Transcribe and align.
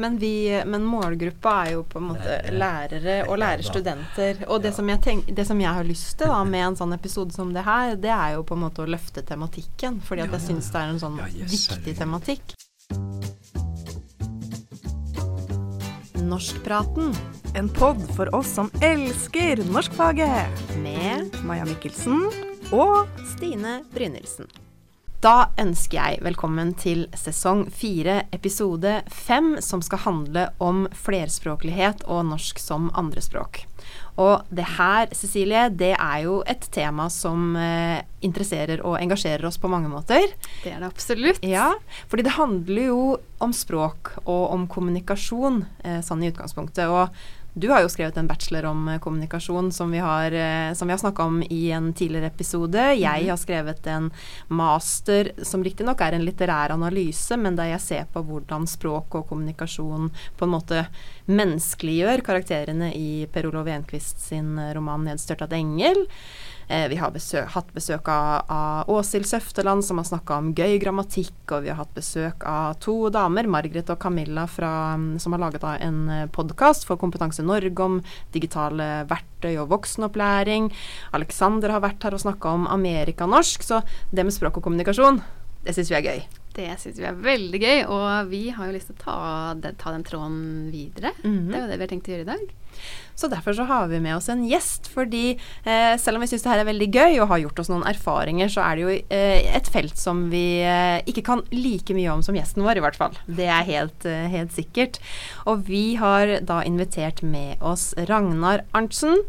Men, 0.00 0.16
vi, 0.18 0.32
men 0.66 0.84
målgruppa 0.88 1.52
er 1.66 1.72
jo 1.74 1.82
på 1.84 2.00
en 2.00 2.06
måte 2.14 2.38
Lærere. 2.56 3.18
og 3.28 3.36
lærerstudenter. 3.42 4.46
Og 4.48 4.62
det, 4.62 4.70
Ja. 4.72 4.76
som 4.76 4.88
jeg 4.88 5.00
tenk, 5.04 5.34
det 5.36 5.46
som 5.46 5.60
jeg 5.60 5.68
har 5.76 5.84
lyst 5.84 6.16
til 6.18 6.26
da 6.32 6.42
med 6.44 6.66
en 6.70 6.76
sånn 6.76 6.94
episode 6.96 7.32
som 7.36 7.52
det 7.52 7.64
her, 7.66 7.96
det 7.96 8.10
er 8.14 8.34
jo 8.38 8.42
på 8.42 8.56
en 8.56 8.64
måte 8.64 8.80
å 8.84 8.88
løfte 8.88 9.22
tematikken. 9.22 10.00
Fordi 10.00 10.22
at 10.24 10.32
jeg 10.38 10.40
syns 10.48 10.70
det 10.72 10.80
er 10.80 10.88
en 10.94 10.98
sånn 11.02 11.18
Ja, 11.20 11.26
yes, 11.42 11.68
viktig 11.68 11.96
tematikk. 11.98 12.56
Norskpraten 16.20 17.14
En 17.54 17.68
pod 17.68 17.98
for 18.16 18.30
oss 18.36 18.48
som 18.54 18.70
elsker 18.80 19.64
norskfaget. 19.72 20.76
med 20.82 21.34
Maja 21.44 21.64
Mikkelsen 21.64 22.20
og 22.72 23.08
Stine 23.34 23.80
Brynildsen. 23.94 24.46
Da 25.20 25.50
ønsker 25.60 25.98
jeg 25.98 26.22
velkommen 26.24 26.70
til 26.80 27.02
sesong 27.12 27.66
fire, 27.76 28.22
episode 28.32 29.02
fem, 29.12 29.50
som 29.60 29.82
skal 29.84 30.00
handle 30.06 30.46
om 30.64 30.86
flerspråklighet 30.96 32.06
og 32.06 32.22
norsk 32.30 32.56
som 32.56 32.86
andrespråk. 32.96 33.66
Og 34.16 34.48
det 34.48 34.64
her, 34.78 35.12
Cecilie, 35.12 35.66
det 35.76 35.92
er 35.92 36.22
jo 36.24 36.38
et 36.48 36.64
tema 36.72 37.10
som 37.12 37.52
eh, 37.60 38.00
interesserer 38.24 38.80
og 38.80 38.96
engasjerer 38.96 39.44
oss 39.44 39.60
på 39.60 39.68
mange 39.68 39.92
måter. 39.92 40.24
Det 40.64 40.72
er 40.72 40.80
det 40.80 40.88
absolutt. 40.88 41.44
Ja, 41.44 41.74
fordi 42.08 42.24
det 42.24 42.38
handler 42.38 42.88
jo 42.88 43.04
om 43.44 43.52
språk 43.56 44.14
og 44.24 44.54
om 44.54 44.64
kommunikasjon, 44.72 45.66
eh, 45.84 46.00
sånn 46.04 46.24
i 46.24 46.32
utgangspunktet. 46.32 46.88
Og 46.88 47.12
du 47.54 47.68
har 47.68 47.82
jo 47.82 47.88
skrevet 47.90 48.16
en 48.16 48.28
bachelor 48.30 48.68
om 48.70 48.88
eh, 48.88 48.98
kommunikasjon 49.02 49.72
som 49.72 49.90
vi 49.90 49.98
har, 49.98 50.32
eh, 50.32 50.72
som 50.74 50.88
vi 50.88 50.92
har 50.92 50.98
snakka 50.98 51.22
om 51.22 51.42
i 51.42 51.70
en 51.70 51.92
tidligere 51.94 52.30
episode. 52.30 52.84
Jeg 52.94 53.26
har 53.28 53.40
skrevet 53.40 53.86
en 53.90 54.10
master 54.48 55.32
som 55.42 55.64
riktignok 55.64 56.00
er 56.00 56.14
en 56.14 56.24
litterær 56.26 56.74
analyse, 56.76 57.36
men 57.36 57.58
der 57.58 57.72
jeg 57.72 57.84
ser 57.86 58.12
på 58.12 58.22
hvordan 58.26 58.68
språk 58.70 59.18
og 59.18 59.26
kommunikasjon 59.32 60.12
på 60.38 60.46
en 60.46 60.54
måte 60.54 60.84
menneskeliggjør 61.30 62.22
karakterene 62.26 62.92
i 62.94 63.26
Per 63.32 63.50
Olov 63.50 63.68
Enquist 63.72 64.22
sin 64.30 64.56
eh, 64.58 64.72
roman 64.76 65.08
'Nedstørtet 65.08 65.56
engel'. 65.58 66.06
Eh, 66.70 66.88
vi 66.88 67.00
har 67.00 67.10
besøk, 67.10 67.48
hatt 67.50 67.72
besøk 67.74 68.06
av, 68.12 68.44
av 68.46 68.90
Åshild 68.94 69.26
Søfteland, 69.26 69.82
som 69.82 69.98
har 69.98 70.06
snakka 70.06 70.36
om 70.38 70.52
gøy 70.54 70.76
grammatikk, 70.78 71.34
og 71.50 71.64
vi 71.64 71.72
har 71.72 71.80
hatt 71.80 71.96
besøk 71.96 72.44
av 72.46 72.76
to 72.84 72.94
damer, 73.10 73.48
Margret 73.50 73.90
og 73.90 73.98
Camilla, 73.98 74.44
fra, 74.46 74.70
som 75.18 75.34
har 75.34 75.42
laget 75.42 75.66
en 75.66 75.98
podkast 76.30 76.86
for 76.86 77.00
Kompetanse 77.00 77.42
Norge 77.42 77.74
om 77.82 77.98
digitale 78.30 79.02
verktøy 79.10 79.56
og 79.56 79.72
voksenopplæring. 79.74 80.70
Alexander 81.18 81.74
har 81.74 81.82
vært 81.82 82.06
her 82.06 82.14
og 82.14 82.22
snakka 82.22 82.54
om 82.60 82.70
amerikanorsk, 82.70 83.66
så 83.66 83.82
det 84.14 84.28
med 84.28 84.38
språk 84.38 84.62
og 84.62 84.68
kommunikasjon, 84.68 85.18
det 85.66 85.74
syns 85.74 85.90
vi 85.90 85.98
er 85.98 86.06
gøy. 86.06 86.22
Det 86.54 86.70
syns 86.78 87.02
vi 87.02 87.10
er 87.10 87.18
veldig 87.18 87.60
gøy, 87.64 87.82
og 87.90 88.30
vi 88.30 88.44
har 88.54 88.70
jo 88.70 88.78
lyst 88.78 88.92
til 88.92 89.00
å 89.00 89.02
ta 89.02 89.18
den, 89.58 89.74
ta 89.74 89.90
den 89.90 90.06
tråden 90.06 90.70
videre. 90.70 91.16
Mhm. 91.24 91.50
Det 91.50 91.58
er 91.58 91.66
jo 91.66 91.70
det 91.74 91.78
vi 91.80 91.86
har 91.88 91.92
tenkt 91.96 92.14
å 92.14 92.14
gjøre 92.14 92.28
i 92.28 92.30
dag. 92.30 92.56
Så 93.20 93.28
derfor 93.28 93.52
så 93.52 93.66
har 93.68 93.90
vi 93.90 93.98
med 94.00 94.14
oss 94.16 94.30
en 94.32 94.46
gjest, 94.48 94.86
fordi 94.88 95.34
eh, 95.68 95.92
selv 96.00 96.16
om 96.16 96.22
vi 96.24 96.28
syns 96.30 96.42
det 96.46 96.52
her 96.54 96.60
er 96.62 96.70
veldig 96.70 96.86
gøy 96.88 97.18
og 97.20 97.28
har 97.34 97.42
gjort 97.42 97.58
oss 97.60 97.68
noen 97.68 97.84
erfaringer, 97.88 98.48
så 98.48 98.60
er 98.64 98.76
det 98.76 98.82
jo 98.86 98.90
eh, 98.96 99.56
et 99.58 99.68
felt 99.72 99.96
som 100.00 100.30
vi 100.32 100.62
eh, 100.64 101.00
ikke 101.10 101.24
kan 101.26 101.42
like 101.52 101.94
mye 101.96 102.12
om 102.14 102.22
som 102.24 102.36
gjesten 102.38 102.64
vår, 102.64 102.76
i 102.80 102.82
hvert 102.86 102.96
fall. 102.96 103.14
Det 103.28 103.44
er 103.44 103.64
helt, 103.68 104.04
eh, 104.08 104.32
helt 104.32 104.52
sikkert. 104.56 104.98
Og 105.44 105.68
vi 105.68 105.96
har 106.00 106.40
da 106.48 106.64
invitert 106.64 107.20
med 107.20 107.60
oss 107.60 107.92
Ragnar 108.08 108.64
Arntzen, 108.72 109.20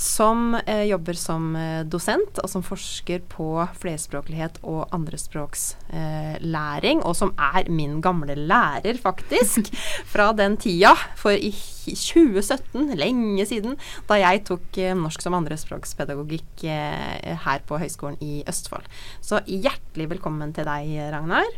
som 0.00 0.56
eh, 0.64 0.88
jobber 0.88 1.12
som 1.18 1.56
eh, 1.60 1.84
dosent, 1.84 2.38
og 2.40 2.48
som 2.48 2.62
forsker 2.64 3.20
på 3.28 3.68
flerspråklighet 3.82 4.58
og 4.64 4.88
andrespråkslæring, 4.96 7.04
og 7.04 7.16
som 7.20 7.36
er 7.36 7.68
min 7.68 8.00
gamle 8.04 8.34
lærer, 8.40 8.96
faktisk, 9.04 9.68
fra 10.12 10.32
den 10.32 10.56
tida. 10.56 10.96
For 11.20 11.32
i 11.36 11.52
2017, 11.84 12.93
lenge 12.98 13.46
siden, 13.48 13.78
da 14.08 14.18
jeg 14.20 14.44
tok 14.48 14.80
eh, 14.80 14.96
norsk 14.98 15.24
som 15.24 15.36
andrespråkspedagogikk 15.38 16.66
eh, 16.70 17.32
her 17.44 17.64
på 17.68 17.78
Høgskolen 17.82 18.18
i 18.24 18.42
Østfold. 18.50 18.88
Så 19.24 19.42
hjertelig 19.46 20.10
velkommen 20.16 20.54
til 20.56 20.68
deg, 20.68 20.92
Ragnar. 21.14 21.48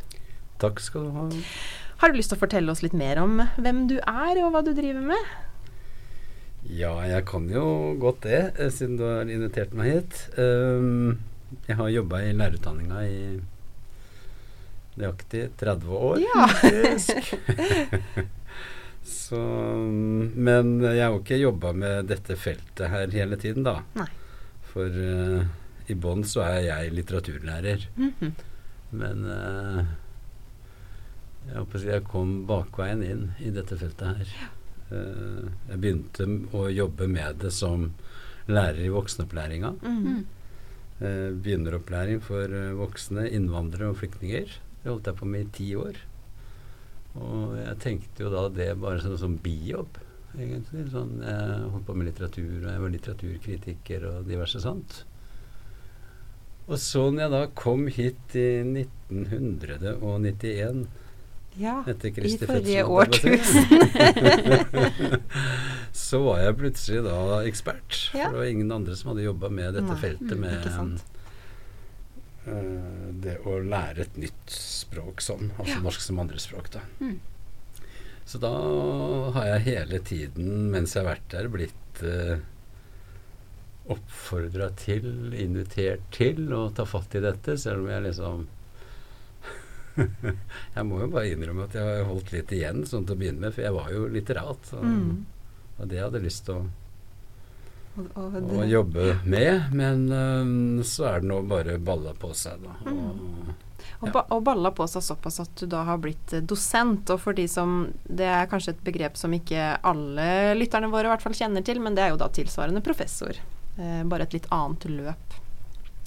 Takk 0.62 0.80
skal 0.80 1.08
du 1.08 1.16
ha. 1.16 1.26
Har 2.00 2.12
du 2.12 2.18
lyst 2.18 2.32
til 2.32 2.36
å 2.36 2.42
fortelle 2.44 2.72
oss 2.72 2.82
litt 2.84 2.96
mer 2.96 3.20
om 3.22 3.40
hvem 3.56 3.86
du 3.88 3.96
er, 4.02 4.40
og 4.44 4.52
hva 4.52 4.60
du 4.64 4.74
driver 4.76 5.04
med? 5.12 5.34
Ja, 6.66 6.92
jeg 7.06 7.22
kan 7.28 7.46
jo 7.48 7.94
godt 8.00 8.24
det, 8.26 8.40
eh, 8.58 8.70
siden 8.74 8.96
du 8.98 9.04
har 9.06 9.28
invitert 9.30 9.74
meg 9.76 9.92
hit. 9.92 10.22
Um, 10.36 11.18
jeg 11.68 11.78
har 11.78 11.92
jobba 11.94 12.24
i 12.26 12.32
lærerutdanninga 12.34 13.04
i 13.06 13.20
nøyaktig 14.98 15.50
30 15.60 16.00
år. 16.10 16.18
Ja. 16.24 16.46
faktisk. 16.50 17.36
Så, 19.06 19.38
men 19.38 20.80
jeg 20.82 21.02
har 21.04 21.14
jo 21.14 21.20
ikke 21.22 21.38
jobba 21.38 21.72
med 21.76 22.08
dette 22.10 22.34
feltet 22.40 22.90
her 22.90 23.12
hele 23.14 23.38
tiden, 23.38 23.66
da. 23.66 23.78
Nei. 23.98 24.08
For 24.72 24.90
uh, 24.90 25.46
i 25.86 25.94
bånn 25.94 26.24
så 26.26 26.42
er 26.48 26.60
jeg 26.66 26.96
litteraturlærer. 26.96 27.86
Mhm. 27.96 28.34
Men 28.96 29.24
uh, 29.26 29.80
jeg, 31.46 31.56
håper 31.58 31.86
jeg 31.86 32.06
kom 32.10 32.36
bakveien 32.48 33.02
inn 33.06 33.24
i 33.42 33.52
dette 33.54 33.78
feltet 33.78 34.20
her. 34.20 34.36
Eh, 34.86 35.46
jeg 35.70 35.80
begynte 35.82 36.26
å 36.54 36.68
jobbe 36.70 37.08
med 37.10 37.40
det 37.42 37.50
som 37.54 37.88
lærer 38.46 38.84
i 38.86 38.92
voksenopplæringa. 38.94 39.72
Mhm. 39.82 40.24
Eh, 40.96 41.30
begynneropplæring 41.34 42.22
for 42.24 42.48
voksne 42.78 43.26
innvandrere 43.28 43.90
og 43.90 43.98
flyktninger. 44.00 44.46
Det 44.82 44.90
holdt 44.90 45.10
jeg 45.10 45.18
på 45.18 45.26
med 45.26 45.40
i 45.40 45.50
ti 45.52 45.68
år. 45.76 45.98
Og 47.16 47.56
jeg 47.58 47.78
tenkte 47.82 48.22
jo 48.26 48.30
da 48.32 48.42
det 48.52 48.80
bare 48.80 49.00
som, 49.04 49.16
som 49.20 49.36
bijobb, 49.42 49.98
egentlig. 50.36 50.86
Sånn, 50.92 51.14
jeg 51.24 51.70
holdt 51.72 51.86
på 51.88 51.94
med 51.96 52.06
litteratur, 52.10 52.56
og 52.62 52.70
jeg 52.70 52.82
var 52.84 52.90
litteraturkritiker 52.96 54.00
og 54.10 54.16
diverse 54.28 54.58
sånt. 54.62 54.90
Og 56.66 56.76
så 56.82 57.02
når 57.10 57.20
jeg 57.22 57.30
da 57.32 57.46
kom 57.54 57.86
hit 57.94 58.34
i 58.34 58.62
1991 58.66 60.86
Ja, 61.56 61.84
i 61.86 62.38
forrige 62.42 62.84
årtusen. 62.84 63.64
så 66.06 66.18
var 66.26 66.38
jeg 66.42 66.58
plutselig 66.58 67.00
da 67.06 67.38
ekspert. 67.46 68.10
Ja. 68.10 68.26
For 68.26 68.34
det 68.34 68.40
var 68.42 68.50
ingen 68.50 68.74
andre 68.74 68.98
som 68.98 69.10
hadde 69.12 69.28
jobba 69.28 69.46
med 69.48 69.74
dette 69.78 69.94
Nei, 69.94 70.02
feltet 70.02 70.34
mm, 70.34 70.42
med 70.42 70.58
det 73.26 73.36
å 73.46 73.56
lære 73.62 74.06
et 74.06 74.16
nytt 74.22 74.52
språk 74.54 75.20
sånn, 75.24 75.50
altså 75.58 75.76
Ja. 75.76 75.82
norsk 75.84 76.00
som 76.04 76.18
andrespråk, 76.22 76.70
da. 76.74 76.80
Mm. 77.00 77.18
Så 78.26 78.40
da 78.42 78.50
har 79.36 79.46
jeg 79.52 79.66
hele 79.68 79.98
tiden 80.02 80.70
mens 80.72 80.94
jeg 80.96 81.04
har 81.04 81.12
vært 81.14 81.28
der, 81.34 81.48
blitt 81.52 82.02
eh, 82.02 82.38
oppfordra 83.86 84.70
til, 84.78 85.04
invitert 85.38 86.02
til 86.16 86.48
å 86.56 86.64
ta 86.74 86.84
fatt 86.88 87.14
i 87.14 87.22
dette, 87.22 87.54
selv 87.60 87.84
om 87.84 87.90
jeg 87.92 88.02
liksom 88.08 88.46
Jeg 90.76 90.84
må 90.84 90.98
jo 91.00 91.06
bare 91.14 91.30
innrømme 91.32 91.64
at 91.68 91.76
jeg 91.78 91.86
har 91.86 92.08
holdt 92.08 92.32
litt 92.34 92.50
igjen 92.52 92.82
sånn 92.88 93.06
til 93.08 93.14
å 93.16 93.20
begynne 93.20 93.40
med, 93.46 93.54
for 93.56 93.64
jeg 93.64 93.72
var 93.76 93.92
jo 93.94 94.08
litterat. 94.12 94.72
Og, 94.76 94.82
Mm. 94.84 95.24
og 95.78 95.88
det 95.88 96.02
hadde 96.02 96.18
jeg 96.20 96.26
lyst 96.26 96.44
til 96.48 96.54
å, 96.58 96.66
Å 97.96 98.26
det, 98.34 98.66
jobbe 98.68 99.14
med. 99.24 99.70
Men 99.72 100.08
øhm, 100.12 100.82
så 100.84 101.08
er 101.10 101.22
det 101.22 101.30
nå 101.30 101.40
bare 101.48 101.78
balla 101.78 102.12
på 102.16 102.32
seg, 102.36 102.60
da. 102.64 102.76
Mm. 102.84 103.54
Og, 103.96 104.08
og, 104.08 104.10
ba, 104.12 104.22
og 104.34 104.42
balla 104.44 104.72
på 104.76 104.84
seg 104.90 105.04
såpass 105.04 105.40
at 105.40 105.52
du 105.56 105.68
da 105.72 105.84
har 105.88 106.00
blitt 106.02 106.34
eh, 106.36 106.44
dosent. 106.44 107.08
Og 107.14 107.22
for 107.22 107.36
de 107.36 107.46
som 107.48 107.88
Det 108.04 108.28
er 108.28 108.50
kanskje 108.50 108.74
et 108.74 108.84
begrep 108.84 109.16
som 109.16 109.32
ikke 109.32 109.76
alle 109.86 110.56
lytterne 110.58 110.90
våre 110.92 111.08
i 111.08 111.14
hvert 111.14 111.24
fall 111.24 111.36
kjenner 111.38 111.64
til, 111.64 111.80
men 111.80 111.96
det 111.96 112.04
er 112.04 112.12
jo 112.12 112.20
da 112.20 112.28
tilsvarende 112.32 112.84
professor. 112.84 113.40
Eh, 113.80 114.02
bare 114.04 114.28
et 114.28 114.36
litt 114.36 114.50
annet 114.52 114.88
løp. 114.92 115.40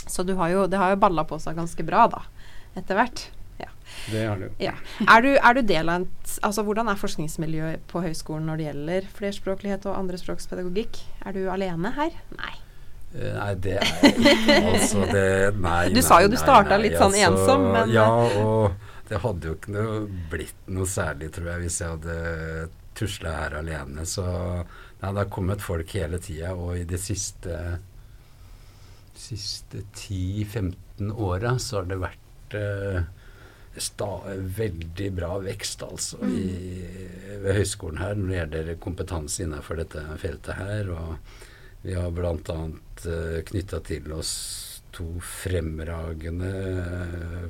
Så 0.10 0.26
du 0.26 0.36
har 0.40 0.54
jo, 0.54 0.68
det 0.70 0.80
har 0.82 0.94
jo 0.94 1.02
balla 1.02 1.26
på 1.28 1.38
seg 1.42 1.58
ganske 1.58 1.86
bra, 1.86 2.08
da. 2.10 2.24
Etter 2.78 2.98
hvert. 2.98 3.28
Det 4.12 4.24
har 4.28 4.40
det 4.42 4.48
jo. 4.50 4.54
Ja. 4.64 4.74
Er, 5.06 5.22
du, 5.26 5.30
er 5.38 5.54
du 5.58 5.62
del 5.70 5.90
av 5.92 6.02
en... 6.02 6.08
Altså 6.46 6.64
hvordan 6.68 6.90
er 6.92 7.00
forskningsmiljøet 7.02 7.86
på 7.92 8.02
høyskolen 8.06 8.48
når 8.50 8.57
det 8.62 8.68
gjelder 8.69 9.07
flerspråklighet 9.19 9.86
og 9.92 9.98
andrespråkspedagogikk? 10.00 11.00
Er 11.25 11.36
du 11.38 11.44
alene 11.51 11.92
her? 11.98 12.16
Nei. 12.38 12.56
Eh, 13.13 13.34
Nei, 13.36 13.54
det 13.57 13.75
er 13.80 13.88
jeg 13.90 14.13
ikke 14.13 14.57
altså 14.69 15.06
det, 15.10 15.24
Nei, 15.57 15.80
Du 15.90 15.96
nei, 15.98 16.04
sa 16.06 16.19
jo 16.22 16.30
du 16.30 16.38
starta 16.38 16.78
litt 16.78 16.98
sånn 17.00 17.16
ensom, 17.18 17.63
men- 17.74 17.90
Ja, 17.96 18.06
og 18.44 18.75
det 19.10 19.18
hadde 19.24 19.50
jo 19.50 19.56
ikke 19.57 19.74
noe, 19.74 20.04
blitt 20.30 20.68
noe 20.69 20.86
særlig, 20.86 21.31
tror 21.34 21.48
jeg, 21.56 21.63
hvis 21.66 21.80
jeg 21.81 21.96
hadde 21.96 22.69
tusla 23.00 23.31
her 23.40 23.56
alene. 23.63 24.06
Så 24.06 24.22
nei, 24.28 25.10
det 25.10 25.16
har 25.24 25.31
kommet 25.34 25.63
folk 25.66 25.90
hele 25.98 26.19
tida, 26.22 26.54
og 26.54 26.75
i 26.78 26.84
de 26.86 27.00
siste 27.01 27.57
siste 29.19 29.81
10-15 29.96 31.12
åra 31.12 31.57
så 31.60 31.81
har 31.81 31.90
det 31.90 31.98
vært 32.00 32.56
eh, 32.56 33.01
sta, 33.01 33.19
veldig 34.57 35.12
bra 35.16 35.38
vekst, 35.39 35.83
altså, 35.83 36.18
Mm. 36.24 36.36
i, 36.36 37.38
ved 37.44 37.56
høyskolen 37.56 37.98
her 37.98 38.16
når 38.16 38.27
det 38.27 38.39
gjelder 38.39 38.75
kompetanse 38.81 39.44
innenfor 39.44 39.75
dette 39.77 40.01
feltet 40.18 40.56
her. 40.56 40.89
og 40.89 41.18
vi 41.81 41.94
har 41.94 42.12
bl.a. 42.12 42.57
Uh, 43.06 43.39
knytta 43.48 43.80
til 43.80 44.12
oss 44.12 44.75
to 44.92 45.06
fremragende 45.24 46.50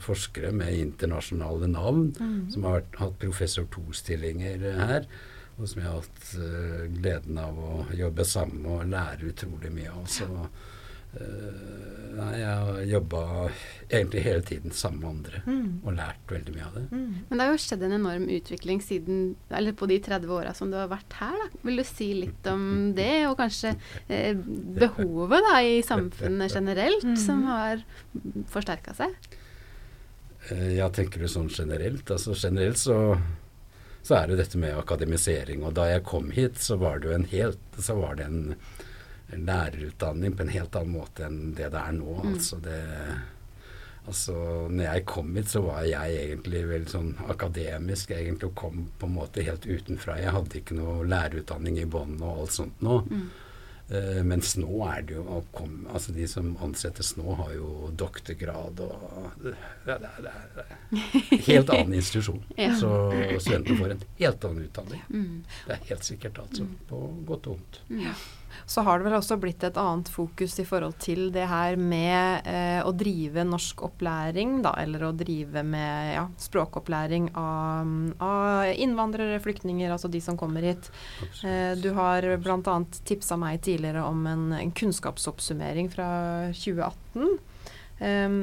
forskere 0.04 0.52
med 0.52 0.76
internasjonale 0.76 1.68
navn, 1.72 2.12
som 2.52 2.64
har 2.64 2.84
hatt 3.00 3.18
professor 3.18 3.66
to-stillinger 3.74 4.60
her, 4.78 5.08
og 5.58 5.68
som 5.68 5.82
jeg 5.82 5.88
har 5.88 6.02
hatt 6.04 6.36
uh, 6.38 6.84
gleden 7.00 7.40
av 7.42 7.58
å 7.58 7.86
jobbe 7.96 8.26
sammen 8.28 8.62
med 8.62 8.72
og 8.76 8.92
lære 8.92 9.32
utrolig 9.32 9.72
mye 9.74 9.90
av. 9.96 10.06
Så 10.06 10.28
uh, 10.30 10.46
nei, 11.14 12.34
jeg 12.38 12.50
har 12.50 12.80
jobba 12.86 13.22
egentlig 13.90 14.22
hele 14.26 14.42
tiden 14.46 14.72
sammen 14.76 15.00
med 15.02 15.10
andre 15.10 15.42
Mm. 15.48 15.80
og 15.86 15.94
lært 15.98 16.28
veldig 16.30 16.54
mye 16.56 16.66
av 16.68 16.74
det. 16.76 16.84
Men 16.92 17.32
det 17.38 17.40
har 17.40 17.52
jo 17.54 17.62
skjedd 17.64 17.84
en 17.88 17.96
enorm 17.98 18.28
utvikling 18.30 18.82
siden, 18.84 19.36
eller 19.50 19.74
på 19.74 19.88
de 19.90 20.00
30 20.00 20.30
åra 20.30 20.54
som 20.54 20.70
du 20.72 20.78
har 20.78 20.88
vært 20.92 21.14
her. 21.20 21.34
Da. 21.42 21.50
Vil 21.64 21.78
du 21.78 21.84
si 21.84 22.14
litt 22.14 22.46
om 22.52 22.94
det, 22.94 23.26
og 23.28 23.38
kanskje 23.40 23.76
eh, 24.10 24.34
behovet 24.36 25.42
da, 25.50 25.58
i 25.66 25.82
samfunnet 25.82 26.54
generelt, 26.54 27.08
som 27.18 27.44
har 27.50 27.84
forsterka 28.52 28.94
seg? 28.94 29.16
Eh, 30.52 30.76
Ja, 30.78 30.90
tenker 30.90 31.20
du 31.20 31.28
sånn 31.28 31.50
generelt? 31.50 32.06
Altså 32.12 32.36
generelt 32.38 32.78
så, 32.78 33.18
så 34.04 34.16
er 34.22 34.28
det 34.28 34.38
dette 34.44 34.58
med 34.62 34.78
akademisering. 34.78 35.64
Og 35.64 35.74
da 35.74 35.86
jeg 35.90 36.04
kom 36.04 36.30
hit, 36.32 36.56
så 36.62 36.78
var 36.78 37.00
det 37.00 37.10
jo 37.10 37.16
en 37.16 37.26
helt 37.34 37.60
Så 37.80 37.96
var 37.96 38.16
det 38.16 38.26
en 38.26 38.56
lærerutdanning 39.34 40.36
på 40.36 40.46
en 40.46 40.54
helt 40.56 40.76
annen 40.80 40.96
måte 40.96 41.26
enn 41.28 41.54
det 41.58 41.70
det 41.74 41.82
er 41.82 41.92
nå. 42.00 42.16
Altså 42.34 42.60
det 42.66 42.80
Altså 44.10 44.34
når 44.72 44.84
jeg 44.88 45.04
kom 45.06 45.36
hit, 45.38 45.50
så 45.52 45.60
var 45.62 45.84
jeg 45.86 46.16
egentlig 46.24 46.64
veldig 46.66 46.90
sånn 46.90 47.10
akademisk 47.30 48.10
egentlig 48.16 48.48
og 48.50 48.56
kom 48.58 48.80
på 48.98 49.06
en 49.06 49.14
måte 49.20 49.44
helt 49.46 49.68
utenfra. 49.70 50.16
Jeg 50.18 50.34
hadde 50.34 50.58
ikke 50.64 50.78
noe 50.80 51.04
lærerutdanning 51.06 51.78
i 51.78 51.86
bånn 51.86 52.16
og 52.24 52.40
alt 52.46 52.56
sånt 52.56 52.82
nå. 52.82 52.96
Eh, 53.90 54.20
mens 54.26 54.56
nå 54.58 54.70
er 54.88 55.02
det 55.06 55.16
jo 55.20 55.24
å 55.34 55.44
komme, 55.54 55.84
altså 55.94 56.14
De 56.14 56.26
som 56.30 56.50
ansettes 56.66 57.16
nå, 57.18 57.36
har 57.38 57.54
jo 57.56 57.92
doktorgrad 57.98 58.82
og 58.86 59.32
det, 59.44 59.54
det, 59.86 59.94
er- 59.94 60.02
det, 60.26 60.34
er- 60.34 60.52
det 60.58 61.40
helt 61.52 61.70
annen 61.76 61.94
institusjon. 62.02 62.42
Ja. 62.58 62.74
Så 62.82 62.90
studentene 63.46 63.78
får 63.84 63.94
en 63.96 64.04
helt 64.20 64.46
annen 64.50 64.66
utdanning. 64.72 65.02
Mm. 65.10 65.40
Det 65.68 65.76
er 65.78 65.88
helt 65.92 66.06
sikkert, 66.14 66.38
altså. 66.48 66.66
På 66.90 67.04
godt 67.30 67.50
og 67.50 67.60
vondt. 67.60 67.82
Så 68.70 68.84
har 68.86 69.00
det 69.00 69.08
vel 69.08 69.18
også 69.20 69.38
blitt 69.42 69.64
et 69.66 69.80
annet 69.80 70.10
fokus 70.12 70.58
i 70.62 70.66
forhold 70.68 70.98
til 71.04 71.30
det 71.36 71.48
her 71.50 71.78
med 71.80 72.48
eh, 72.50 72.80
å 72.86 72.94
drive 72.96 73.46
norsk 73.48 73.84
opplæring, 73.90 74.60
da, 74.66 74.74
eller 74.82 75.08
å 75.08 75.14
drive 75.18 75.64
med 75.66 76.14
ja, 76.16 76.26
språkopplæring 76.42 77.32
av, 77.40 77.94
av 78.24 78.72
innvandrere, 78.76 79.42
flyktninger, 79.44 79.92
altså 79.94 80.12
de 80.12 80.22
som 80.24 80.38
kommer 80.40 80.66
hit. 80.70 80.92
Eh, 81.44 81.76
du 81.80 81.92
har 81.98 82.26
bl.a. 82.42 82.80
tipsa 83.08 83.40
meg 83.40 83.62
tidligere 83.66 84.06
om 84.08 84.26
en, 84.30 84.50
en 84.60 84.74
kunnskapsoppsummering 84.76 85.92
fra 85.94 86.10
2018. 86.54 87.38
Ehm, 88.00 88.42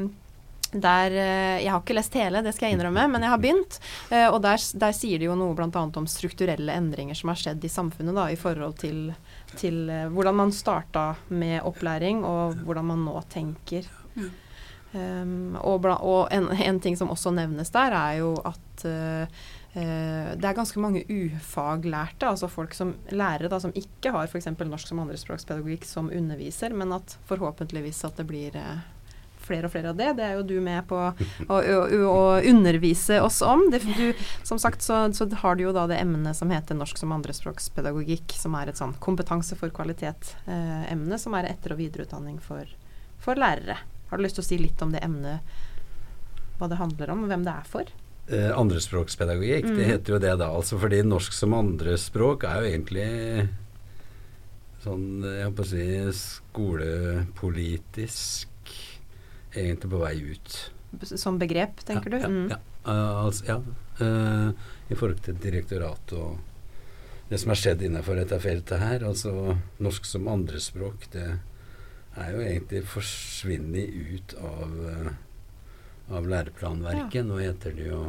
der, 0.80 1.10
eh, 1.10 1.62
Jeg 1.62 1.70
har 1.72 1.80
ikke 1.80 1.96
lest 1.96 2.14
hele, 2.14 2.42
det 2.42 2.54
skal 2.54 2.68
jeg 2.68 2.78
innrømme, 2.78 3.06
men 3.12 3.22
jeg 3.22 3.30
har 3.30 3.42
begynt. 3.42 3.78
Eh, 4.10 4.28
og 4.28 4.40
der, 4.42 4.60
der 4.78 4.96
sier 4.96 5.18
de 5.18 5.28
jo 5.28 5.36
noe 5.38 5.54
bl.a. 5.54 5.68
om 5.72 6.06
strukturelle 6.06 6.72
endringer 6.72 7.14
som 7.14 7.32
har 7.32 7.40
skjedd 7.40 7.64
i 7.64 7.72
samfunnet 7.72 8.16
da, 8.16 8.28
i 8.30 8.40
forhold 8.40 8.78
til, 8.82 9.12
til 9.56 9.88
eh, 9.90 10.08
hvordan 10.12 10.40
man 10.42 10.52
starta 10.52 11.14
med 11.28 11.62
opplæring, 11.62 12.24
og 12.24 12.58
hvordan 12.66 12.90
man 12.92 13.06
nå 13.06 13.20
tenker. 13.32 13.88
Um, 14.96 15.56
og 15.60 15.82
bla, 15.84 15.98
og 16.00 16.30
en, 16.32 16.46
en 16.48 16.78
ting 16.80 16.94
som 16.96 17.10
også 17.12 17.32
nevnes 17.34 17.72
der, 17.74 17.92
er 17.92 18.20
jo 18.22 18.30
at 18.46 18.84
uh, 18.88 19.26
det 19.76 20.46
er 20.46 20.56
ganske 20.56 20.80
mange 20.80 21.02
ufaglærte, 21.04 22.30
altså 22.30 22.48
folk 22.48 22.72
som 22.72 22.94
lærere 23.12 23.50
da, 23.52 23.58
som 23.60 23.74
ikke 23.76 24.08
har 24.14 24.30
f.eks. 24.30 24.48
norsk 24.56 24.88
som 24.88 25.02
andrespråkspedagogikk 25.02 25.84
som 25.84 26.08
underviser, 26.08 26.72
men 26.72 26.94
at 26.96 27.18
forhåpentligvis 27.28 28.00
at 28.08 28.16
det 28.16 28.24
blir 28.30 28.56
eh, 28.56 28.86
flere 29.46 29.68
og 29.68 29.74
flere 29.74 29.92
av 29.92 29.98
det. 29.98 30.12
Det 30.18 30.26
er 30.26 30.36
jo 30.36 30.46
du 30.46 30.56
med 30.62 30.86
på 30.90 30.98
å, 30.98 31.10
å, 31.48 31.60
å 32.10 32.22
undervise 32.42 33.20
oss 33.24 33.40
om. 33.46 33.66
Det, 33.72 33.80
du, 33.96 34.06
som 34.46 34.60
sagt 34.62 34.84
så, 34.84 35.06
så 35.16 35.28
har 35.42 35.56
du 35.56 35.66
jo 35.66 35.74
da 35.76 35.86
det 35.90 36.00
emnet 36.02 36.38
som 36.38 36.52
heter 36.52 36.78
norsk 36.78 36.98
som 37.00 37.14
andrespråkspedagogikk, 37.16 38.36
som 38.38 38.56
er 38.58 38.72
et 38.72 38.80
sånn 38.80 38.96
kompetanse 39.02 39.58
for 39.58 39.72
kvalitet-emne, 39.74 41.20
som 41.22 41.36
er 41.38 41.52
etter- 41.52 41.76
og 41.76 41.82
videreutdanning 41.82 42.40
for, 42.44 42.64
for 43.22 43.38
lærere. 43.38 43.78
Har 44.10 44.18
du 44.18 44.26
lyst 44.26 44.38
til 44.38 44.44
å 44.44 44.50
si 44.50 44.58
litt 44.60 44.82
om 44.84 44.92
det 44.94 45.04
emnet, 45.06 45.38
hva 46.58 46.66
det 46.70 46.80
handler 46.80 47.12
om, 47.12 47.24
og 47.24 47.32
hvem 47.32 47.46
det 47.46 47.54
er 47.54 47.66
for? 47.68 47.86
Eh, 48.26 48.50
andrespråkspedagogikk, 48.58 49.66
det 49.76 49.84
heter 49.86 50.12
jo 50.16 50.18
det 50.22 50.34
da. 50.40 50.48
Altså 50.50 50.78
fordi 50.82 50.98
norsk 51.06 51.32
som 51.34 51.54
andrespråk 51.54 52.44
er 52.48 52.56
jo 52.58 52.70
egentlig 52.72 53.10
sånn, 54.82 55.22
jeg 55.22 55.44
holdt 55.46 55.58
på 55.58 55.66
å 55.66 55.70
si, 55.70 55.84
skolepolitisk 56.20 58.48
egentlig 59.56 59.92
på 59.92 60.00
vei 60.02 60.16
ut. 60.32 60.58
Som 61.16 61.38
begrep, 61.38 61.82
tenker 61.86 62.14
ja, 62.14 62.18
du? 62.18 62.26
Mm. 62.32 62.50
Ja, 62.50 62.58
ja. 62.58 62.92
Eh, 62.92 63.24
altså, 63.24 63.44
ja. 63.48 63.60
Uh, 63.96 64.50
I 64.92 64.94
forhold 64.94 65.22
til 65.24 65.38
direktoratet 65.40 66.18
og 66.20 66.36
det 67.28 67.40
som 67.42 67.50
har 67.50 67.58
skjedd 67.58 67.82
innenfor 67.82 68.18
dette 68.20 68.38
feltet 68.42 68.78
her. 68.80 69.04
Altså 69.08 69.56
norsk 69.82 70.06
som 70.06 70.28
andrespråk, 70.30 71.08
det 71.14 71.26
er 72.16 72.32
jo 72.32 72.42
egentlig 72.44 72.82
forsvunnet 72.88 73.96
ut 74.12 74.34
av, 74.38 74.76
eh, 74.92 75.08
av 76.16 76.28
læreplanverket. 76.30 77.26
Nå 77.26 77.40
heter 77.42 77.74
det 77.76 77.88
jo 77.90 78.02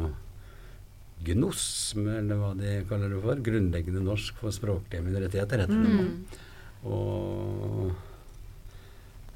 GNOSM, 1.26 2.06
eller 2.20 2.38
hva 2.38 2.52
de 2.56 2.76
kaller 2.88 3.10
det 3.10 3.22
for. 3.24 3.42
Grunnleggende 3.48 4.04
norsk 4.06 4.38
for 4.38 4.54
språklige 4.54 5.02
minoriteter, 5.02 5.64
heter 5.64 5.82
det 5.82 5.90
nå. 5.90 6.06
Mm. 6.06 6.44
Og 6.88 8.07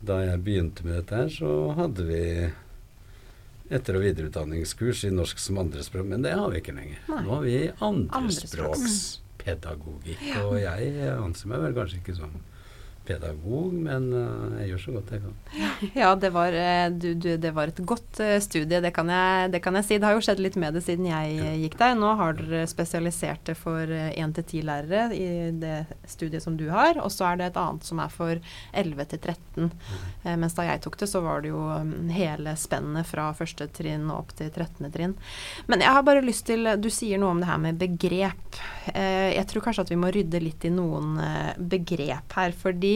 da 0.03 0.19
jeg 0.25 0.43
begynte 0.45 0.85
med 0.87 0.97
dette 1.01 1.15
her, 1.21 1.29
så 1.31 1.53
hadde 1.79 2.05
vi 2.09 2.23
etter- 3.73 3.97
og 3.97 4.03
videreutdanningskurs 4.05 5.05
i 5.09 5.13
norsk 5.15 5.39
som 5.41 5.59
andrespråk, 5.63 6.05
men 6.11 6.23
det 6.27 6.35
har 6.37 6.51
vi 6.53 6.61
ikke 6.61 6.75
lenger. 6.77 6.99
Nei. 7.09 7.21
Nå 7.25 7.37
har 7.39 7.45
vi 7.47 7.57
Andrespråks. 7.81 8.83
andrespråkspedagogikk, 9.43 10.25
og 10.45 10.57
jeg 10.61 10.97
anser 11.17 11.53
meg 11.53 11.63
vel 11.67 11.77
kanskje 11.79 12.01
ikke 12.03 12.17
som 12.19 12.35
pedagog, 13.07 13.73
men 13.75 14.09
eh, 14.15 14.59
jeg 14.63 14.73
gjør 14.73 14.83
så 14.85 14.95
godt 14.97 15.13
jeg 15.15 15.23
kan. 15.25 15.39
Ja, 16.03 16.13
det 16.19 16.31
var, 16.35 16.55
eh, 16.55 16.87
du, 16.91 17.13
du, 17.19 17.31
det 17.41 17.53
var 17.57 17.73
et 17.73 17.81
godt 17.87 18.21
eh, 18.23 18.39
studie, 18.45 18.81
det 18.83 18.93
kan, 18.95 19.11
jeg, 19.11 19.51
det 19.55 19.63
kan 19.65 19.77
jeg 19.79 19.89
si. 19.89 19.99
Det 19.99 20.09
har 20.09 20.17
jo 20.17 20.25
skjedd 20.25 20.43
litt 20.43 20.59
med 20.61 20.77
det 20.77 20.85
siden 20.87 21.09
jeg 21.11 21.59
gikk 21.65 21.79
der. 21.81 21.97
Nå 21.99 22.15
har 22.21 22.37
dere 22.39 22.65
spesialisert 22.71 23.45
det 23.49 23.57
for 23.59 23.91
én 23.91 24.35
til 24.37 24.47
ti 24.49 24.63
lærere 24.65 25.09
i 25.17 25.51
det 25.63 25.85
studiet 26.09 26.45
som 26.45 26.57
du 26.59 26.69
har, 26.73 27.01
og 27.03 27.11
så 27.13 27.33
er 27.33 27.41
det 27.41 27.51
et 27.51 27.61
annet 27.61 27.87
som 27.87 28.01
er 28.03 28.13
for 28.13 28.39
11 28.73 29.09
til 29.13 29.23
13. 29.23 29.71
Eh, 30.25 30.37
mens 30.39 30.57
da 30.59 30.67
jeg 30.69 30.83
tok 30.85 30.99
det, 31.03 31.11
så 31.11 31.23
var 31.25 31.43
det 31.43 31.53
jo 31.53 31.63
mm, 31.63 32.13
hele 32.15 32.55
spennet 32.61 33.09
fra 33.09 33.31
første 33.37 33.69
trinn 33.75 34.09
og 34.11 34.25
opp 34.25 34.37
til 34.39 34.51
13. 34.51 34.91
trinn. 34.95 35.17
Men 35.67 35.85
jeg 35.85 35.97
har 35.97 36.07
bare 36.07 36.25
lyst 36.25 36.47
til 36.49 36.69
Du 36.83 36.89
sier 36.93 37.21
noe 37.21 37.35
om 37.35 37.43
det 37.43 37.51
her 37.51 37.61
med 37.63 37.81
begrep. 37.81 38.61
Eh, 38.95 39.33
jeg 39.35 39.47
tror 39.51 39.67
kanskje 39.67 39.87
at 39.87 39.93
vi 39.93 40.01
må 40.01 40.13
rydde 40.15 40.43
litt 40.43 40.67
i 40.67 40.73
noen 40.73 41.19
begrep 41.73 42.39
her, 42.39 42.55
fordi 42.57 42.92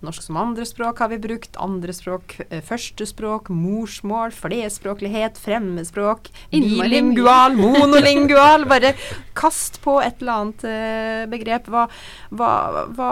Norsk 0.00 0.22
som 0.24 0.36
andrespråk 0.40 1.02
har 1.02 1.10
vi 1.12 1.18
brukt, 1.20 1.58
andrespråk, 1.60 2.38
eh, 2.48 2.62
førstespråk, 2.64 3.50
morsmål, 3.52 4.32
flerspråklighet, 4.32 5.36
fremmedspråk, 5.42 6.30
bilingual, 6.54 7.52
monolingual. 7.60 8.64
Bare 8.70 8.94
kast 9.36 9.76
på 9.84 9.98
et 10.00 10.22
eller 10.22 10.38
annet 10.38 10.64
eh, 10.64 11.26
begrep. 11.28 11.68
Hva, 11.68 11.82
hva, 12.32 12.48
hva 12.96 13.10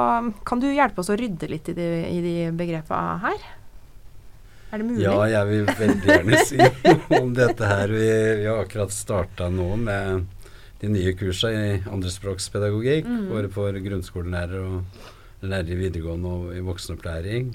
Kan 0.49 0.63
du 0.65 0.71
hjelpe 0.73 1.05
oss 1.05 1.13
å 1.13 1.19
rydde 1.21 1.51
litt 1.53 1.69
i 1.69 1.77
de, 1.77 1.89
i 2.09 2.23
de 2.25 2.33
begrepene 2.57 3.19
her? 3.27 3.45
Er 4.73 4.81
det 4.81 4.89
mulig? 4.89 5.05
Ja, 5.05 5.19
jeg 5.29 5.45
vil 5.53 5.69
veldig 5.83 6.11
gjerne 6.15 6.41
si 6.49 6.57
noe 6.63 7.21
om 7.21 7.31
dette 7.37 7.69
her. 7.69 7.93
Vi, 7.93 8.09
vi 8.41 8.49
har 8.49 8.65
akkurat 8.65 8.97
starta 8.97 9.53
nå 9.53 9.69
med 9.85 10.25
de 10.81 10.91
nye 10.97 11.13
kursene 11.21 11.63
i 11.69 11.79
andrespråkspedagogikk, 11.85 13.05
Mm. 13.09 13.29
både 13.29 13.49
for 13.53 13.77
grunnskolelærere 13.85 14.65
og 14.73 15.07
lærere 15.43 15.75
i 15.75 15.81
videregående 15.85 16.35
og 16.35 16.53
i 16.57 16.63
voksenopplæring. 16.65 17.55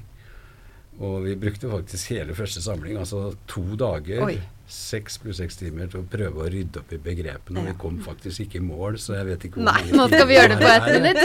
Og 1.02 1.24
vi 1.26 1.36
brukte 1.40 1.70
faktisk 1.72 2.12
hele 2.14 2.36
første 2.38 2.62
samling, 2.62 2.98
altså 3.02 3.32
to 3.50 3.64
dager, 3.80 4.22
Oi. 4.28 4.36
seks 4.70 5.18
pluss 5.24 5.40
seks 5.42 5.58
timer, 5.58 5.90
til 5.90 6.04
å 6.04 6.10
prøve 6.10 6.44
å 6.44 6.50
rydde 6.54 6.84
opp 6.84 6.94
i 6.94 7.00
begrepene. 7.02 7.64
Og 7.64 7.72
vi 7.72 7.74
kom 7.82 7.98
faktisk 8.06 8.46
ikke 8.46 8.60
i 8.60 8.66
mål, 8.68 9.00
så 9.02 9.18
jeg 9.18 9.30
vet 9.32 9.48
ikke 9.48 9.60
hvor 9.60 9.72
Nei, 9.72 9.82
Nå 9.90 10.06
skal 10.12 10.30
vi 10.30 10.38
gjøre 10.38 10.54
det 10.54 10.60
på 10.62 10.70
ett 10.76 10.92
minutt. 10.94 11.24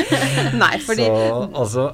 Nei, 0.62 0.74
fordi 0.84 1.08
Så 1.08 1.40
altså 1.62 1.86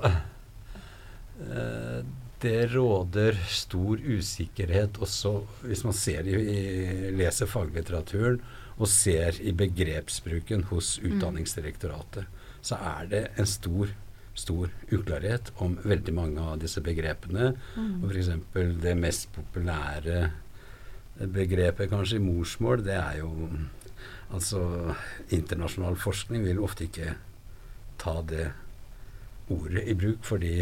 eh, 1.46 2.02
Det 2.42 2.58
råder 2.74 3.38
stor 3.54 4.02
usikkerhet 4.02 4.98
også 4.98 5.36
hvis 5.62 5.84
man 5.86 5.94
ser 5.94 6.26
i, 6.26 6.34
i, 6.34 7.14
leser 7.14 7.46
faglitteraturen 7.46 8.42
og 8.82 8.88
ser 8.90 9.38
i 9.38 9.52
begrepsbruken 9.54 10.64
hos 10.72 10.96
Utdanningsdirektoratet, 11.04 12.26
så 12.62 12.78
er 12.78 13.10
det 13.10 13.22
en 13.36 13.48
stor 13.48 13.92
stor 14.34 14.70
uklarhet 14.92 15.52
om 15.60 15.74
veldig 15.84 16.14
mange 16.16 16.40
av 16.40 16.60
disse 16.62 16.80
begrepene. 16.84 17.52
Og 18.00 18.12
F.eks. 18.12 18.30
det 18.82 18.94
mest 18.96 19.28
populære 19.34 20.30
begrepet 21.32 21.90
kanskje 21.92 22.16
i 22.16 22.24
morsmål, 22.24 22.84
det 22.86 22.98
er 22.98 23.22
jo 23.22 23.32
Altså 24.32 24.62
internasjonal 25.28 25.98
forskning 26.00 26.46
vil 26.46 26.60
ofte 26.64 26.86
ikke 26.86 27.10
ta 28.00 28.14
det 28.24 28.46
ordet 29.52 29.82
i 29.92 29.94
bruk 29.94 30.24
fordi, 30.24 30.54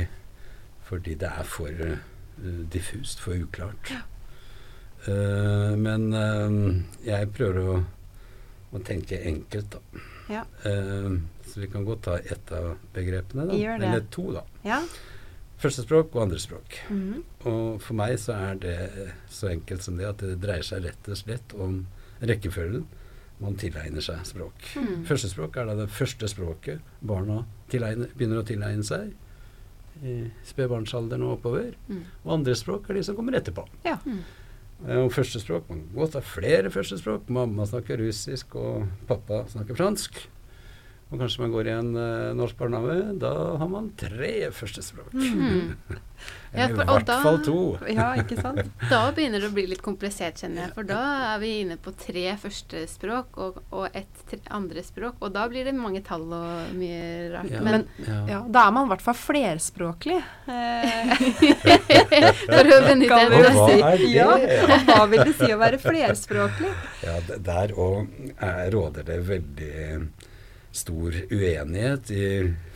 fordi 0.83 1.15
det 1.15 1.29
er 1.29 1.47
for 1.47 1.71
uh, 1.71 2.65
diffust, 2.73 3.23
for 3.23 3.39
uklart. 3.39 3.93
Eh, 5.07 5.79
men 5.79 6.11
uh, 6.11 6.83
jeg 7.07 7.31
prøver 7.31 7.61
å, 7.63 7.77
å 8.75 8.83
tenke 8.83 9.23
enkelt, 9.23 9.77
da. 9.77 10.03
Ja. 10.31 10.45
Uh, 10.65 11.21
så 11.47 11.63
vi 11.63 11.71
kan 11.71 11.87
godt 11.87 12.05
ta 12.07 12.19
ett 12.19 12.53
av 12.55 12.77
begrepene, 12.95 13.49
da. 13.51 13.59
Gjør 13.59 13.81
det. 13.83 13.89
Eller 13.89 14.07
to, 14.15 14.27
da. 14.37 14.45
Ja. 14.67 14.81
Førstespråk 15.61 16.15
og 16.15 16.23
andrespråk. 16.29 16.79
Mhm. 16.89 17.25
Og 17.51 17.83
for 17.85 17.99
meg 17.99 18.15
så 18.23 18.37
er 18.39 18.61
det 18.63 18.79
så 19.29 19.51
enkelt 19.51 19.85
som 19.85 19.99
det 19.99 20.09
at 20.09 20.23
det 20.25 20.39
dreier 20.41 20.65
seg 20.65 20.87
rett 20.87 21.11
og 21.11 21.19
slett 21.21 21.55
om 21.59 21.83
rekkefølgen 22.21 22.87
man 23.41 23.57
tilegner 23.57 24.05
seg 24.05 24.21
språk. 24.29 24.65
Mm. 24.77 25.05
Førstespråk 25.09 25.57
er 25.57 25.71
da 25.71 25.77
det 25.79 25.89
første 25.93 26.29
språket 26.29 26.85
barna 27.01 27.43
tilegner, 27.73 28.11
begynner 28.13 28.43
å 28.43 28.47
tilegne 28.47 28.85
seg 28.85 29.15
i 30.05 30.17
spedbarnsalderen 30.49 31.25
og 31.27 31.39
oppover. 31.39 31.73
Mm. 31.89 32.03
Og 32.25 32.35
andre 32.37 32.57
språk 32.57 32.89
er 32.91 33.01
de 33.01 33.07
som 33.09 33.17
kommer 33.17 33.39
etterpå. 33.41 33.65
Ja. 33.87 33.97
Mm. 34.05 34.21
Eh, 34.89 34.97
Og 35.05 35.13
førstespråk 35.13 35.69
Man 35.71 35.83
godt 35.95 36.15
ha 36.15 36.21
flere 36.25 36.71
førstespråk. 36.73 37.29
Mamma 37.29 37.67
snakker 37.69 38.01
russisk, 38.01 38.55
og 38.57 38.87
pappa 39.09 39.45
snakker 39.51 39.77
fransk. 39.77 40.23
Og 41.11 41.19
kanskje 41.19 41.43
man 41.43 41.51
går 41.55 41.67
i 41.67 41.73
en 41.75 41.89
uh, 41.97 42.31
norsk 42.39 42.57
barnehage. 42.61 43.17
Da 43.19 43.33
har 43.59 43.69
man 43.73 43.91
tre 43.99 44.51
førstespråk. 44.55 45.13
Mm. 45.15 45.75
Ja, 46.53 46.65
Eller 46.65 46.75
for- 46.75 46.83
i 46.83 46.87
hvert 46.97 47.07
da- 47.07 47.23
fall 47.23 47.37
to. 47.47 47.79
ja, 47.95 48.09
ikke 48.19 48.37
sant? 48.43 48.67
Da 48.91 48.99
begynner 49.15 49.39
det 49.41 49.49
å 49.53 49.55
bli 49.55 49.63
litt 49.71 49.83
komplisert, 49.85 50.41
kjenner 50.43 50.65
jeg. 50.65 50.73
For 50.75 50.89
da 50.89 50.99
er 51.31 51.39
vi 51.43 51.51
inne 51.63 51.77
på 51.81 51.93
tre 51.97 52.25
første 52.43 52.83
språk 52.91 53.39
og, 53.41 53.61
og 53.71 53.87
ett 53.97 54.25
tre 54.29 54.41
andre 54.59 54.83
språk. 54.83 55.21
Og 55.23 55.31
da 55.37 55.45
blir 55.49 55.69
det 55.69 55.75
mange 55.79 56.03
tall 56.07 56.25
og 56.27 56.73
mye 56.75 57.31
rart. 57.33 57.53
Ja, 57.55 57.63
Men 57.63 57.87
ja. 58.03 58.19
Ja, 58.33 58.41
da 58.51 58.65
er 58.67 58.75
man 58.75 58.89
i 58.89 58.93
hvert 58.93 59.05
fall 59.07 59.19
flerspråklig. 59.21 60.19
Eh, 60.51 61.15
for 62.51 62.73
å 62.75 62.81
benytte 62.89 63.21
en 63.29 63.61
si. 63.61 64.11
Ja, 64.17 64.27
og 64.35 64.91
hva 64.91 65.05
vil 65.13 65.25
det 65.31 65.37
si 65.39 65.53
å 65.55 65.61
være 65.63 65.79
flerspråklig? 65.83 66.73
Ja, 67.07 67.15
der 67.39 67.77
òg 67.79 68.11
råder 68.75 69.07
det 69.07 69.21
veldig 69.31 69.77
stor 70.73 71.17
uenighet 71.31 72.11
i 72.15 72.27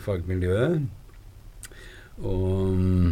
fagmiljøet. 0.05 0.85
Og 2.23 2.79
mm, 2.79 3.11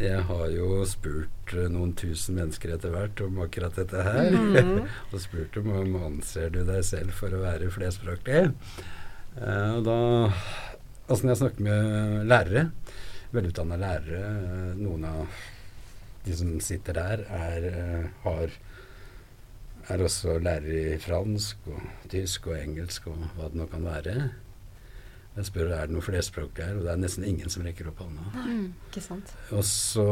jeg 0.00 0.24
har 0.28 0.44
jo 0.54 0.82
spurt 0.88 1.54
eh, 1.54 1.68
noen 1.70 1.92
tusen 1.98 2.38
mennesker 2.38 2.74
etter 2.76 2.94
hvert 2.94 3.22
om 3.24 3.42
akkurat 3.44 3.76
dette 3.78 4.04
her. 4.06 4.32
Mhm. 4.32 4.88
og 5.12 5.22
spurt 5.22 5.58
dem 5.58 5.72
om 5.74 5.96
anser 6.08 6.52
du 6.54 6.62
deg 6.68 6.84
selv 6.86 7.14
for 7.18 7.34
å 7.34 7.42
være 7.44 7.72
flerspråklig. 7.74 8.48
Uh, 9.38 9.78
og 9.78 9.86
da 9.88 9.98
Altså 11.10 11.26
når 11.26 11.32
jeg 11.32 11.38
snakker 11.40 11.64
med 11.66 12.28
lærere, 12.30 12.60
velutdanna 13.34 13.76
lærere, 13.76 14.20
eh, 14.22 14.68
noen 14.78 15.02
av 15.04 15.40
de 16.24 16.36
som 16.38 16.52
sitter 16.62 16.96
der, 16.96 17.24
er, 17.26 17.66
har 18.22 18.54
er 19.92 20.04
også 20.06 20.38
lærer 20.42 20.94
i 20.94 20.98
fransk 21.00 21.66
og 21.72 21.82
tysk 22.12 22.46
og 22.50 22.58
engelsk 22.58 23.06
og 23.12 23.20
hva 23.36 23.50
det 23.50 23.60
nå 23.60 23.66
kan 23.70 23.84
være. 23.86 24.16
Jeg 25.36 25.48
spør 25.48 25.70
er 25.72 25.88
det 25.88 25.94
noe 25.96 26.04
flerspråk 26.04 26.58
her, 26.60 26.74
og 26.76 26.84
det 26.84 26.90
er 26.92 27.00
nesten 27.00 27.24
ingen 27.24 27.48
som 27.52 27.64
rekker 27.64 27.88
opp 27.88 28.02
hånda. 28.04 28.24
mm. 28.44 28.66
Ikke 28.90 29.04
sant? 29.04 29.32
Og 29.56 29.64
så 29.64 30.04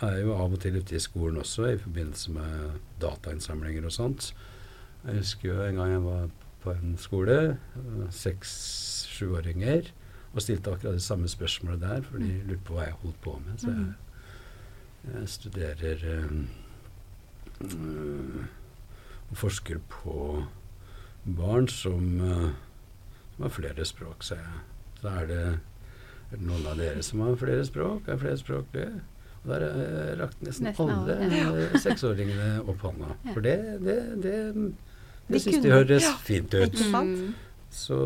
er 0.00 0.16
jeg 0.16 0.24
jo 0.26 0.34
av 0.34 0.56
og 0.56 0.60
til 0.62 0.80
ute 0.80 0.96
i 0.96 1.02
skolen 1.02 1.38
også 1.38 1.68
i 1.70 1.78
forbindelse 1.78 2.34
med 2.34 2.80
datainnsamlinger 3.02 3.86
og 3.86 3.94
sånt. 3.94 4.32
Jeg 5.04 5.22
husker 5.22 5.52
jo 5.52 5.62
en 5.62 5.78
gang 5.78 5.94
jeg 5.94 6.04
var 6.04 6.28
på 6.60 6.74
en 6.74 6.96
skole, 7.00 7.36
seks-sjuåringer, 8.12 9.92
og 10.34 10.42
stilte 10.42 10.74
akkurat 10.74 10.98
det 10.98 11.02
samme 11.02 11.28
spørsmålet 11.30 11.80
der, 11.80 12.02
for 12.06 12.18
de 12.22 12.42
lurte 12.48 12.66
på 12.66 12.76
hva 12.76 12.86
jeg 12.88 12.98
holdt 13.02 13.20
på 13.24 13.36
med. 13.46 13.58
Så 13.62 13.70
jeg, 13.70 13.94
jeg 15.14 15.28
studerer 15.28 16.04
øh, 16.10 16.44
forsker 19.36 19.78
på 19.88 20.44
barn 21.24 21.68
som, 21.68 22.20
øh, 22.20 22.50
som 23.36 23.42
har 23.46 23.52
flere 23.54 23.84
språk, 23.84 24.22
sa 24.26 24.40
jeg. 24.40 24.62
Så 25.00 25.08
er 25.08 25.26
det 25.26 25.42
er 26.30 26.38
det 26.38 26.46
noen 26.46 26.66
av 26.70 26.78
dere 26.78 27.02
som 27.02 27.24
har 27.24 27.34
flere 27.40 27.64
språk? 27.66 28.06
Er 28.06 28.18
flerspråklige? 28.20 29.00
Og 29.40 29.48
der 29.50 29.64
eh, 29.66 30.10
rakk 30.20 30.36
nesten, 30.44 30.68
Nesten 30.68 30.92
alle 30.92 31.16
alle, 31.16 31.64
ja. 31.64 31.80
seksåringene 31.82 32.50
opp 32.70 32.84
hånda. 32.86 33.14
Ja. 33.26 33.34
For 33.34 33.46
det, 33.46 33.56
det, 33.82 33.96
det, 34.22 34.34
De 35.30 35.40
syns 35.42 35.64
de 35.64 35.72
høres 35.72 36.06
ja, 36.06 36.14
fint 36.26 36.54
ut. 36.54 36.78
Mm. 36.94 37.32
Så 37.74 37.98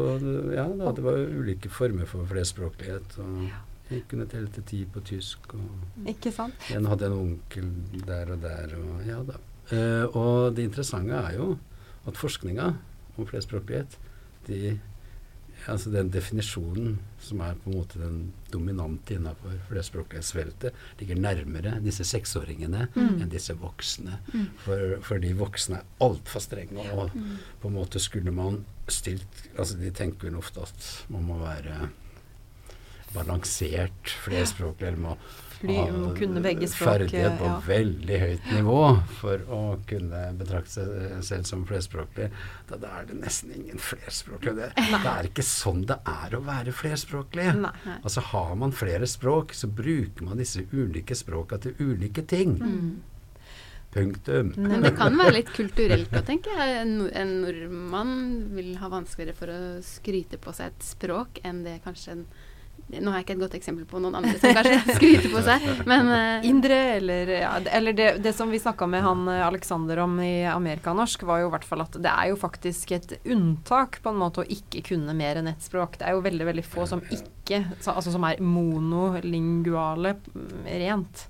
ja, 0.54 0.66
da, 0.68 0.92
det 0.96 1.04
var 1.04 1.20
ulike 1.20 1.72
former 1.72 2.08
for 2.08 2.24
flerspråklighet. 2.30 3.18
Og 3.20 3.44
jeg 3.90 4.06
kunne 4.08 4.28
telle 4.30 4.48
til 4.54 4.64
ti 4.70 4.80
på 4.88 5.04
tysk. 5.04 5.52
Og 5.58 6.08
Ikke 6.08 6.32
sant? 6.32 6.70
en 6.72 6.88
hadde 6.88 7.10
en 7.10 7.18
onkel 7.18 7.70
der 8.08 8.32
og 8.32 8.40
der. 8.44 8.76
Og 8.80 9.04
ja 9.08 9.20
da. 9.28 9.40
Eh, 9.72 10.04
og 10.16 10.54
det 10.56 10.64
interessante 10.68 11.14
er 11.14 11.36
jo 11.38 11.58
at 12.06 12.18
forskninga 12.20 12.66
om 13.16 13.26
flerspråklighet 13.26 13.96
de, 14.46 14.78
altså 15.66 15.90
Den 15.90 16.10
definisjonen 16.12 16.98
som 17.22 17.40
er 17.40 17.54
på 17.54 17.70
en 17.70 17.78
måte 17.78 17.96
den 17.98 18.32
dominante 18.52 19.14
innenfor 19.14 19.54
flerspråklighetsfeltet, 19.70 20.74
ligger 21.00 21.16
nærmere 21.16 21.78
disse 21.80 22.04
seksåringene 22.04 22.88
Mm. 22.94 23.22
enn 23.22 23.30
disse 23.32 23.54
voksne. 23.56 24.18
Mm. 24.34 24.46
For, 24.58 24.98
for 25.00 25.18
de 25.18 25.32
voksne 25.34 25.76
er 25.78 25.84
altfor 26.04 26.40
strenge. 26.44 26.84
Og 26.92 27.10
Mm. 27.14 27.38
på 27.62 27.68
en 27.68 27.74
måte 27.74 27.98
skulle 27.98 28.30
man 28.34 28.64
stilt 28.88 29.48
altså 29.56 29.78
De 29.80 29.90
tenker 29.90 30.28
jo 30.30 30.38
ofte 30.38 30.60
at 30.60 31.06
man 31.08 31.22
må 31.24 31.38
være 31.38 31.88
balansert 33.14 34.10
flerspråklig, 34.24 34.88
eller 34.88 34.98
må 34.98 35.16
Fly, 35.54 35.76
kunne 36.18 36.42
begge 36.44 36.68
språk. 36.70 36.88
Ferdighet 36.88 37.38
på 37.38 37.46
ja. 37.48 37.54
veldig 37.66 38.18
høyt 38.24 38.50
nivå 38.56 38.80
for 39.20 39.46
å 39.54 39.60
kunne 39.88 40.22
betrakte 40.38 40.74
seg 40.74 41.24
selv 41.28 41.48
som 41.48 41.64
flerspråklig. 41.68 42.28
Da, 42.68 42.78
da 42.82 42.92
er 43.00 43.08
det 43.10 43.18
nesten 43.22 43.54
ingen 43.54 43.80
flerspråklige. 43.80 44.54
Det, 44.58 44.90
det 44.92 45.14
er 45.14 45.30
ikke 45.30 45.46
sånn 45.46 45.84
det 45.88 46.00
er 46.10 46.36
å 46.36 46.42
være 46.44 46.74
flerspråklig. 46.74 47.48
Nei. 47.64 47.72
Altså 48.00 48.24
Har 48.32 48.54
man 48.60 48.74
flere 48.76 49.08
språk, 49.10 49.54
så 49.56 49.70
bruker 49.70 50.26
man 50.26 50.40
disse 50.42 50.66
ulike 50.72 51.16
språka 51.18 51.60
til 51.62 51.76
ulike 51.80 52.26
ting. 52.28 52.56
Mm. 52.60 52.94
Punktum. 53.94 54.50
Men 54.56 54.82
det 54.82 54.96
kan 54.98 55.14
være 55.14 55.36
litt 55.36 55.52
kulturelt 55.54 56.10
òg, 56.10 56.24
tenker 56.26 56.56
jeg. 56.58 56.80
En, 56.80 56.96
en 57.14 57.34
nordmann 57.44 58.16
vil 58.56 58.72
ha 58.80 58.90
vanskeligere 58.90 59.38
for 59.38 59.52
å 59.54 59.60
skryte 59.86 60.40
på 60.42 60.54
seg 60.56 60.72
et 60.72 60.88
språk 60.88 61.38
enn 61.46 61.62
det 61.62 61.76
kanskje 61.84 62.16
en 62.16 62.24
Nå 62.86 63.10
har 63.10 63.16
jeg 63.18 63.24
ikke 63.24 63.34
et 63.34 63.40
godt 63.40 63.54
eksempel 63.56 63.86
på 63.88 63.98
noen 64.02 64.14
andre 64.18 64.34
som 64.38 64.52
kanskje 64.54 64.94
skryter 64.98 65.30
på 65.32 65.40
seg, 65.46 65.62
men 65.88 66.10
uh, 66.12 66.44
Indre, 66.46 66.76
eller, 66.98 67.30
ja, 67.40 67.52
det- 67.64 67.72
eller 67.78 67.96
det, 67.96 68.08
det 68.22 68.32
som 68.36 68.50
vi 68.52 68.60
snakka 68.60 68.86
med 68.86 69.02
han 69.02 69.22
eh, 69.32 69.40
Alexander 69.46 70.02
om 70.04 70.18
i 70.22 70.44
Amerikanorsk, 70.46 71.24
var 71.26 71.40
jo 71.40 71.48
i 71.48 71.54
hvert 71.56 71.64
fall 71.66 71.82
at 71.86 71.96
det 72.04 72.12
er 72.12 72.28
jo 72.30 72.36
faktisk 72.38 72.92
et 72.98 73.16
unntak 73.24 73.98
på 74.04 74.12
en 74.12 74.20
måte 74.20 74.44
å 74.44 74.48
ikke 74.52 74.84
kunne 74.92 75.14
mer 75.16 75.40
enn 75.40 75.48
ett 75.50 75.64
språk. 75.64 75.96
Det 75.98 76.06
er 76.10 76.14
jo 76.18 76.22
veldig 76.28 76.46
veldig 76.52 76.66
få 76.68 76.86
som 76.92 77.02
ikke 77.08 77.62
Altså 77.90 78.08
som 78.12 78.24
er 78.24 78.38
monolinguale 78.40 80.14
mm, 80.34 80.64
rent. 80.80 81.26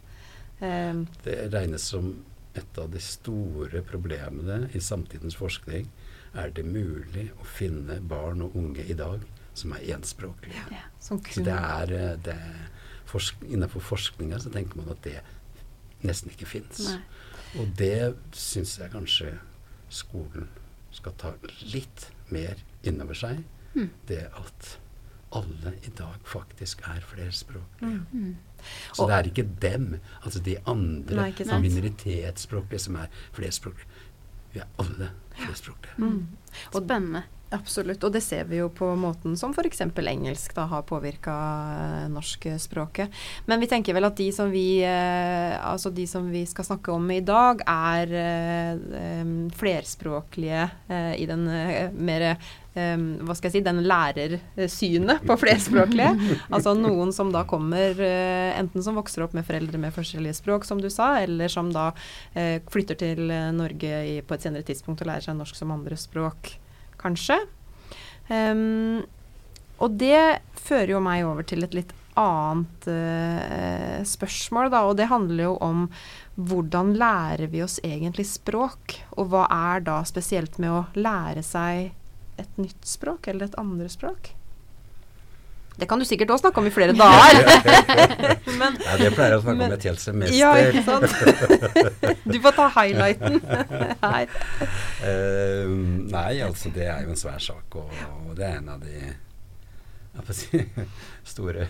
Uh, 0.60 1.02
Det 1.24 1.38
regnes 1.54 1.82
som 1.94 2.12
et 2.54 2.78
av 2.78 2.90
de 2.90 3.00
store 3.02 3.80
problemene 3.82 4.68
i 4.74 4.80
samtidens 4.82 5.34
forskning. 5.38 5.88
Er 6.34 6.50
det 6.54 6.62
mulig 6.66 7.28
å 7.40 7.46
finne 7.46 8.00
barn 8.02 8.42
og 8.46 8.54
unge 8.58 8.84
i 8.90 8.94
dag 8.98 9.22
som 9.54 9.72
er 9.72 9.84
enspråklige? 9.96 10.64
ja. 10.70 10.84
som 11.00 11.20
Så 11.24 11.44
det 11.44 11.52
er, 11.54 11.92
eh, 11.92 12.16
det 12.24 12.38
forsk 13.06 13.42
Innenfor 13.46 13.80
forskninga 13.80 14.38
så 14.42 14.50
tenker 14.50 14.76
man 14.76 14.88
at 14.90 15.02
det 15.04 15.20
nesten 16.02 16.30
ikke 16.30 16.46
fins. 16.46 16.96
Og 17.58 17.68
det 17.78 18.14
syns 18.32 18.78
jeg 18.78 18.90
kanskje 18.90 19.38
skolen 19.88 20.48
skal 20.90 21.12
ta 21.18 21.34
litt 21.72 22.08
mer 22.30 22.56
innover 22.82 23.14
seg. 23.14 23.44
Mm. 23.74 23.90
Det 24.06 24.24
at 24.34 24.78
alle 25.34 25.72
i 25.82 25.90
dag 25.98 26.18
faktisk 26.24 26.82
er 26.86 27.00
flerspråklige. 27.00 27.90
mm. 27.90 28.06
Mm. 28.12 28.36
Så 28.94 29.02
Og- 29.02 29.08
det 29.10 29.16
er 29.16 29.30
ikke 29.30 29.48
dem, 29.60 30.00
altså 30.22 30.40
de 30.40 30.56
andre 30.66 31.16
Nei, 31.16 31.60
minoritetsspråklige 31.60 32.80
som 32.80 32.96
er 32.96 33.06
flerspråklige. 33.32 33.86
Vi 34.52 34.60
er 34.60 34.66
alle 34.78 35.10
flerspråklige. 35.36 35.94
Mm. 35.98 36.28
Og- 36.72 36.82
Spennende. 36.84 37.22
Absolutt, 37.54 38.02
og 38.02 38.10
det 38.14 38.22
ser 38.24 38.48
vi 38.50 38.58
jo 38.58 38.68
på 38.74 38.88
måten 38.98 39.36
som 39.38 39.52
f.eks. 39.54 39.84
engelsk 39.84 40.54
da 40.56 40.66
har 40.70 40.82
påvirka 40.88 41.34
norskspråket. 42.10 43.14
Men 43.46 43.62
vi 43.62 43.68
tenker 43.70 43.94
vel 43.94 44.08
at 44.08 44.18
de 44.18 44.26
som 44.34 44.50
vi, 44.50 44.82
eh, 44.82 45.54
altså 45.60 45.92
de 45.94 46.06
som 46.10 46.26
vi 46.32 46.42
skal 46.50 46.66
snakke 46.66 46.90
om 46.94 47.06
i 47.14 47.20
dag, 47.22 47.62
er 47.62 48.16
eh, 48.24 49.30
flerspråklige 49.54 50.66
eh, 50.88 51.14
i 51.22 51.28
den 51.30 51.46
mer 51.94 52.26
em, 52.74 53.06
hva 53.22 53.36
skal 53.38 53.52
jeg 53.52 53.60
si, 53.60 53.62
den 53.68 53.84
lærersynet 53.86 55.22
på 55.28 55.38
flerspråklige. 55.44 56.10
altså 56.54 56.74
noen 56.74 57.14
som 57.14 57.30
da 57.34 57.44
kommer 57.46 58.02
eh, 58.02 58.50
enten 58.58 58.82
som 58.82 58.98
vokser 58.98 59.28
opp 59.28 59.38
med 59.38 59.46
foreldre 59.46 59.78
med 59.78 59.94
forskjellige 59.94 60.40
språk, 60.40 60.66
som 60.66 60.82
du 60.82 60.90
sa, 60.90 61.12
eller 61.22 61.52
som 61.52 61.70
da 61.74 61.92
eh, 62.34 62.58
flytter 62.66 62.98
til 63.04 63.30
Norge 63.54 64.04
i, 64.10 64.18
på 64.26 64.34
et 64.34 64.48
senere 64.48 64.66
tidspunkt 64.66 65.06
og 65.06 65.12
lærer 65.12 65.28
seg 65.28 65.38
norsk 65.38 65.62
som 65.62 65.74
andre 65.76 66.00
språk 66.00 66.56
kanskje. 67.04 67.38
Um, 68.30 69.04
og 69.84 69.98
det 70.00 70.40
fører 70.64 70.96
jo 70.96 71.04
meg 71.04 71.26
over 71.28 71.46
til 71.46 71.66
et 71.66 71.76
litt 71.76 71.92
annet 72.18 72.86
uh, 72.88 74.00
spørsmål, 74.06 74.70
da. 74.72 74.84
Og 74.88 74.96
det 74.98 75.10
handler 75.10 75.48
jo 75.48 75.56
om 75.64 75.88
hvordan 76.34 76.94
lærer 76.98 77.50
vi 77.50 77.62
oss 77.64 77.80
egentlig 77.84 78.26
språk? 78.30 78.98
Og 79.18 79.28
hva 79.32 79.44
er 79.50 79.84
da 79.86 80.00
spesielt 80.08 80.58
med 80.62 80.72
å 80.72 80.86
lære 80.98 81.44
seg 81.46 81.92
et 82.40 82.58
nytt 82.58 82.86
språk, 82.88 83.28
eller 83.30 83.50
et 83.50 83.60
andre 83.60 83.90
språk? 83.90 84.32
Det 85.76 85.88
kan 85.90 85.98
du 85.98 86.06
sikkert 86.06 86.30
òg 86.30 86.38
snakke 86.38 86.62
om 86.62 86.68
i 86.68 86.72
flere 86.74 86.94
dager. 86.94 87.40
men, 88.60 88.76
ja, 88.78 88.94
det 89.00 89.10
pleier 89.16 89.34
jeg 89.34 89.40
å 89.40 89.42
snakke 89.42 89.58
men, 89.58 89.66
om 89.66 89.76
et 89.76 89.86
helt 89.88 90.02
semester. 90.02 90.36
Ja, 90.38 90.52
ikke 90.62 90.84
sant? 90.86 92.22
Du 92.34 92.38
får 92.40 92.54
ta 92.56 92.68
highlighten 92.76 93.40
her. 93.44 94.30
Uh, 95.02 95.74
nei, 96.10 96.30
altså 96.46 96.70
det 96.74 96.86
er 96.88 97.04
jo 97.04 97.14
en 97.14 97.20
svær 97.20 97.42
sak, 97.42 97.76
og, 97.80 97.90
og 98.24 98.38
det 98.38 98.46
er 98.46 98.60
en 98.62 98.70
av 98.74 98.84
de 98.86 100.32
si, 100.38 100.62
store 101.34 101.68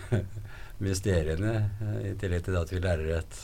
mysteriene. 0.85 1.57
Uh, 1.81 1.99
I 2.11 2.15
tillegg 2.21 2.45
til 2.47 2.61
at 2.61 2.73
vi 2.73 2.81
lærer 2.85 3.17
et 3.19 3.41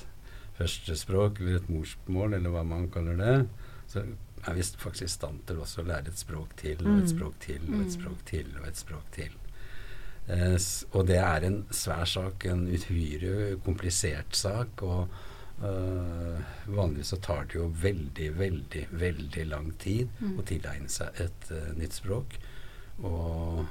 førstespråk 0.61 1.41
eller 1.41 1.59
et 1.59 1.71
morsmål, 1.73 2.37
eller 2.37 2.53
hva 2.53 2.65
man 2.67 2.89
kaller 2.93 3.17
det, 3.17 3.37
så 3.91 4.05
er 4.05 4.57
vi 4.57 4.63
faktisk 4.63 5.09
i 5.09 5.11
stand 5.11 5.43
til 5.49 5.61
også 5.61 5.83
å 5.83 5.89
lære 5.89 6.13
et 6.13 6.21
språk 6.21 6.53
til, 6.61 6.77
og 6.85 7.01
et 7.01 7.07
mm. 7.07 7.13
språk 7.15 7.39
til, 7.43 7.61
og 7.67 7.79
et 7.79 7.87
mm. 7.89 7.95
språk 7.97 8.27
til, 8.29 8.51
og 8.59 8.67
et 8.69 8.85
språk 8.85 9.15
til. 9.17 9.40
Eh, 10.27 10.57
og 10.91 11.07
det 11.09 11.19
er 11.19 11.45
en 11.47 11.61
svær 11.73 12.05
sak, 12.05 12.45
en 12.45 12.67
uhyre 12.69 13.57
komplisert 13.65 14.35
sak. 14.37 14.83
og 14.83 15.07
uh, 15.61 16.39
Vanligvis 16.67 17.13
så 17.13 17.17
tar 17.21 17.45
det 17.49 17.59
jo 17.59 17.69
veldig, 17.81 18.31
veldig, 18.37 18.87
veldig 18.91 19.45
lang 19.49 19.71
tid 19.81 20.09
mm. 20.19 20.37
å 20.37 20.45
tilegne 20.47 20.89
seg 20.89 21.21
et 21.25 21.51
uh, 21.51 21.71
nytt 21.77 21.97
språk. 21.97 22.37
Og 23.01 23.65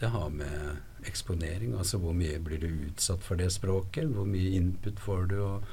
det 0.00 0.08
har 0.14 0.30
med 0.32 1.06
eksponering, 1.08 1.74
altså 1.76 1.98
hvor 2.00 2.14
mye 2.16 2.38
blir 2.44 2.60
du 2.60 2.68
utsatt 2.88 3.24
for 3.24 3.40
det 3.40 3.50
språket, 3.52 4.08
hvor 4.14 4.28
mye 4.28 4.54
input 4.56 5.00
får 5.00 5.26
du, 5.32 5.38
og 5.44 5.64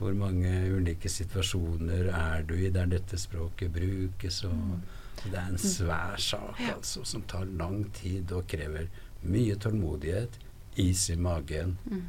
hvor 0.00 0.14
mange 0.16 0.50
ulike 0.72 1.10
situasjoner 1.12 2.08
er 2.08 2.46
du 2.48 2.54
i 2.56 2.72
der 2.72 2.88
dette 2.88 3.18
språket 3.20 3.72
brukes. 3.74 4.42
og 4.48 4.56
mm. 4.56 4.80
Det 5.20 5.36
er 5.36 5.50
en 5.50 5.58
svær 5.60 6.16
sak 6.16 6.60
altså, 6.64 7.02
som 7.04 7.22
tar 7.28 7.44
lang 7.44 7.82
tid 7.92 8.30
og 8.32 8.46
krever 8.48 8.86
mye 9.22 9.58
tålmodighet, 9.60 10.38
is 10.80 11.10
i 11.10 11.16
magen. 11.16 11.76
Mm. 11.90 12.08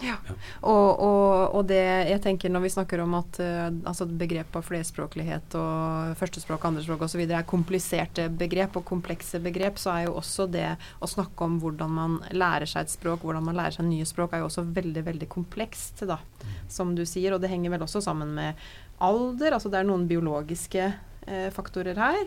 Ja. 0.00 0.16
ja. 0.28 0.34
Og, 0.60 1.00
og, 1.00 1.54
og, 1.56 1.62
det 1.70 1.80
jeg 1.80 2.20
tenker 2.24 2.52
når 2.52 2.66
vi 2.66 2.72
snakker 2.74 3.00
om 3.00 3.14
at 3.16 3.38
uh, 3.40 3.68
altså 3.88 4.04
begrep 4.08 4.58
av 4.58 4.66
flerspråklighet 4.66 5.56
og 5.56 6.12
førstespråk, 6.20 6.66
andrespråk 6.68 7.06
osv. 7.06 7.22
er 7.24 7.46
kompliserte 7.48 8.28
begrep 8.28 8.76
og 8.76 8.84
komplekse 8.88 9.40
begrep, 9.42 9.80
så 9.80 9.94
er 9.94 10.06
jo 10.06 10.16
også 10.20 10.48
det 10.52 10.68
å 11.00 11.08
snakke 11.08 11.48
om 11.48 11.56
hvordan 11.62 11.96
man 11.96 12.18
lærer 12.36 12.68
seg 12.68 12.84
et 12.84 12.92
språk, 12.92 13.24
hvordan 13.24 13.48
man 13.48 13.56
lærer 13.56 13.78
seg 13.78 13.88
nye 13.88 14.08
språk, 14.08 14.34
er 14.34 14.44
jo 14.44 14.50
også 14.50 14.66
veldig, 14.76 15.06
veldig 15.08 15.30
komplekst, 15.32 16.04
da, 16.08 16.20
mm. 16.20 16.56
som 16.76 16.92
du 16.98 17.06
sier. 17.08 17.32
Og 17.32 17.40
det 17.40 17.52
henger 17.52 17.72
vel 17.72 17.86
også 17.88 18.04
sammen 18.04 18.36
med 18.36 18.66
alder. 19.00 19.56
Altså 19.56 19.72
det 19.72 19.80
er 19.80 19.88
noen 19.88 20.08
biologiske 20.10 20.90
uh, 20.92 21.48
faktorer 21.56 21.96
her. 22.00 22.26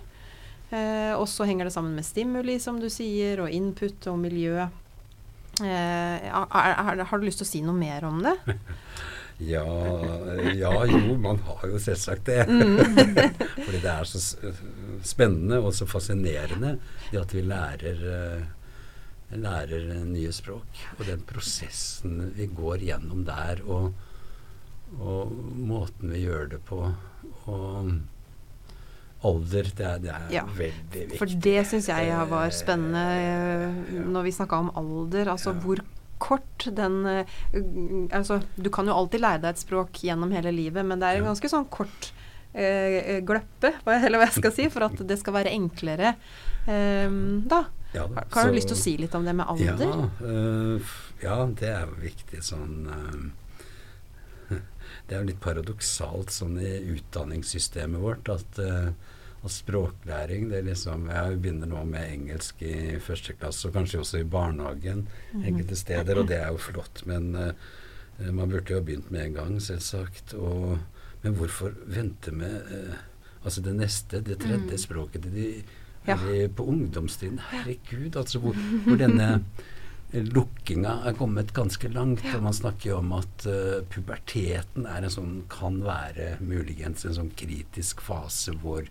Eh, 0.70 1.14
og 1.18 1.26
så 1.30 1.48
henger 1.50 1.66
det 1.66 1.74
sammen 1.74 1.96
med 1.98 2.06
stimuli, 2.06 2.60
som 2.62 2.78
du 2.82 2.90
sier, 2.94 3.42
og 3.42 3.54
input 3.54 4.06
og 4.12 4.20
miljø. 4.22 4.68
Eh, 5.60 6.28
har, 6.30 7.02
har, 7.04 7.18
du 7.18 7.26
lyst 7.26 7.42
til 7.42 7.48
å 7.48 7.50
si 7.50 7.62
noe 7.66 7.76
mer 7.76 8.06
om 8.08 8.22
det? 8.24 8.36
ja, 9.54 9.66
ja, 10.54 10.74
jo, 10.86 11.16
man 11.20 11.42
har 11.48 11.66
jo 11.72 11.82
selvsagt 11.82 12.30
det. 12.30 12.46
Mm. 12.46 12.78
Fordi 13.66 13.82
det 13.82 13.96
er 13.96 14.12
så 14.12 14.22
spennende 15.06 15.60
og 15.64 15.74
så 15.76 15.90
fascinerende 15.90 16.76
det 17.10 17.18
at 17.24 17.34
vi 17.34 17.44
lærer, 17.50 18.06
uh, 18.06 19.34
lærer 19.42 19.90
nye 20.06 20.36
språk. 20.36 20.86
Og 21.00 21.04
den 21.10 21.26
prosessen 21.28 22.30
vi 22.38 22.46
går 22.54 22.86
gjennom 22.92 23.26
der, 23.26 23.66
og, 23.66 23.90
og 25.02 25.34
måten 25.58 26.14
vi 26.14 26.28
gjør 26.28 26.54
det 26.54 26.62
på. 26.70 26.84
Og 27.50 27.92
alder. 29.28 29.70
Det 29.76 29.86
er, 29.86 30.02
det 30.04 30.12
er 30.16 30.28
ja, 30.34 30.44
veldig 30.58 31.06
viktig. 31.06 31.20
For 31.20 31.40
det 31.48 31.62
syns 31.70 31.90
jeg 31.92 32.28
var 32.32 32.52
spennende 32.56 34.04
når 34.10 34.28
vi 34.28 34.36
snakka 34.36 34.62
om 34.66 34.70
alder. 34.80 35.32
Altså 35.36 35.54
ja. 35.54 35.62
hvor 35.64 35.82
kort 36.20 36.68
den 36.76 37.02
uh, 37.08 37.26
Altså, 38.16 38.42
du 38.56 38.70
kan 38.74 38.88
jo 38.88 38.96
alltid 38.96 39.24
lære 39.24 39.44
deg 39.46 39.56
et 39.56 39.64
språk 39.64 40.02
gjennom 40.04 40.32
hele 40.36 40.54
livet, 40.56 40.86
men 40.86 41.00
det 41.00 41.10
er 41.10 41.20
en 41.22 41.30
ganske 41.32 41.52
sånn 41.52 41.68
kort 41.72 42.12
eh, 42.54 43.20
gløppe, 43.26 43.74
eller 43.86 44.20
hva 44.20 44.28
jeg 44.28 44.40
skal 44.42 44.56
si, 44.56 44.70
for 44.74 44.88
at 44.90 45.04
det 45.10 45.20
skal 45.22 45.38
være 45.40 45.54
enklere. 45.56 46.16
eh, 46.68 47.20
da. 47.50 47.66
Ja, 47.90 48.04
da. 48.06 48.22
Har 48.36 48.50
du 48.50 48.54
lyst 48.54 48.70
til 48.70 48.78
å 48.78 48.82
si 48.84 48.92
litt 49.02 49.16
om 49.18 49.24
det 49.26 49.34
med 49.34 49.50
alder? 49.50 49.80
Ja, 49.82 50.10
uh, 50.22 50.98
ja 51.24 51.38
det 51.58 51.72
er 51.74 51.88
jo 51.88 51.96
viktig 52.04 52.44
sånn 52.46 52.92
Det 55.08 55.16
er 55.16 55.24
jo 55.24 55.30
litt 55.32 55.42
paradoksalt 55.44 56.34
sånn 56.34 56.60
i 56.62 56.76
utdanningssystemet 56.96 58.04
vårt 58.04 58.30
at 58.34 58.62
uh, 58.64 58.92
og 59.40 59.52
språklæring. 59.52 60.50
det 60.50 60.58
er 60.58 60.66
liksom, 60.68 61.10
Jeg 61.10 61.42
begynner 61.42 61.68
nå 61.68 61.84
med 61.88 62.12
engelsk 62.12 62.62
i 62.62 63.00
første 63.00 63.34
klasse, 63.34 63.68
og 63.68 63.74
kanskje 63.74 64.00
også 64.00 64.20
i 64.20 64.28
barnehagen 64.28 65.08
mm. 65.34 65.44
enkelte 65.46 65.76
steder, 65.76 66.20
og 66.20 66.28
det 66.28 66.38
er 66.38 66.50
jo 66.52 66.58
flott. 66.58 67.04
Men 67.06 67.36
uh, 67.36 67.52
man 68.32 68.50
burde 68.50 68.74
jo 68.74 68.82
ha 68.82 68.84
begynt 68.84 69.12
med 69.12 69.26
en 69.26 69.38
gang, 69.38 69.62
selvsagt. 69.64 70.34
Og, 70.34 70.78
men 71.24 71.38
hvorfor 71.40 71.72
vente 71.88 72.32
med 72.36 72.68
uh, 72.68 73.00
altså 73.44 73.64
det 73.64 73.76
neste, 73.76 74.22
det 74.22 74.42
tredje 74.44 74.76
mm. 74.76 74.78
språket 74.78 75.30
de, 75.32 75.64
ja. 76.08 76.18
på 76.56 76.66
ungdomstiden? 76.66 77.40
Herregud, 77.52 78.16
altså 78.16 78.40
hvor, 78.44 78.60
hvor 78.88 79.00
denne 79.00 79.44
lukkinga 80.12 80.96
er 81.06 81.16
kommet 81.18 81.54
ganske 81.54 81.90
langt. 81.94 82.26
og 82.34 82.44
Man 82.44 82.56
snakker 82.56 82.94
jo 82.94 82.98
om 83.04 83.14
at 83.20 83.46
uh, 83.46 83.80
puberteten 83.90 84.90
er 84.90 85.06
en 85.06 85.14
sånn, 85.14 85.38
kan 85.52 85.82
være 85.86 86.38
muligens 86.42 87.06
en 87.06 87.18
sånn 87.18 87.32
kritisk 87.38 88.02
fase 88.06 88.56
hvor 88.64 88.88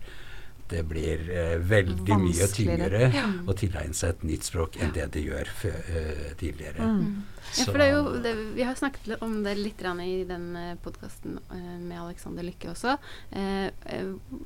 det 0.69 0.83
blir 0.85 1.23
uh, 1.33 1.57
veldig 1.65 2.19
mye 2.21 2.47
tyngre 2.53 3.09
ja. 3.15 3.25
å 3.49 3.55
tilegne 3.57 3.97
seg 3.97 4.15
et 4.15 4.25
nytt 4.31 4.47
språk 4.47 4.77
enn 4.79 4.93
det 4.95 5.09
det 5.15 5.25
gjør 5.25 5.51
uh, 5.65 6.25
tidligere. 6.39 6.87
Mm. 6.87 7.11
Ja, 7.49 7.63
for 7.65 7.81
det 7.81 7.85
er 7.87 7.95
jo, 7.95 8.01
det, 8.21 8.33
Vi 8.53 8.65
har 8.67 8.75
snakket 8.77 9.23
om 9.25 9.39
det 9.41 9.55
litt 9.57 9.81
i 9.81 10.23
den 10.29 10.47
podkasten 10.83 11.39
uh, 11.49 11.77
med 11.81 11.97
Alexander 11.97 12.45
Lykke 12.45 12.71
også. 12.75 12.95
Uh, 13.33 13.67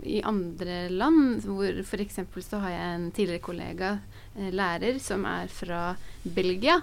I 0.08 0.22
andre 0.24 0.88
land, 0.90 1.44
hvor 1.44 1.84
f.eks. 1.84 2.22
så 2.48 2.64
har 2.64 2.78
jeg 2.78 2.94
en 2.96 3.10
tidligere 3.12 3.44
kollega, 3.44 3.98
lærer, 4.36 5.00
som 5.04 5.26
er 5.30 5.52
fra 5.52 5.94
Belgia. 6.24 6.82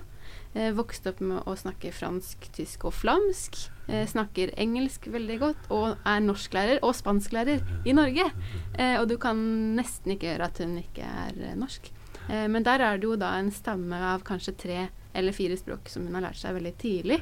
Eh, 0.53 0.73
vokste 0.75 1.13
opp 1.13 1.21
med 1.23 1.47
å 1.47 1.55
snakke 1.55 1.93
fransk, 1.95 2.49
tysk 2.57 2.89
og 2.89 2.95
flamsk. 2.99 3.59
Eh, 3.87 4.03
snakker 4.11 4.51
engelsk 4.59 5.07
veldig 5.13 5.39
godt 5.39 5.69
og 5.71 5.93
er 6.03 6.25
norsklærer 6.25 6.83
og 6.87 6.97
spansklærer 6.99 7.63
i 7.87 7.95
Norge. 7.95 8.27
Eh, 8.75 8.97
og 8.99 9.07
du 9.13 9.17
kan 9.23 9.39
nesten 9.79 10.17
ikke 10.17 10.33
gjøre 10.33 10.49
at 10.51 10.63
hun 10.63 10.75
ikke 10.83 11.07
er 11.07 11.39
eh, 11.53 11.59
norsk. 11.59 11.93
Eh, 12.27 12.49
men 12.51 12.67
der 12.67 12.83
er 12.83 12.99
det 12.99 13.07
jo 13.07 13.19
da 13.21 13.37
en 13.39 13.53
stamme 13.55 14.01
av 14.11 14.27
kanskje 14.27 14.57
tre 14.59 14.81
eller 15.15 15.35
fire 15.35 15.57
språk 15.59 15.89
som 15.91 16.05
hun 16.07 16.19
har 16.19 16.29
lært 16.29 16.39
seg 16.43 16.55
veldig 16.59 16.75
tidlig. 16.83 17.21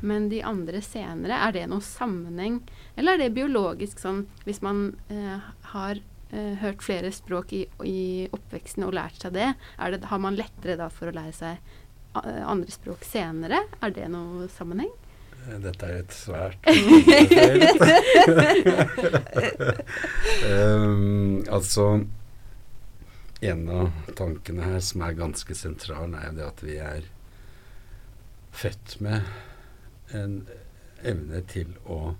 Men 0.00 0.30
de 0.32 0.40
andre 0.44 0.80
senere, 0.84 1.36
er 1.36 1.56
det 1.56 1.66
noe 1.68 1.84
sammenheng? 1.84 2.62
Eller 2.96 3.16
er 3.16 3.26
det 3.26 3.36
biologisk 3.36 4.00
sånn 4.00 4.24
hvis 4.48 4.60
man 4.64 4.94
eh, 5.12 5.52
har 5.74 6.00
hørt 6.30 6.84
flere 6.86 7.10
språk 7.14 7.52
i, 7.56 7.64
i, 7.86 8.28
oppveksten 8.30 8.84
og 8.86 8.94
lært 8.94 9.22
seg 9.22 9.34
det, 9.34 9.48
det, 9.94 10.06
har 10.06 10.20
man 10.22 10.38
lettere 10.38 10.76
da 10.78 10.86
for 10.92 11.10
å 11.10 11.16
lære 11.16 11.34
seg 11.34 11.58
andre 12.14 12.70
språk 12.70 13.04
senere? 13.06 13.64
Er 13.82 13.90
det 13.94 14.08
noe 14.12 14.48
sammenheng? 14.54 14.92
Dette 15.40 15.86
er 15.86 16.02
et 16.02 16.12
svært 16.12 16.68
um, 20.44 21.40
Altså 21.48 22.04
En 23.40 23.68
av 23.72 23.88
tankene 24.18 24.66
her 24.68 24.80
som 24.84 25.00
er 25.06 25.16
ganske 25.16 25.54
sentral, 25.56 26.12
er 26.14 26.26
jo 26.28 26.34
det 26.36 26.44
at 26.44 26.62
vi 26.66 26.76
er 26.84 27.00
født 28.52 29.00
med 29.00 29.22
en 30.12 30.48
evne 31.06 31.40
til 31.48 31.72
å, 31.88 32.14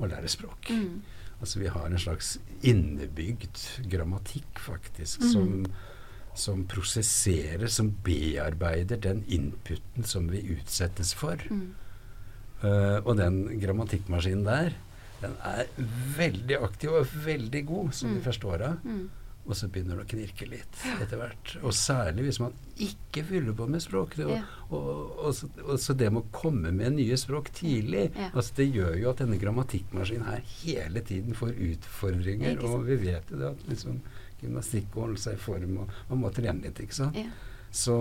å 0.00 0.06
lære 0.10 0.28
språk. 0.32 0.70
Mm. 0.74 1.02
Altså 1.40 1.60
vi 1.60 1.72
har 1.72 1.86
en 1.88 2.00
slags 2.00 2.36
innebygd 2.62 3.60
grammatikk, 3.90 4.62
faktisk, 4.62 5.20
mm. 5.20 5.32
som 5.32 5.66
som 6.34 6.64
prosesserer, 6.66 7.68
som 7.70 7.92
bearbeider 8.04 8.98
den 8.98 9.22
inputen 9.30 10.06
som 10.06 10.26
vi 10.32 10.42
utsettes 10.56 11.14
for. 11.14 11.38
Mm. 11.50 11.74
Uh, 12.64 12.98
og 13.04 13.16
den 13.20 13.60
grammatikkmaskinen 13.60 14.46
der, 14.46 14.74
den 15.22 15.36
er 15.46 15.68
veldig 16.16 16.58
aktiv 16.64 16.96
og 16.98 17.12
veldig 17.24 17.62
god 17.68 17.92
som 17.92 18.10
mm. 18.10 18.16
de 18.16 18.24
første 18.24 18.50
åra. 18.50 18.72
Mm. 18.82 19.04
Og 19.44 19.56
så 19.58 19.68
begynner 19.68 19.98
det 19.98 20.06
å 20.06 20.08
knirke 20.08 20.46
litt 20.48 20.78
etter 20.94 21.18
hvert. 21.20 21.50
Og 21.60 21.74
særlig 21.76 22.24
hvis 22.28 22.40
man 22.40 22.54
ikke 22.80 23.26
fyller 23.28 23.56
på 23.56 23.66
med 23.68 23.82
språk. 23.84 24.16
Og, 24.24 24.32
og, 24.70 24.86
og, 25.20 25.30
så, 25.36 25.48
og, 25.66 25.74
så, 25.82 25.96
det 26.00 26.08
med 26.14 26.24
å 26.24 26.32
komme 26.34 26.72
med 26.72 26.96
nye 26.96 27.18
språk 27.20 27.50
tidlig, 27.56 28.06
ja. 28.16 28.30
altså 28.32 28.56
det 28.62 28.70
gjør 28.70 28.96
jo 29.02 29.10
at 29.12 29.20
denne 29.20 29.40
grammatikkmaskinen 29.40 30.28
her 30.30 30.44
hele 30.62 31.04
tiden 31.04 31.36
får 31.36 31.52
utfordringer. 31.68 32.62
Og 32.64 32.86
vi 32.88 33.00
vet 33.04 33.34
jo 33.34 33.42
det 33.42 33.50
at 33.52 33.66
liksom, 33.68 34.00
gymnastikk 34.40 34.94
og 34.94 35.08
holde 35.08 35.24
seg 35.26 35.36
i 35.36 35.42
form, 35.44 35.82
og 35.84 35.98
man 36.08 36.24
må 36.24 36.32
trene 36.34 36.64
litt, 36.64 36.80
ikke 36.80 37.02
sant. 37.04 37.20
Ja. 37.20 37.28
Så 37.74 37.94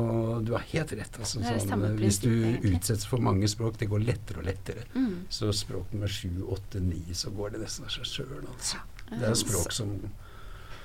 du 0.45 0.51
har 0.53 0.63
helt 0.69 0.91
rett. 0.93 1.15
Altså, 1.17 1.39
sånn, 1.41 1.85
hvis 1.97 2.19
du 2.21 2.29
egentlig. 2.29 2.75
utsettes 2.77 3.07
for 3.09 3.23
mange 3.25 3.47
språk, 3.49 3.79
det 3.81 3.87
går 3.89 4.03
lettere 4.05 4.43
og 4.43 4.45
lettere. 4.45 4.83
Mm. 4.93 5.23
Så 5.33 5.49
språk 5.57 5.95
nummer 5.95 6.11
sju, 6.13 6.43
åtte, 6.53 6.79
ni, 6.83 7.01
så 7.17 7.33
går 7.33 7.55
det 7.55 7.63
nesten 7.63 7.87
av 7.89 7.95
seg 7.95 8.05
sjøl, 8.05 8.43
altså. 8.45 8.83
Det 9.09 9.25
er 9.27 9.33
språk 9.37 9.73
som 9.73 9.95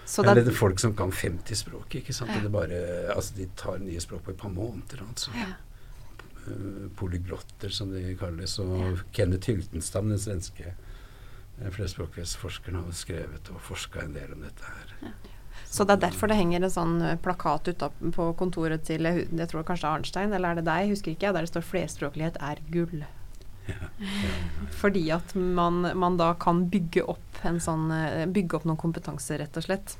Så 0.08 0.22
det 0.24 0.32
er, 0.32 0.46
det 0.46 0.56
folk 0.56 0.80
som 0.80 0.94
kan 0.96 1.10
50 1.12 1.58
språk, 1.66 1.98
ikke 2.00 2.14
sant. 2.16 2.32
Ja. 2.32 2.48
bare, 2.48 2.78
altså, 3.12 3.34
de 3.36 3.44
tar 3.60 3.80
nye 3.82 4.00
språk 4.00 4.22
på 4.24 4.32
et 4.32 4.38
par 4.40 4.52
måneder, 4.54 5.02
altså. 5.04 5.34
Ja. 5.36 5.50
Eh, 6.48 6.86
polyglotter, 6.96 7.68
som 7.68 7.90
de 7.92 8.16
kalles. 8.16 8.58
Og 8.62 9.02
Kenneth 9.12 9.50
Hyltenstam, 9.50 10.08
den 10.08 10.22
svenske 10.22 10.70
eh, 10.70 11.68
flerspråklighetsforskeren, 11.74 12.80
har 12.80 12.96
skrevet 12.96 13.52
og 13.52 13.60
forska 13.68 14.06
en 14.06 14.16
del 14.16 14.32
om 14.32 14.46
dette 14.46 14.72
her. 14.72 15.12
så 15.68 15.84
det 15.84 15.98
er 15.98 16.06
derfor 16.06 16.32
det 16.32 16.38
henger 16.38 16.64
en 16.64 16.72
sånn 16.72 16.96
eh, 17.04 17.20
plakat 17.20 17.68
utapå 17.68 18.14
på 18.16 18.30
kontoret 18.40 18.88
til 18.88 19.04
jeg, 19.04 19.50
tror 19.50 19.66
kanskje 19.68 19.92
Arnstein, 19.92 20.32
eller 20.32 20.54
er 20.54 20.62
det 20.62 20.68
deg, 20.70 20.94
husker 20.94 21.12
ikke 21.12 21.28
jeg, 21.28 21.36
der 21.36 21.44
det 21.44 21.52
står 21.52 21.68
'flerspråklighet 21.68 22.40
er 22.40 22.64
gull'. 22.72 23.04
Fordi 24.80 25.10
at 25.12 25.34
man, 25.36 25.82
man 25.92 26.16
da 26.16 26.32
kan 26.40 26.64
bygge 26.72 27.04
opp 27.04 27.27
en 27.46 27.60
sånn 27.60 27.90
eh, 27.94 28.26
Bygge 28.26 28.56
opp 28.58 28.64
noen 28.64 28.76
kompetanse, 28.80 29.38
rett 29.38 29.56
og 29.56 29.62
slett. 29.68 29.94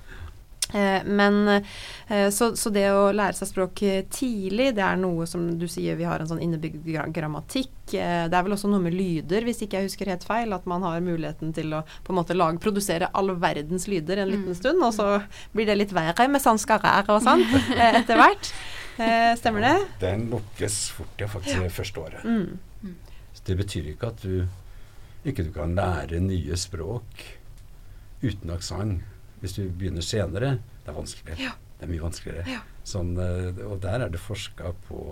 Eh, 0.75 1.01
men 1.09 1.49
eh, 1.49 2.29
så, 2.35 2.51
så 2.57 2.69
det 2.75 2.91
å 2.93 3.07
lære 3.15 3.33
seg 3.39 3.49
språk 3.49 3.81
tidlig, 4.13 4.75
det 4.77 4.83
er 4.85 4.99
noe 5.01 5.25
som 5.27 5.47
du 5.57 5.65
sier 5.71 5.97
vi 5.97 6.05
har 6.05 6.21
en 6.21 6.29
sånn 6.29 6.43
innebygd 6.45 6.85
grammatikk. 7.15 7.71
Det 7.89 8.03
er 8.03 8.43
vel 8.45 8.53
også 8.53 8.69
noe 8.69 8.83
med 8.85 8.93
lyder, 8.93 9.47
hvis 9.47 9.63
ikke 9.65 9.79
jeg 9.81 9.89
husker 9.89 10.11
helt 10.13 10.27
feil. 10.29 10.53
At 10.53 10.67
man 10.69 10.83
har 10.85 11.01
muligheten 11.01 11.55
til 11.57 11.73
å 11.73 11.85
på 12.05 12.13
en 12.13 12.19
måte 12.21 12.37
lage, 12.37 12.61
produsere 12.61 13.09
all 13.17 13.33
verdens 13.41 13.87
lyder 13.89 14.21
en 14.25 14.29
liten 14.29 14.53
Mm. 14.53 14.59
stund, 14.59 14.83
og 14.85 14.93
så 14.93 15.07
blir 15.55 15.67
det 15.71 15.79
litt 15.79 15.95
verre 15.97 16.29
med 16.29 16.43
sanskarær 16.45 17.09
og 17.15 17.23
sånn 17.25 17.47
eh, 17.79 18.03
etter 18.03 18.21
hvert. 18.21 18.53
Eh, 18.99 19.33
stemmer 19.41 19.63
det? 19.65 19.75
Den 20.03 20.29
lukkes 20.29 20.91
fort, 20.91 21.15
ja, 21.23 21.29
faktisk, 21.31 21.63
det 21.65 21.73
første 21.73 22.01
året. 22.03 22.25
Mm. 22.29 22.95
Så 23.33 23.45
det 23.47 23.57
betyr 23.57 23.89
ikke 23.95 24.09
at 24.13 24.21
du 24.21 24.43
ikke 25.27 25.47
du 25.49 25.53
kan 25.55 25.75
lære 25.79 26.21
nye 26.23 26.57
språk 26.59 27.25
uten 28.23 28.51
aksent 28.55 29.03
hvis 29.43 29.55
du 29.59 29.69
begynner 29.71 30.03
senere. 30.03 30.57
Det 30.83 30.93
er 30.93 30.97
vanskeligere. 30.97 31.43
Ja. 31.49 31.53
Det 31.79 31.87
er 31.87 31.93
mye 31.93 32.03
vanskeligere. 32.03 32.57
Ja. 32.57 32.63
Sånn, 32.89 33.13
eh, 33.23 33.61
og 33.67 33.79
der 33.85 34.05
er 34.07 34.11
det 34.11 34.23
forska 34.23 34.73
på, 34.89 35.03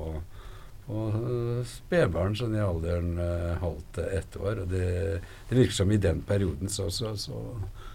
på 0.86 1.04
eh, 1.12 1.60
spedbarn 1.70 2.34
sånn 2.38 2.56
i 2.56 2.62
alderen 2.64 3.20
uh, 3.20 3.54
halvt 3.62 3.92
til 3.98 4.10
ett 4.18 4.38
år. 4.40 4.64
Og 4.64 4.72
det, 4.72 4.88
det 5.50 5.60
virker 5.60 5.78
som 5.78 5.94
i 5.94 6.00
den 6.02 6.24
perioden 6.26 6.72
så, 6.72 6.88
så, 6.90 7.14
så, 7.20 7.38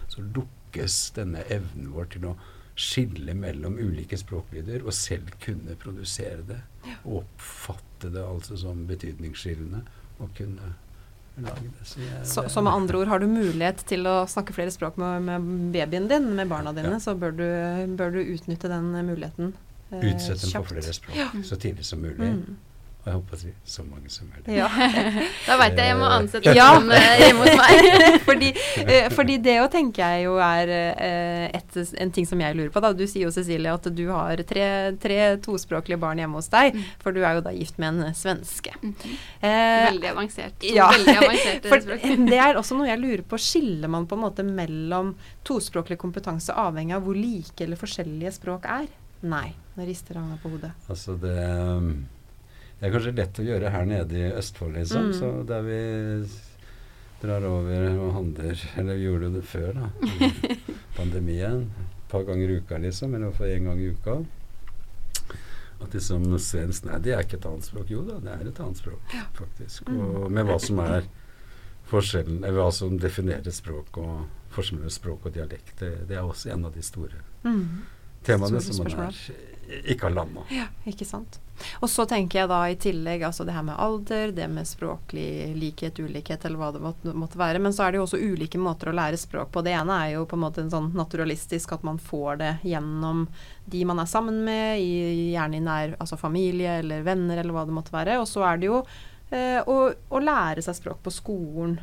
så 0.08 0.24
lukkes 0.24 1.02
denne 1.18 1.44
evnen 1.52 1.92
vår 1.92 2.12
til 2.16 2.30
å 2.30 2.36
skille 2.72 3.34
mellom 3.36 3.76
ulike 3.76 4.16
språklyder 4.16 4.86
og 4.86 4.96
selv 4.96 5.34
kunne 5.42 5.76
produsere 5.80 6.40
det. 6.48 6.62
Og 7.04 7.20
oppfatte 7.20 8.08
det 8.14 8.24
altså 8.24 8.56
som 8.58 8.86
betydningsskillende 8.88 9.84
og 10.22 10.32
kunne. 10.38 10.72
Så, 12.24 12.48
Så, 12.48 12.62
med 12.62 12.72
andre 12.72 12.98
ord, 12.98 13.08
har 13.08 13.18
du 13.18 13.26
mulighet 13.26 13.84
til 13.88 14.04
å 14.06 14.26
snakke 14.28 14.52
flere 14.52 14.70
språk 14.70 14.96
med, 15.00 15.22
med 15.22 15.46
babyen 15.72 16.08
din, 16.08 16.34
med 16.36 16.48
barna 16.48 16.72
dine, 16.72 16.90
Ja. 16.92 16.98
så 17.00 17.14
bør 17.18 17.32
du, 17.36 17.46
bør 17.96 18.12
du 18.12 18.20
utnytte 18.24 18.68
den 18.68 18.92
muligheten. 19.06 19.52
eh, 19.90 20.00
Utsette 20.12 20.44
dem 20.52 20.62
på 20.62 20.68
flere 20.74 20.92
språk 20.92 21.44
så 21.44 21.56
tidlig 21.56 21.84
som 21.84 22.00
mulig. 22.00 22.18
Mm. 22.18 22.56
Og 23.02 23.08
jeg 23.10 23.14
håper 23.16 23.34
at 23.34 23.40
det 23.42 23.48
er 23.50 23.54
så 23.66 23.82
mange 23.82 24.10
som 24.14 24.28
mulig. 24.30 24.54
Ja. 24.54 24.68
Da 25.48 25.56
veit 25.58 25.74
jeg 25.80 25.88
jeg 25.90 25.96
må 25.98 26.06
ansette 26.06 26.52
Ja. 26.54 26.66
noen 26.78 26.92
eh, 26.94 27.18
hjemme 27.18 27.46
hos 27.48 27.56
meg. 27.58 28.20
fordi, 28.28 28.50
eh, 28.84 29.08
fordi 29.10 29.38
det 29.42 29.56
å 29.58 29.64
tenker 29.72 30.04
jeg 30.14 30.26
jo 30.28 30.36
er 30.38 30.70
eh, 30.70 31.46
et, 31.58 31.78
en 31.98 32.12
ting 32.14 32.28
som 32.30 32.38
jeg 32.44 32.54
lurer 32.54 32.70
på. 32.70 32.78
Da. 32.84 32.92
Du 32.94 33.02
sier 33.10 33.24
jo 33.26 33.32
Cecilie 33.34 33.72
at 33.74 33.88
du 33.90 34.04
har 34.12 34.38
tre, 34.46 34.68
tre 35.02 35.18
tospråklige 35.42 35.98
barn 35.98 36.22
hjemme 36.22 36.38
hos 36.38 36.50
deg, 36.54 36.78
Mm. 36.78 36.84
for 37.02 37.12
du 37.12 37.20
er 37.26 37.34
jo 37.40 37.42
da 37.44 37.50
gift 37.52 37.76
med 37.82 37.90
en 38.04 38.14
svenske. 38.14 38.70
Eh, 39.42 39.90
Veldig 39.90 40.10
avansert. 40.14 40.62
Ja. 40.78 40.86
Veldig 40.94 41.16
avansert 41.24 41.66
For 41.68 41.82
det 42.30 42.38
er 42.38 42.56
også 42.62 42.78
noe 42.78 42.86
jeg 42.88 43.02
lurer 43.02 43.26
på. 43.26 43.36
Skiller 43.42 43.90
man 43.90 44.06
på 44.06 44.14
en 44.16 44.22
måte 44.28 44.46
mellom 44.46 45.16
tospråklig 45.44 45.98
kompetanse 46.00 46.54
avhengig 46.54 46.94
av 46.96 47.02
hvor 47.04 47.18
like 47.18 47.66
eller 47.66 47.76
forskjellige 47.82 48.36
språk 48.38 48.70
er? 48.70 48.86
Nei. 49.26 49.48
Nå 49.74 49.84
rister 49.90 50.18
han 50.22 50.38
på 50.42 50.50
hodet. 50.54 50.70
Altså 50.92 51.18
det 51.18 51.34
um, 51.50 51.92
Det 52.82 52.88
er 52.88 52.94
kanskje 52.96 53.12
lett 53.14 53.38
å 53.38 53.44
gjøre 53.46 53.70
her 53.70 53.84
nede 53.86 54.16
i 54.18 54.30
Østfold, 54.34 54.74
liksom. 54.74 55.12
Mm. 55.12 55.12
Så 55.14 55.28
der 55.46 55.62
vi 55.62 55.76
drar 57.22 57.44
over 57.46 57.84
og 58.02 58.08
handler 58.16 58.58
Eller 58.82 58.98
vi 58.98 59.04
gjorde 59.06 59.28
det 59.36 59.42
før, 59.46 59.76
da. 59.78 59.90
Pandemien. 60.98 61.68
Et 61.78 62.08
par 62.10 62.26
ganger 62.26 62.50
i 62.50 62.56
uka, 62.58 62.80
liksom. 62.82 63.14
Eller 63.14 63.28
i 63.28 63.30
hvert 63.30 63.38
fall 63.38 63.52
én 63.54 63.68
gang 63.70 63.78
i 63.78 63.92
uka. 63.94 64.16
At 65.82 65.94
liksom 65.94 66.26
svensk 66.42 66.90
Nei, 66.90 66.98
det 67.06 67.14
er 67.14 67.22
ikke 67.22 67.38
et 67.38 67.46
annet 67.52 67.70
språk. 67.70 67.94
Jo 67.94 68.02
da, 68.06 68.18
det 68.22 68.34
er 68.34 68.50
et 68.50 68.60
annet 68.66 68.82
språk, 68.82 69.14
faktisk. 69.38 69.86
Mm. 69.86 70.02
Og 70.02 70.26
med 70.34 70.50
hva 70.50 70.58
som 70.62 70.82
er 70.82 71.06
forskjellen 71.92 72.42
Eller 72.42 72.58
hva 72.62 72.68
som 72.74 72.94
definerer 72.98 73.54
språk 73.54 73.98
og 74.02 74.26
forskjellen 74.54 74.82
mellom 74.82 74.94
språk 74.98 75.30
og 75.30 75.34
dialekt. 75.38 75.74
Det, 75.78 75.94
det 76.10 76.18
er 76.18 76.26
også 76.26 76.50
en 76.56 76.66
av 76.66 76.74
de 76.74 76.82
store 76.86 77.22
Mm. 77.42 77.80
temaene 78.22 78.60
Store 78.62 78.74
som 78.76 78.86
man 78.86 79.08
er, 79.08 79.16
ikke 79.68 80.08
har 80.08 80.14
landa. 80.14 80.42
Ja, 80.52 80.66
ikke 80.88 81.06
sant. 81.06 81.38
Og 81.80 81.90
så 81.90 82.04
tenker 82.08 82.40
jeg 82.40 82.50
da 82.50 82.58
i 82.68 82.76
tillegg 82.80 83.22
altså 83.26 83.44
det 83.46 83.54
her 83.54 83.64
med 83.66 83.78
alder, 83.78 84.32
det 84.34 84.48
med 84.50 84.66
språklig 84.68 85.52
likhet, 85.58 86.00
ulikhet 86.02 86.44
eller 86.48 86.58
hva 86.58 86.70
det 86.74 86.82
måtte, 86.82 87.38
være. 87.38 87.60
Men 87.62 87.74
så 87.74 87.86
er 87.86 87.92
det 87.92 88.00
jo 88.00 88.06
også 88.06 88.20
ulike 88.20 88.60
måter 88.60 88.90
å 88.90 88.96
lære 88.96 89.20
språk 89.20 89.52
på. 89.54 89.62
Det 89.64 89.74
ene 89.76 89.98
er 90.04 90.16
jo 90.16 90.26
på 90.28 90.38
en 90.38 90.44
måte 90.44 90.64
en 90.64 90.72
sånn 90.72 90.90
naturalistisk 90.98 91.76
at 91.76 91.86
man 91.86 92.00
får 92.02 92.42
det 92.42 92.52
gjennom 92.66 93.24
de 93.72 93.84
man 93.88 94.02
er 94.02 94.10
sammen 94.10 94.42
med, 94.46 94.82
i, 94.82 95.30
gjerne 95.36 95.60
i 95.60 95.64
nær 95.64 95.96
altså 96.02 96.18
familie 96.20 96.80
eller 96.82 97.06
venner 97.06 97.38
eller 97.38 97.54
hva 97.54 97.66
det 97.68 97.76
måtte 97.76 97.94
være. 97.94 98.18
Og 98.22 98.28
så 98.30 98.44
er 98.48 98.60
det 98.60 98.70
jo 98.70 98.82
eh, 99.30 99.60
å, 99.62 99.78
å 99.92 100.22
lære 100.22 100.64
seg 100.64 100.80
språk 100.80 101.02
på 101.04 101.14
skolen. 101.14 101.78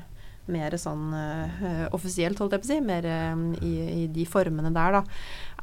Mer 0.50 0.74
sånn 0.82 1.14
eh, 1.14 1.86
offisielt, 1.94 2.40
holdt 2.42 2.58
jeg 2.58 2.64
på 2.64 2.68
å 2.68 2.74
si. 2.74 2.82
Mer 2.84 3.06
eh, 3.06 3.46
i, 3.64 3.74
i 4.04 4.04
de 4.12 4.28
formene 4.28 4.74
der, 4.76 5.00
da. 5.00 5.06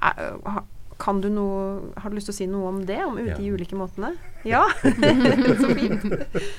Er, 0.07 0.65
kan 0.99 1.21
du 1.21 1.29
noe, 1.29 1.93
har 2.01 2.11
du 2.11 2.17
lyst 2.17 2.31
til 2.31 2.35
å 2.35 2.37
si 2.39 2.47
noe 2.49 2.69
om 2.71 2.79
det? 2.89 2.99
Om 3.05 3.19
Ja. 3.21 3.37
de 3.37 3.51
ulike 3.53 3.77
måtene? 3.77 4.15
Ja, 4.49 4.63
så 5.61 5.71
fint. 5.77 6.07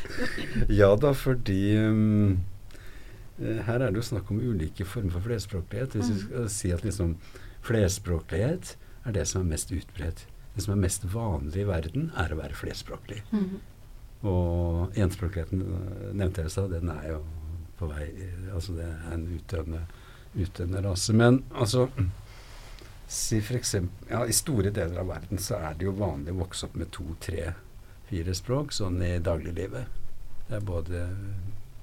Ja 0.81 0.91
da, 0.95 1.13
fordi 1.17 1.77
um, 1.77 2.37
eh, 3.41 3.61
her 3.67 3.81
er 3.81 3.91
det 3.91 4.01
jo 4.01 4.05
snakk 4.11 4.29
om 4.33 4.39
ulike 4.41 4.85
former 4.85 5.11
for 5.17 5.25
flerspråklighet. 5.25 5.95
Hvis 5.97 6.11
vi 6.13 6.19
skal 6.25 6.49
si 6.53 6.71
at 6.75 6.83
liksom 6.85 7.15
flerspråklighet 7.67 8.75
er 9.07 9.15
det 9.15 9.25
som 9.29 9.41
er 9.41 9.49
mest 9.55 9.71
utbredt. 9.71 10.25
Det 10.55 10.63
som 10.65 10.73
er 10.73 10.81
mest 10.83 11.03
vanlig 11.13 11.61
i 11.63 11.67
verden, 11.69 12.11
er 12.17 12.33
å 12.33 12.39
være 12.39 12.57
flerspråklig. 12.57 13.21
Mhm. 13.31 13.57
Og 14.27 14.95
enspråkligheten 14.97 15.61
eh, 15.61 16.13
nevnte 16.17 16.41
jeg 16.41 16.49
i 16.49 16.53
stad, 16.55 16.71
den 16.73 16.89
er 16.89 17.03
jo 17.11 17.19
på 17.77 17.85
vei 17.91 18.07
Altså 18.55 18.73
det 18.73 18.87
er 18.89 19.11
en 19.13 19.27
utdøende, 19.35 19.83
utdøende 20.33 20.81
rase. 20.87 21.13
Men 21.13 21.43
altså 21.53 21.87
Si 23.07 23.41
for 23.41 23.55
eksempel 23.55 24.11
Ja, 24.11 24.25
i 24.27 24.35
store 24.35 24.71
deler 24.75 24.99
av 24.99 25.07
verden 25.13 25.39
så 25.39 25.61
er 25.63 25.77
det 25.77 25.87
jo 25.87 25.95
vanlig 25.95 26.33
å 26.35 26.41
vokse 26.41 26.67
opp 26.67 26.75
med 26.75 26.91
to, 26.91 27.05
tre, 27.23 27.53
fire 28.09 28.35
språk 28.35 28.75
sånn 28.75 28.99
i 29.03 29.13
dagliglivet. 29.23 30.03
Det 30.47 30.59
er 30.59 30.67
både 30.67 31.05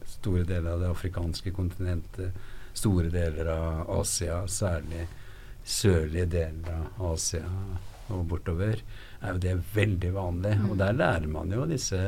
store 0.09 0.45
deler 0.49 0.75
av 0.75 0.85
det 0.85 0.93
afrikanske 0.93 1.53
kontinentet, 1.57 2.37
store 2.77 3.11
deler 3.13 3.49
av 3.55 3.91
Asia, 4.01 4.43
særlig 4.49 5.07
sørlige 5.65 6.29
deler 6.37 6.89
av 6.99 7.13
Asia 7.15 7.45
og 8.13 8.25
bortover, 8.29 8.81
er 9.21 9.37
jo 9.37 9.41
det 9.41 9.55
veldig 9.75 10.11
vanlig. 10.13 10.55
Og 10.69 10.77
der 10.81 10.97
lærer 10.97 11.29
man 11.31 11.53
jo 11.53 11.65
disse 11.69 12.01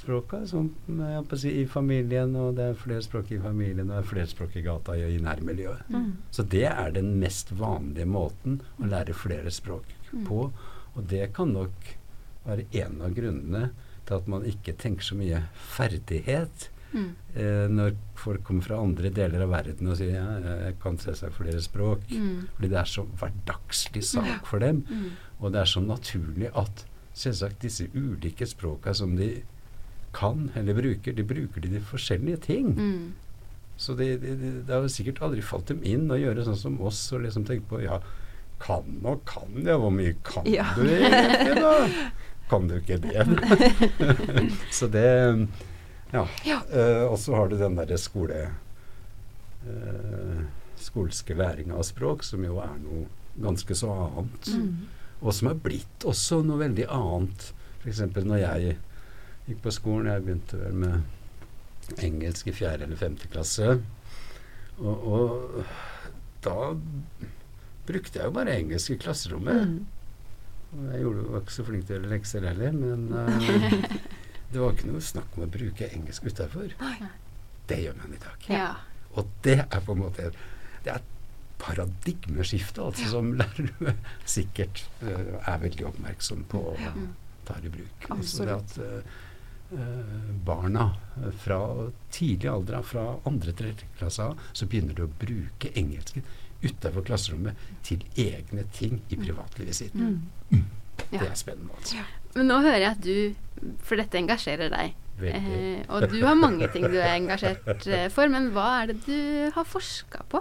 språka 0.00 0.42
som 0.48 0.70
å 0.88 1.36
si, 1.38 1.52
i 1.60 1.66
familien, 1.68 2.34
og 2.40 2.56
det 2.58 2.70
er 2.70 2.80
flere 2.80 3.04
språk 3.04 3.30
i 3.36 3.40
familien, 3.42 3.86
og 3.86 3.94
det 3.94 4.00
er 4.02 4.10
flere 4.10 4.30
språk 4.30 4.56
i 4.56 4.64
gata 4.66 4.96
i 4.96 5.20
nærmiljøet. 5.22 5.92
Mm. 5.92 6.10
Så 6.34 6.46
det 6.56 6.66
er 6.70 6.96
den 6.96 7.14
mest 7.20 7.52
vanlige 7.58 8.08
måten 8.08 8.60
å 8.80 8.90
lære 8.90 9.16
flere 9.16 9.52
språk 9.54 9.92
på. 10.26 10.42
Og 10.96 11.06
det 11.12 11.30
kan 11.36 11.52
nok 11.54 11.94
være 12.46 12.66
en 12.82 13.00
av 13.04 13.14
grunnene 13.14 13.70
til 14.08 14.18
at 14.18 14.28
man 14.30 14.46
ikke 14.48 14.74
tenker 14.80 15.06
så 15.06 15.18
mye 15.18 15.44
ferdighet 15.76 16.70
Mm. 16.90 17.10
eh, 17.36 17.68
når 17.70 17.92
folk 18.18 18.42
kommer 18.42 18.66
fra 18.66 18.80
andre 18.82 19.12
deler 19.14 19.44
av 19.44 19.52
verden 19.52 19.90
og 19.92 19.98
sier 19.98 20.16
ja, 20.16 20.56
jeg 20.66 20.78
kan 20.82 20.98
selvsagt 20.98 21.36
flere 21.36 21.62
språk. 21.62 22.08
Mm. 22.10 22.48
Fordi 22.56 22.70
det 22.72 22.80
er 22.80 22.90
så 22.90 23.04
hverdagslig 23.20 24.02
sak 24.08 24.48
for 24.48 24.62
dem. 24.64 24.82
Mm. 24.88 25.10
Og 25.38 25.54
det 25.54 25.62
er 25.62 25.70
så 25.70 25.82
naturlig 25.84 26.50
at 26.58 26.84
selvsagt 27.14 27.62
disse 27.62 27.86
ulike 27.94 28.46
språka 28.46 28.94
som 28.96 29.14
de 29.18 29.36
kan 30.16 30.48
eller 30.58 30.74
bruker, 30.74 31.14
de 31.14 31.24
bruker 31.26 31.62
de 31.64 31.74
til 31.76 31.84
forskjellige 31.86 32.40
ting. 32.46 32.72
Mm. 32.76 33.12
Så 33.80 33.94
det, 33.96 34.08
det, 34.20 34.34
det, 34.66 34.72
har 34.74 34.88
sikkert 34.92 35.22
aldri 35.24 35.42
falt 35.44 35.70
dem 35.70 35.80
inn 35.86 36.10
å 36.12 36.18
gjøre 36.20 36.44
sånn 36.44 36.58
som 36.58 36.80
oss 36.84 37.00
og 37.16 37.22
liksom 37.24 37.46
tenke 37.48 37.64
på 37.70 37.80
ja, 37.84 38.00
kan 38.60 38.98
og 39.08 39.22
kan, 39.28 39.54
ja, 39.64 39.78
hvor 39.80 39.94
mye 39.94 40.16
kan 40.26 40.44
Ja. 40.50 40.66
du 40.76 40.84
egentlig 40.84 41.54
da? 41.62 41.76
Kan 42.50 42.66
du 42.68 42.76
ikke 42.80 42.98
det? 43.00 43.24
så 44.78 44.90
det 44.90 45.06
Ja. 46.12 46.26
Ja. 46.44 46.58
Uh, 46.68 47.06
og 47.12 47.16
så 47.22 47.38
har 47.38 47.48
du 47.48 47.56
den 47.60 47.78
derre 47.78 47.98
skole 48.00 48.48
Uh, 49.60 50.46
skolske 50.80 51.34
læringa 51.36 51.74
av 51.76 51.84
språk, 51.84 52.22
som 52.24 52.40
jo 52.40 52.54
er 52.64 52.78
noe 52.80 53.02
ganske 53.44 53.74
så 53.76 53.90
annet. 53.92 54.48
Mm. 54.56 54.86
og 55.20 55.34
som 55.36 55.50
er 55.50 55.58
blitt 55.60 56.06
også 56.08 56.38
noe 56.48 56.62
veldig 56.62 56.86
annet. 56.88 57.50
F.eks. 57.82 58.00
når 58.16 58.40
jeg 58.40 58.78
gikk 59.48 59.62
på 59.64 59.72
skolen, 59.74 60.10
jeg 60.12 60.24
begynte 60.26 60.60
vel 60.60 60.76
med 60.84 62.02
engelsk 62.06 62.50
i 62.50 62.54
fjerde 62.54 62.86
eller 62.86 63.00
femte 63.00 63.28
klasse, 63.32 63.80
og, 64.80 65.06
og 65.10 65.64
da 66.44 66.56
brukte 67.88 68.20
jeg 68.20 68.28
jo 68.28 68.34
bare 68.36 68.54
engelsk 68.60 68.94
i 68.94 68.98
klasserommet. 69.00 69.72
Mm. 69.74 70.84
Jeg 70.92 71.02
gjorde, 71.02 71.24
var 71.32 71.42
ikke 71.42 71.56
så 71.56 71.64
flink 71.66 71.86
til 71.86 71.96
å 71.96 71.98
gjøre 71.98 72.12
lekser 72.12 72.46
heller, 72.46 72.76
men 72.76 73.08
uh, 73.10 73.96
det 74.52 74.60
var 74.60 74.76
ikke 74.76 74.90
noe 74.92 75.02
snakk 75.02 75.34
om 75.36 75.46
å 75.46 75.50
bruke 75.50 75.88
engelsk 75.90 76.28
utafor. 76.30 76.76
Det 77.70 77.78
gjør 77.82 77.98
man 77.98 78.14
i 78.14 78.20
dag. 78.22 78.46
Ja. 78.50 78.68
Og 79.18 79.32
det 79.44 79.58
er 79.64 79.80
på 79.82 79.96
en 79.96 80.04
måte 80.04 80.28
Det 80.84 80.92
er 80.92 81.00
et 81.00 81.08
paradigmeskifte, 81.60 82.80
altså, 82.86 83.08
som 83.10 83.32
lærere 83.36 83.96
sikkert 84.24 84.84
uh, 85.02 85.40
er 85.42 85.58
veldig 85.66 85.90
oppmerksom 85.90 86.46
på 86.48 86.62
og 86.72 86.80
Ja. 86.80 86.94
tar 87.50 87.66
i 87.66 87.72
bruk. 87.74 88.06
Absolutt. 88.06 88.22
Altså, 88.22 88.46
det 88.46 88.54
at 88.54 88.78
eh, 88.86 89.18
barna 90.44 90.90
eh, 91.16 91.30
fra 91.42 91.58
tidlig 92.10 92.50
alder 92.50 92.80
av, 92.80 92.86
fra 92.90 93.06
andre 93.28 93.52
til 93.52 93.58
tredje 93.62 93.90
klasse 93.98 94.26
av, 94.30 94.40
så 94.52 94.66
begynner 94.66 94.96
de 94.98 95.06
å 95.06 95.12
bruke 95.20 95.72
engelsken 95.78 96.26
utenfor 96.60 97.04
klasserommet 97.06 97.68
til 97.86 98.02
egne 98.20 98.66
ting 98.76 99.00
i 99.08 99.18
privatlivet 99.20 99.78
sitt. 99.78 99.94
Mm. 99.94 100.66
Det 101.10 101.22
er 101.24 101.36
spennende, 101.38 101.72
altså. 101.78 102.02
Men 102.34 102.50
nå 102.50 102.58
hører 102.62 102.82
jeg 102.84 102.90
at 102.90 103.00
du 103.02 103.70
For 103.82 103.98
dette 103.98 104.18
engasjerer 104.20 104.68
deg. 104.70 104.92
Eh, 105.20 105.80
og 105.92 106.06
du 106.08 106.20
har 106.24 106.36
mange 106.38 106.68
ting 106.72 106.86
du 106.88 106.96
er 106.96 107.16
engasjert 107.18 107.86
eh, 107.88 108.06
for, 108.12 108.30
men 108.32 108.52
hva 108.54 108.68
er 108.78 108.92
det 108.92 109.02
du 109.04 109.50
har 109.52 109.66
forska 109.68 110.22
på? 110.32 110.40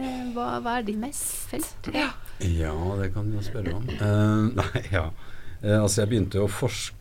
Eh, 0.00 0.30
hva, 0.32 0.54
hva 0.64 0.78
er 0.78 0.86
ditt 0.86 1.00
mest 1.00 1.50
felt? 1.50 1.90
Ja. 1.92 2.08
Ja, 2.40 2.72
det 2.96 3.10
kan 3.12 3.28
du 3.28 3.36
jo 3.36 3.44
spørre 3.44 3.74
om. 3.76 3.90
Eh, 3.92 4.46
nei, 4.60 4.84
ja. 4.92 5.10
Eh, 5.60 5.76
altså, 5.76 6.02
jeg 6.02 6.12
begynte 6.14 6.40
å 6.40 6.48
forske 6.48 6.99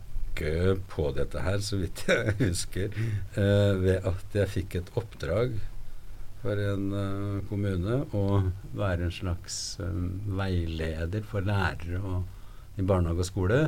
på 0.91 1.09
dette 1.15 1.41
her, 1.43 1.59
så 1.63 1.79
vidt 1.81 2.05
jeg 2.07 2.35
husker, 2.45 2.95
eh, 3.35 3.73
ved 3.81 4.07
at 4.07 4.39
jeg 4.39 4.53
fikk 4.53 4.79
et 4.79 4.91
oppdrag 4.99 5.59
for 6.39 6.59
en 6.63 6.85
uh, 6.95 7.39
kommune 7.49 8.01
å 8.15 8.23
være 8.77 9.09
en 9.09 9.11
slags 9.11 9.75
um, 9.83 10.21
veileder 10.39 11.25
for 11.27 11.43
lærere 11.43 11.99
og, 11.99 12.21
i 12.79 12.85
barnehage 12.87 13.25
og 13.25 13.27
skole. 13.27 13.59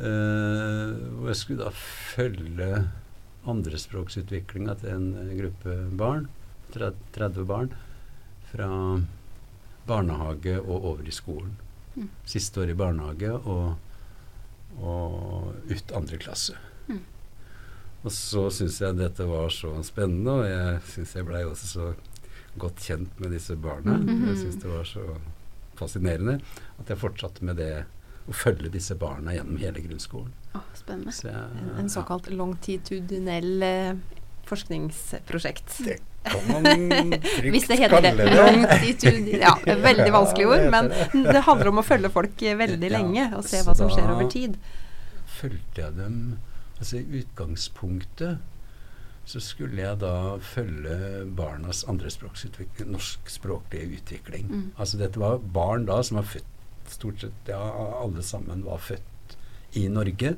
Uh, 0.00 0.96
hvor 1.18 1.28
jeg 1.28 1.40
skulle 1.42 1.66
da 1.66 1.72
følge 1.76 2.70
andrespråksutviklinga 3.52 4.76
til 4.80 4.94
en 4.94 5.08
eh, 5.18 5.34
gruppe 5.40 5.74
barn, 5.98 6.28
30, 6.72 7.08
30 7.16 7.46
barn, 7.48 7.72
fra 8.52 8.68
barnehage 9.88 10.58
og 10.60 10.86
over 10.92 11.08
i 11.08 11.14
skolen. 11.14 11.56
Mm. 11.96 12.08
Siste 12.28 12.62
år 12.62 12.72
i 12.72 12.78
barnehage 12.78 13.32
og, 13.34 13.74
og 14.80 15.52
ut 15.70 15.92
andre 15.96 16.18
klasse. 16.22 16.56
Mm. 16.88 17.02
Og 18.02 18.12
så 18.14 18.46
syns 18.50 18.80
jeg 18.82 18.98
dette 18.98 19.26
var 19.28 19.52
så 19.54 19.74
spennende, 19.86 20.38
og 20.40 20.48
jeg 20.48 20.80
syns 20.94 21.16
jeg 21.18 21.28
blei 21.28 21.42
også 21.46 21.70
så 21.70 21.90
godt 22.60 22.82
kjent 22.84 23.20
med 23.22 23.32
disse 23.32 23.56
barna. 23.56 23.96
Mhm. 23.98 24.28
Jeg 24.28 24.38
syns 24.42 24.60
det 24.62 24.70
var 24.70 24.84
så 24.88 25.06
fascinerende 25.78 26.40
at 26.78 26.88
jeg 26.90 27.00
fortsatte 27.00 27.44
med 27.44 27.56
det 27.56 27.84
å 28.28 28.34
følge 28.36 28.70
disse 28.70 28.94
barna 28.94 29.34
gjennom 29.34 29.58
hele 29.58 29.82
grunnskolen. 29.82 30.32
Oh, 30.54 30.66
spennende. 30.78 31.14
Så 31.16 31.28
jeg, 31.28 31.62
En, 31.62 31.70
en 31.80 31.90
såkalt 31.90 32.28
longtitudinell 32.30 33.64
eh, 33.66 33.96
forskningsprosjekt. 34.46 35.78
Det 35.86 35.98
kan 36.26 36.46
man 36.48 37.16
Hvis 37.54 37.66
det 37.70 37.78
heter 37.80 38.04
det. 38.04 38.12
det. 38.18 39.40
Ja, 39.40 39.56
veldig 39.66 40.12
vanskelig 40.14 40.46
ord, 40.46 40.68
men 40.74 40.92
det 41.32 41.44
handler 41.48 41.72
om 41.72 41.82
å 41.82 41.86
følge 41.86 42.12
folk 42.12 42.42
eh, 42.42 42.56
veldig 42.58 42.92
lenge 42.92 43.28
og 43.36 43.44
se 43.48 43.62
hva 43.66 43.74
som 43.78 43.90
skjer 43.92 44.14
over 44.14 44.30
tid. 44.32 44.56
fulgte 45.40 45.86
jeg 45.86 45.98
dem 45.98 46.16
Altså 46.82 46.98
i 46.98 47.20
utgangspunktet 47.22 48.40
så 49.24 49.38
skulle 49.38 49.84
jeg 49.84 50.00
da 50.02 50.38
følge 50.42 50.96
barnas 51.38 51.84
andrespråksutvikling, 51.86 52.88
norskspråklige 52.90 54.00
utvikling. 54.00 54.48
Mm. 54.50 54.64
Altså 54.74 54.98
dette 54.98 55.20
var 55.22 55.38
barn 55.54 55.86
da 55.86 56.00
som 56.02 56.18
var 56.18 56.26
født 56.32 56.48
Stort 56.90 57.22
sett 57.22 57.46
ja, 57.48 57.60
alle 58.02 58.24
sammen 58.26 58.64
var 58.66 58.80
født 58.82 59.36
i 59.78 59.86
Norge. 59.88 60.34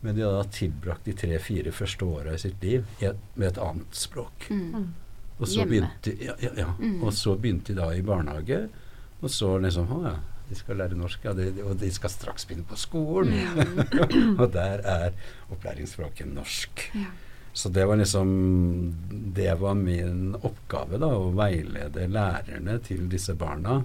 Men 0.00 0.14
de 0.14 0.22
hadde 0.22 0.54
tilbrakt 0.54 1.04
de 1.08 1.14
tre-fire 1.18 1.72
første 1.74 2.06
åra 2.06 2.34
i 2.36 2.40
sitt 2.40 2.62
liv 2.62 2.86
med 3.34 3.46
et 3.48 3.60
annet 3.62 3.98
språk. 3.98 4.46
Mm. 4.54 4.90
Og 5.38 5.46
så 5.46 5.62
Hjemme. 5.62 5.70
begynte, 5.70 6.14
ja, 6.24 6.34
ja, 6.42 6.50
ja. 6.56 6.72
Mm. 6.78 7.02
Og 7.02 7.14
så 7.14 7.34
begynte 7.38 7.72
de 7.72 7.80
da 7.80 7.92
i 7.94 8.02
barnehage. 8.02 8.66
Og 9.20 9.30
så 9.30 9.56
liksom 9.62 9.90
Å 9.94 10.02
ja, 10.06 10.14
de 10.48 10.56
skal 10.56 10.78
lære 10.80 10.96
norsk, 10.98 11.24
ja, 11.26 11.34
de, 11.36 11.50
og 11.66 11.76
de 11.80 11.90
skal 11.92 12.12
straks 12.12 12.46
begynne 12.48 12.66
på 12.68 12.78
skolen. 12.78 13.34
Mm. 13.34 14.38
og 14.40 14.46
der 14.54 14.84
er 14.86 15.16
opplæringsspråket 15.50 16.30
norsk. 16.30 16.88
Ja. 16.94 17.10
Så 17.58 17.68
det 17.74 17.88
var 17.88 17.96
liksom 17.98 18.28
Det 19.34 19.54
var 19.58 19.74
min 19.74 20.36
oppgave, 20.36 20.98
da, 21.00 21.10
å 21.10 21.32
veilede 21.34 22.06
lærerne 22.06 22.78
til 22.86 23.08
disse 23.10 23.34
barna 23.34 23.80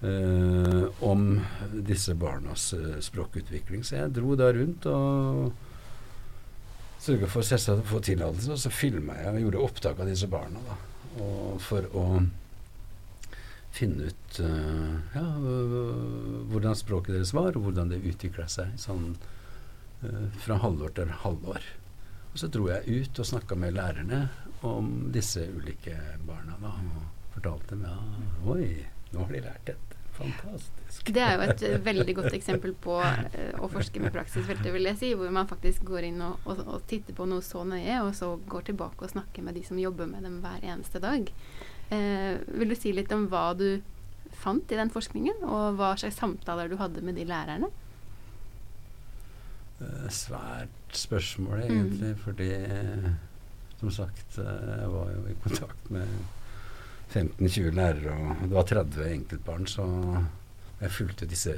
om 0.00 1.40
disse 1.72 2.14
barnas 2.14 2.72
eh, 2.72 2.98
språkutvikling. 3.00 3.84
Så 3.84 3.96
jeg 3.96 4.14
dro 4.14 4.36
da 4.38 4.52
rundt 4.54 4.86
og 4.86 5.52
sørga 7.02 7.30
for 7.30 7.42
å 7.42 7.78
få 7.86 8.02
tillatelse, 8.06 8.52
og 8.54 8.60
så 8.62 8.70
filma 8.74 9.16
jeg 9.18 9.32
og 9.32 9.40
gjorde 9.46 9.64
opptak 9.64 10.02
av 10.02 10.10
disse 10.10 10.28
barna. 10.30 10.62
da, 10.68 10.78
For 11.62 11.88
å 11.98 12.04
finne 13.74 14.08
ut 14.10 14.38
eh, 14.42 14.94
ja, 15.14 15.26
hvordan 16.50 16.78
språket 16.78 17.14
deres 17.16 17.34
var, 17.36 17.54
og 17.54 17.68
hvordan 17.68 17.92
det 17.92 18.02
utvikla 18.02 18.48
seg 18.50 18.78
sånn 18.80 19.12
eh, 20.02 20.26
fra 20.42 20.58
halvår 20.62 20.94
til 20.98 21.14
halvår. 21.24 21.68
Og 22.32 22.42
så 22.42 22.50
dro 22.52 22.68
jeg 22.70 23.02
ut 23.02 23.18
og 23.22 23.30
snakka 23.32 23.56
med 23.58 23.76
lærerne 23.78 24.26
om 24.66 25.08
disse 25.14 25.46
ulike 25.54 25.96
barna. 26.26 26.58
Da, 26.62 26.74
og 26.74 27.34
fortalte 27.36 27.74
dem 27.74 27.86
ja, 27.86 27.98
oi, 28.50 28.72
nå 29.14 29.24
har 29.24 29.36
de 29.36 29.44
lært 29.46 29.70
dette. 29.70 29.87
Fantastisk. 30.18 31.10
Det 31.14 31.22
er 31.22 31.34
jo 31.36 31.42
et 31.46 31.62
eh, 31.68 31.76
veldig 31.86 32.14
godt 32.18 32.34
eksempel 32.34 32.72
på 32.82 32.96
eh, 33.06 33.52
å 33.62 33.68
forske 33.70 34.00
med 34.02 34.12
praksisfeltet, 34.14 34.72
vil 34.74 34.88
jeg 34.90 34.98
si, 34.98 35.10
hvor 35.14 35.30
man 35.34 35.46
faktisk 35.50 35.84
går 35.86 36.08
inn 36.10 36.20
og, 36.26 36.40
og, 36.50 36.62
og 36.66 36.86
titter 36.90 37.14
på 37.14 37.26
noe 37.30 37.44
så 37.46 37.62
nøye, 37.64 38.00
og 38.02 38.14
så 38.18 38.32
går 38.50 38.66
tilbake 38.72 39.06
og 39.06 39.12
snakker 39.14 39.46
med 39.46 39.54
de 39.54 39.62
som 39.68 39.78
jobber 39.78 40.10
med 40.10 40.26
dem 40.26 40.40
hver 40.42 40.64
eneste 40.66 40.98
dag. 41.04 41.30
Eh, 41.94 42.34
vil 42.58 42.68
du 42.68 42.76
si 42.76 42.92
litt 42.96 43.12
om 43.14 43.28
hva 43.30 43.52
du 43.56 43.68
fant 44.42 44.70
i 44.74 44.76
den 44.78 44.90
forskningen, 44.92 45.44
og 45.46 45.78
hva 45.78 45.92
slags 45.98 46.18
samtaler 46.20 46.68
du 46.68 46.76
hadde 46.82 47.00
med 47.06 47.16
de 47.16 47.24
lærerne? 47.30 47.70
Eh, 49.80 50.08
svært 50.10 50.74
spørsmål, 50.98 51.62
Mm. 51.62 51.70
egentlig, 51.70 52.16
fordi 52.24 52.50
som 53.78 53.90
sagt, 53.94 54.36
jeg 54.36 54.88
var 54.90 55.10
jo 55.14 55.22
i 55.30 55.34
kontakt 55.44 55.90
med 55.94 56.06
15-20 57.14 57.70
lærere, 57.74 58.14
og 58.18 58.42
det 58.48 58.54
var 58.56 58.66
30 58.68 59.06
enkeltbarn, 59.14 59.66
så 59.66 59.84
jeg 60.80 60.90
fulgte 60.92 61.26
disse 61.30 61.54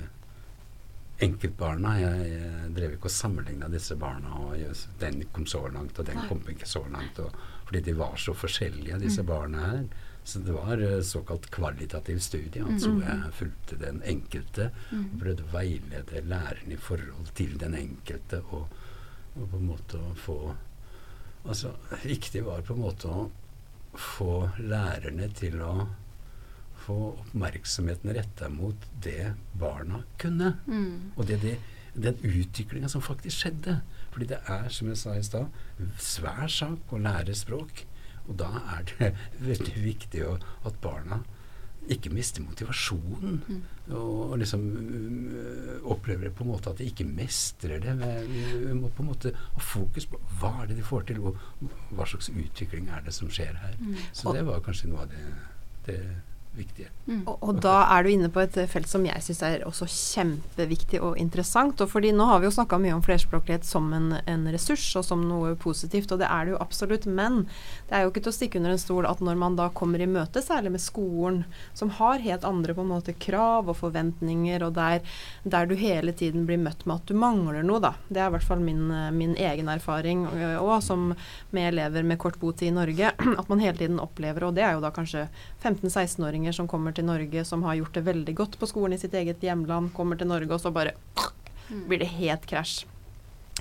enkeltbarna. 1.21 1.95
Jeg, 2.01 2.29
jeg 2.33 2.71
drev 2.77 2.95
ikke 2.97 3.11
og 3.11 3.15
sammenligna 3.15 3.69
disse 3.73 3.97
barna, 4.01 4.37
og 4.41 4.55
den 5.01 5.25
kom 5.35 5.47
så 5.51 5.65
langt, 5.73 5.99
og 6.01 6.07
den 6.09 6.21
kom 6.29 6.41
ikke 6.49 6.69
så 6.69 6.85
langt. 6.93 7.19
Og, 7.21 7.35
fordi 7.69 7.83
de 7.91 7.97
var 7.99 8.17
så 8.19 8.35
forskjellige, 8.35 9.01
disse 9.03 9.25
barna 9.27 9.67
her. 9.73 9.83
Så 10.25 10.41
det 10.45 10.53
var 10.53 10.81
eh, 10.85 11.01
såkalt 11.07 11.47
kvalitativ 11.51 12.19
studie. 12.21 12.63
Altså 12.65 12.91
Mm. 12.91 13.03
jeg 13.03 13.33
fulgte 13.33 13.77
den 13.81 14.03
enkelte 14.05 14.71
og 14.93 15.21
prøvde 15.21 15.43
å 15.47 15.53
veilede 15.55 16.21
læreren 16.29 16.73
i 16.73 16.77
forhold 16.77 17.31
til 17.35 17.57
den 17.59 17.75
enkelte, 17.75 18.43
og, 18.53 18.69
og 19.37 19.47
på 19.51 19.57
en 19.57 19.67
måte 19.67 19.99
å 19.99 20.15
få 20.15 20.55
Altså, 21.41 21.71
viktig 22.05 22.43
var 22.45 22.61
på 22.61 22.75
en 22.75 22.83
måte 22.83 23.09
å 23.09 23.31
få 23.99 24.51
lærerne 24.59 25.29
til 25.35 25.61
å 25.65 25.75
få 26.81 26.97
oppmerksomheten 27.11 28.13
retta 28.17 28.49
mot 28.53 28.89
det 29.05 29.35
barna 29.59 30.03
kunne. 30.21 30.55
Mm. 30.67 31.13
Og 31.17 31.27
det, 31.29 31.41
det, 31.43 31.57
den 31.95 32.21
utviklinga 32.23 32.89
som 32.89 33.05
faktisk 33.05 33.43
skjedde. 33.43 33.81
Fordi 34.11 34.31
det 34.33 34.41
er, 34.51 34.69
som 34.73 34.91
jeg 34.91 34.99
sa 34.99 35.15
i 35.17 35.27
stad, 35.27 35.61
svær 36.01 36.49
sak 36.51 36.95
å 36.95 37.03
lære 37.03 37.37
språk. 37.39 37.85
Og 38.29 38.39
da 38.41 38.51
er 38.77 38.87
det 38.91 39.13
veldig 39.51 39.85
viktig 39.85 40.25
å, 40.27 40.39
at 40.67 40.81
barna 40.83 41.23
ikke 41.89 42.11
mister 42.13 42.43
motivasjonen. 42.45 43.41
Mm. 43.49 43.95
Og, 43.97 44.39
liksom 44.39 44.65
øh, 44.77 45.83
opplever 45.91 46.29
det 46.29 46.35
på 46.35 46.45
en 46.45 46.51
måte 46.53 46.71
at 46.71 46.79
de 46.79 46.85
ikke 46.85 47.05
mestrer 47.09 47.81
det. 47.83 47.97
Vi, 48.29 48.45
vi 48.67 48.75
må 48.79 48.89
på 48.89 49.03
en 49.03 49.11
måte 49.11 49.33
ha 49.35 49.65
fokus 49.65 50.07
på 50.07 50.21
hva 50.41 50.53
er 50.63 50.71
det 50.71 50.79
de 50.79 50.87
får 50.87 51.09
til, 51.09 51.21
og 51.21 51.39
hva 51.91 52.07
slags 52.07 52.31
utvikling 52.31 52.91
er 52.93 53.03
det 53.07 53.15
som 53.17 53.31
skjer 53.33 53.57
her. 53.63 53.79
Mm. 53.81 53.97
Så 54.13 54.35
det 54.37 54.45
var 54.47 54.63
kanskje 54.67 54.93
noe 54.93 55.07
av 55.07 55.15
det, 55.15 55.25
det 55.89 56.01
viktige. 56.57 56.89
Mm. 57.07 57.23
Og, 57.29 57.37
og 57.43 57.61
da 57.63 57.77
er 57.95 58.05
du 58.05 58.11
inne 58.13 58.31
på 58.33 58.43
et 58.43 58.57
felt 58.71 58.89
som 58.91 59.05
jeg 59.07 59.23
syns 59.25 59.43
er 59.47 59.63
også 59.67 59.87
kjempeviktig 59.91 61.01
og 61.05 61.19
interessant. 61.21 61.81
Og 61.83 61.91
fordi 61.93 62.13
nå 62.15 62.27
har 62.27 62.43
vi 62.43 62.49
jo 62.49 62.55
snakka 62.55 62.79
mye 62.83 62.95
om 62.97 63.03
flerspråklighet 63.07 63.67
som 63.67 63.89
en, 63.97 64.13
en, 64.31 64.47
ressurs 64.51 64.85
og 64.99 65.07
som 65.07 65.23
noe 65.29 65.55
positivt, 65.61 66.11
og 66.11 66.21
det 66.23 66.29
er 66.31 66.47
det 66.47 66.55
jo 66.55 66.61
absolutt. 66.63 67.07
Men 67.07 67.45
det 67.89 67.97
er 67.97 68.05
jo 68.05 68.13
ikke 68.13 68.25
til 68.27 68.33
å 68.33 68.37
stikke 68.37 68.61
under 68.61 68.75
en 68.75 68.83
stol 68.83 69.09
at 69.09 69.23
når 69.25 69.39
man 69.41 69.59
da 69.59 69.69
kommer 69.75 70.03
i 70.03 70.09
møte, 70.11 70.43
særlig 70.45 70.75
med 70.75 70.85
skolen, 70.85 71.43
som 71.79 71.93
har 72.01 72.23
helt 72.25 72.47
andre 72.47 72.75
på 72.77 72.85
en 72.85 72.93
måte 72.95 73.15
krav 73.15 73.71
og 73.71 73.79
forventninger, 73.81 74.67
og 74.67 74.75
der, 74.79 75.03
der 75.47 75.71
du 75.71 75.77
hele 75.79 76.15
tiden 76.17 76.47
blir 76.51 76.61
møtt 76.61 76.85
med 76.87 76.99
at 76.99 77.11
du 77.11 77.19
mangler 77.19 77.63
noe, 77.67 77.83
da. 77.83 77.95
Det 78.09 78.23
er 78.23 78.31
i 78.31 78.37
hvert 78.37 78.49
fall 78.49 78.65
min, 78.65 78.89
min 79.17 79.37
egen 79.39 79.71
erfaring 79.71 80.27
òg, 80.61 80.77
som 80.85 81.11
med 81.55 81.73
elever 81.73 82.07
med 82.07 82.19
kort 82.23 82.39
botid 82.43 82.71
i 82.71 82.75
Norge, 82.75 83.15
at 83.41 83.51
man 83.51 83.63
hele 83.63 83.79
tiden 83.79 84.03
opplever, 84.03 84.49
og 84.49 84.57
det 84.59 84.67
er 84.67 84.77
jo 84.77 84.85
da 84.85 84.93
kanskje 84.95 85.27
15-16-åringer 85.63 86.40
som 86.57 86.69
kommer 86.69 86.93
til 86.97 87.05
Norge 87.05 87.45
som 87.45 87.63
har 87.63 87.75
gjort 87.77 87.93
det 87.99 88.05
veldig 88.09 88.35
godt 88.35 88.57
på 88.59 88.67
skolen 88.67 88.97
i 88.97 89.03
sitt 89.03 89.13
eget 89.15 89.41
hjemland, 89.45 89.93
kommer 89.93 90.17
til 90.17 90.27
Norge, 90.33 90.51
og 90.57 90.61
så 90.61 90.73
bare 90.73 90.97
Mm. 91.71 91.85
blir 91.87 91.99
det 91.99 92.09
helt 92.19 92.47
krasj. 92.51 92.85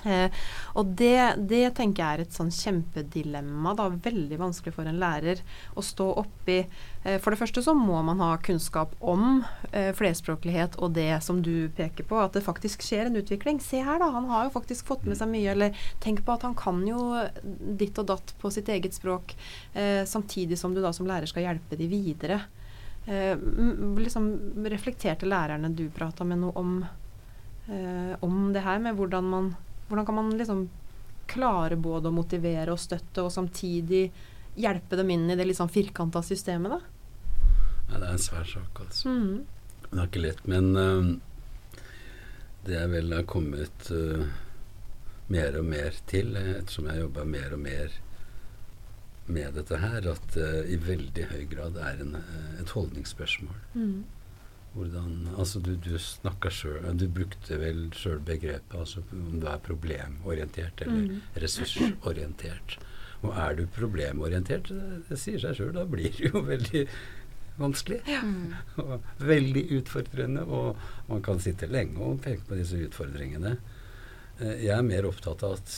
Eh, 0.04 0.30
og 0.74 0.94
det, 0.96 1.36
det 1.46 1.74
tenker 1.76 2.00
jeg 2.02 2.14
er 2.16 2.20
et 2.24 2.32
sånn 2.32 2.50
kjempedilemma. 2.50 3.74
da, 3.76 3.88
Veldig 3.90 4.38
vanskelig 4.40 4.72
for 4.74 4.88
en 4.88 4.98
lærer 4.98 5.42
å 5.76 5.82
stå 5.84 6.06
oppi. 6.22 6.66
Eh, 7.04 7.18
for 7.20 7.30
det 7.30 7.38
første 7.38 7.62
så 7.62 7.74
må 7.76 8.02
man 8.02 8.18
ha 8.18 8.36
kunnskap 8.42 8.94
om 9.00 9.44
eh, 9.72 9.92
flerspråklighet 9.92 10.78
og 10.80 10.94
det 10.96 11.22
som 11.22 11.42
du 11.44 11.68
peker 11.76 12.08
på, 12.08 12.18
at 12.18 12.32
det 12.32 12.42
faktisk 12.46 12.82
skjer 12.82 13.06
en 13.10 13.20
utvikling. 13.20 13.60
Se 13.60 13.82
her, 13.84 13.98
da. 14.00 14.10
Han 14.10 14.26
har 14.32 14.48
jo 14.48 14.54
faktisk 14.56 14.88
fått 14.88 15.04
med 15.04 15.20
seg 15.20 15.28
mye. 15.28 15.52
Eller 15.52 15.76
tenk 16.00 16.24
på 16.24 16.32
at 16.34 16.42
han 16.48 16.56
kan 16.58 16.80
jo 16.88 17.26
ditt 17.76 17.98
og 18.00 18.08
datt 18.10 18.34
på 18.40 18.50
sitt 18.50 18.68
eget 18.72 18.96
språk, 18.96 19.36
eh, 19.74 20.02
samtidig 20.08 20.58
som 20.58 20.74
du 20.74 20.80
da 20.82 20.92
som 20.96 21.06
lærer 21.06 21.28
skal 21.30 21.44
hjelpe 21.44 21.76
de 21.78 21.86
videre. 21.92 22.40
Eh, 23.06 23.38
liksom 23.98 24.26
Reflekterte 24.68 25.26
lærerne 25.26 25.72
du 25.74 25.86
prata 25.90 26.24
med 26.24 26.42
noe 26.42 26.52
om, 26.60 26.76
eh, 27.66 28.14
om 28.20 28.52
det 28.52 28.64
her, 28.66 28.78
med 28.78 28.98
hvordan 28.98 29.24
man 29.30 29.52
hvordan 29.90 30.06
kan 30.06 30.14
man 30.14 30.30
liksom 30.38 30.68
klare 31.26 31.76
både 31.76 32.10
å 32.10 32.14
motivere 32.14 32.70
og 32.70 32.78
støtte, 32.78 33.24
og 33.24 33.32
samtidig 33.34 34.04
hjelpe 34.54 34.98
dem 34.98 35.10
inn 35.10 35.24
i 35.30 35.36
det 35.38 35.48
litt 35.48 35.58
sånn 35.58 35.72
firkanta 35.72 36.22
systemet, 36.22 36.76
da? 36.76 36.78
Ja, 37.90 37.98
det 37.98 38.04
er 38.04 38.12
en 38.12 38.22
svær 38.22 38.46
sak, 38.46 38.78
altså. 38.84 39.10
Mm. 39.10 39.40
Det 39.88 39.96
er 39.96 40.06
ikke 40.06 40.22
lett, 40.22 40.44
men 40.46 40.70
uh, 40.78 41.10
det 42.68 42.76
jeg 42.76 42.92
vel 42.92 43.16
har 43.16 43.26
kommet 43.30 43.90
uh, 43.90 44.22
mer 45.34 45.58
og 45.58 45.66
mer 45.66 45.98
til, 46.10 46.38
ettersom 46.38 46.86
jeg 46.90 47.02
jobba 47.02 47.26
mer 47.26 47.58
og 47.58 47.64
mer 47.66 47.98
med 49.32 49.54
dette 49.58 49.78
her, 49.82 50.06
at 50.12 50.36
uh, 50.36 50.62
i 50.66 50.76
veldig 50.80 51.26
høy 51.32 51.44
grad 51.50 51.76
er 51.80 52.00
en, 52.04 52.16
et 52.60 52.72
holdningsspørsmål. 52.76 53.60
Mm. 53.74 54.00
Hvordan, 54.74 55.14
altså 55.34 55.58
du, 55.66 55.72
du 55.82 55.96
snakka 55.98 56.46
sjøl 56.54 56.84
Du 56.94 57.08
brukte 57.10 57.56
vel 57.58 57.88
sjøl 57.98 58.20
begrepet 58.22 58.76
altså 58.78 59.00
om 59.10 59.40
du 59.42 59.46
er 59.50 59.58
problemorientert 59.66 60.84
eller 60.84 61.08
Mm. 61.08 61.16
ressursorientert. 61.42 62.76
Og 63.22 63.34
er 63.36 63.56
du 63.58 63.64
problemorientert, 63.74 64.70
det, 64.70 65.00
det 65.08 65.18
sier 65.20 65.42
seg 65.42 65.58
sjøl, 65.58 65.72
da 65.76 65.82
blir 65.90 66.14
det 66.16 66.30
jo 66.30 66.40
veldig 66.52 66.84
vanskelig. 67.60 67.98
Ja. 68.08 68.22
Og 68.80 69.02
veldig 69.26 69.64
utfordrende, 69.80 70.46
og 70.46 70.78
man 71.10 71.20
kan 71.26 71.42
sitte 71.42 71.66
lenge 71.68 71.98
og 72.00 72.22
peke 72.24 72.46
på 72.48 72.56
disse 72.56 72.78
utfordringene. 72.86 73.56
Eh, 74.40 74.54
Jeg 74.68 74.72
er 74.78 74.86
mer 74.86 75.10
opptatt 75.10 75.42
av 75.44 75.58
at 75.58 75.74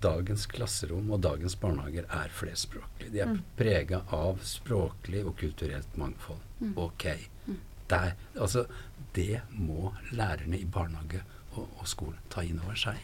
dagens 0.00 0.46
klasserom 0.46 1.10
og 1.12 1.20
dagens 1.22 1.56
barnehager 1.60 2.06
er 2.10 2.28
flerspråklige. 2.32 3.10
De 3.12 3.20
er 3.20 3.26
Mm. 3.26 3.42
prega 3.56 4.02
av 4.12 4.38
språklig 4.42 5.24
og 5.26 5.36
kulturelt 5.36 5.96
mangfold. 5.96 6.40
Mm. 6.60 6.72
Ok. 6.76 7.04
Mm. 7.46 7.58
Der, 7.88 8.12
altså, 8.36 8.66
det 9.14 9.40
må 9.50 9.92
lærerne 10.12 10.58
i 10.58 10.64
barnehage 10.64 11.22
og, 11.56 11.66
og 11.80 11.86
skolen 11.88 12.18
ta 12.32 12.44
inn 12.46 12.60
over 12.64 12.78
seg. 12.78 12.98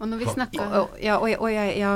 Og 0.00 0.08
når 0.08 0.20
vi 0.22 0.28
snakker 0.32 0.86
ja, 1.04 1.18
og, 1.20 1.28
og 1.28 1.50
jeg, 1.52 1.72
ja, 1.76 1.90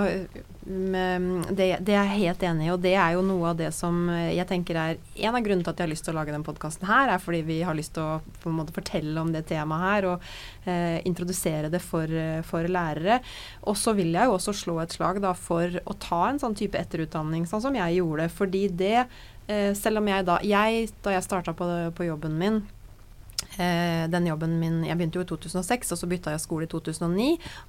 det, 0.64 1.68
det 1.84 1.94
er 1.94 2.10
jeg 2.10 2.18
helt 2.18 2.42
enig 2.44 2.66
i, 2.66 2.72
og 2.74 2.82
det 2.84 2.92
er 3.00 3.14
jo 3.16 3.22
noe 3.24 3.52
av 3.54 3.56
det 3.56 3.70
som 3.72 3.96
jeg 4.12 4.44
tenker 4.48 4.76
er 4.80 4.98
En 5.16 5.36
av 5.36 5.40
grunnene 5.44 5.64
til 5.64 5.72
at 5.72 5.80
jeg 5.80 5.86
har 5.86 5.92
lyst 5.92 6.04
til 6.04 6.12
å 6.12 6.18
lage 6.18 6.34
denne 6.34 6.44
podkasten 6.44 6.88
her, 6.88 7.14
er 7.14 7.22
fordi 7.22 7.40
vi 7.48 7.58
har 7.64 7.76
lyst 7.76 7.94
til 7.96 8.04
å 8.04 8.18
på 8.42 8.52
en 8.52 8.58
måte 8.58 8.76
fortelle 8.76 9.16
om 9.20 9.32
det 9.32 9.46
temaet 9.48 9.86
her, 9.86 10.08
og 10.12 10.68
eh, 10.68 11.00
introdusere 11.08 11.72
det 11.72 11.80
for, 11.84 12.12
for 12.48 12.68
lærere. 12.68 13.22
Og 13.72 13.80
så 13.80 13.96
vil 13.96 14.12
jeg 14.12 14.28
jo 14.28 14.36
også 14.36 14.56
slå 14.60 14.78
et 14.84 14.92
slag 14.92 15.22
da 15.24 15.32
for 15.36 15.80
å 15.84 15.96
ta 16.00 16.26
en 16.28 16.40
sånn 16.42 16.56
type 16.60 16.80
etterutdanning, 16.80 17.48
sånn 17.48 17.64
som 17.64 17.80
jeg 17.80 18.00
gjorde. 18.02 18.28
Fordi 18.36 18.66
det, 18.84 19.06
eh, 19.48 19.72
selv 19.80 20.04
om 20.04 20.12
jeg 20.12 20.28
da 20.28 20.40
jeg, 20.44 20.92
Da 21.04 21.16
jeg 21.16 21.24
starta 21.24 21.56
på, 21.56 21.72
på 21.96 22.12
jobben 22.12 22.36
min 22.40 22.64
den 23.56 24.26
jobben 24.28 24.58
min, 24.60 24.82
Jeg 24.84 24.96
begynte 24.98 25.18
jo 25.20 25.24
i 25.24 25.28
2006, 25.28 25.92
og 25.94 26.00
så 26.00 26.08
bytta 26.10 26.34
jeg 26.34 26.42
skole 26.42 26.66
i 26.66 26.70
2009. 26.70 27.28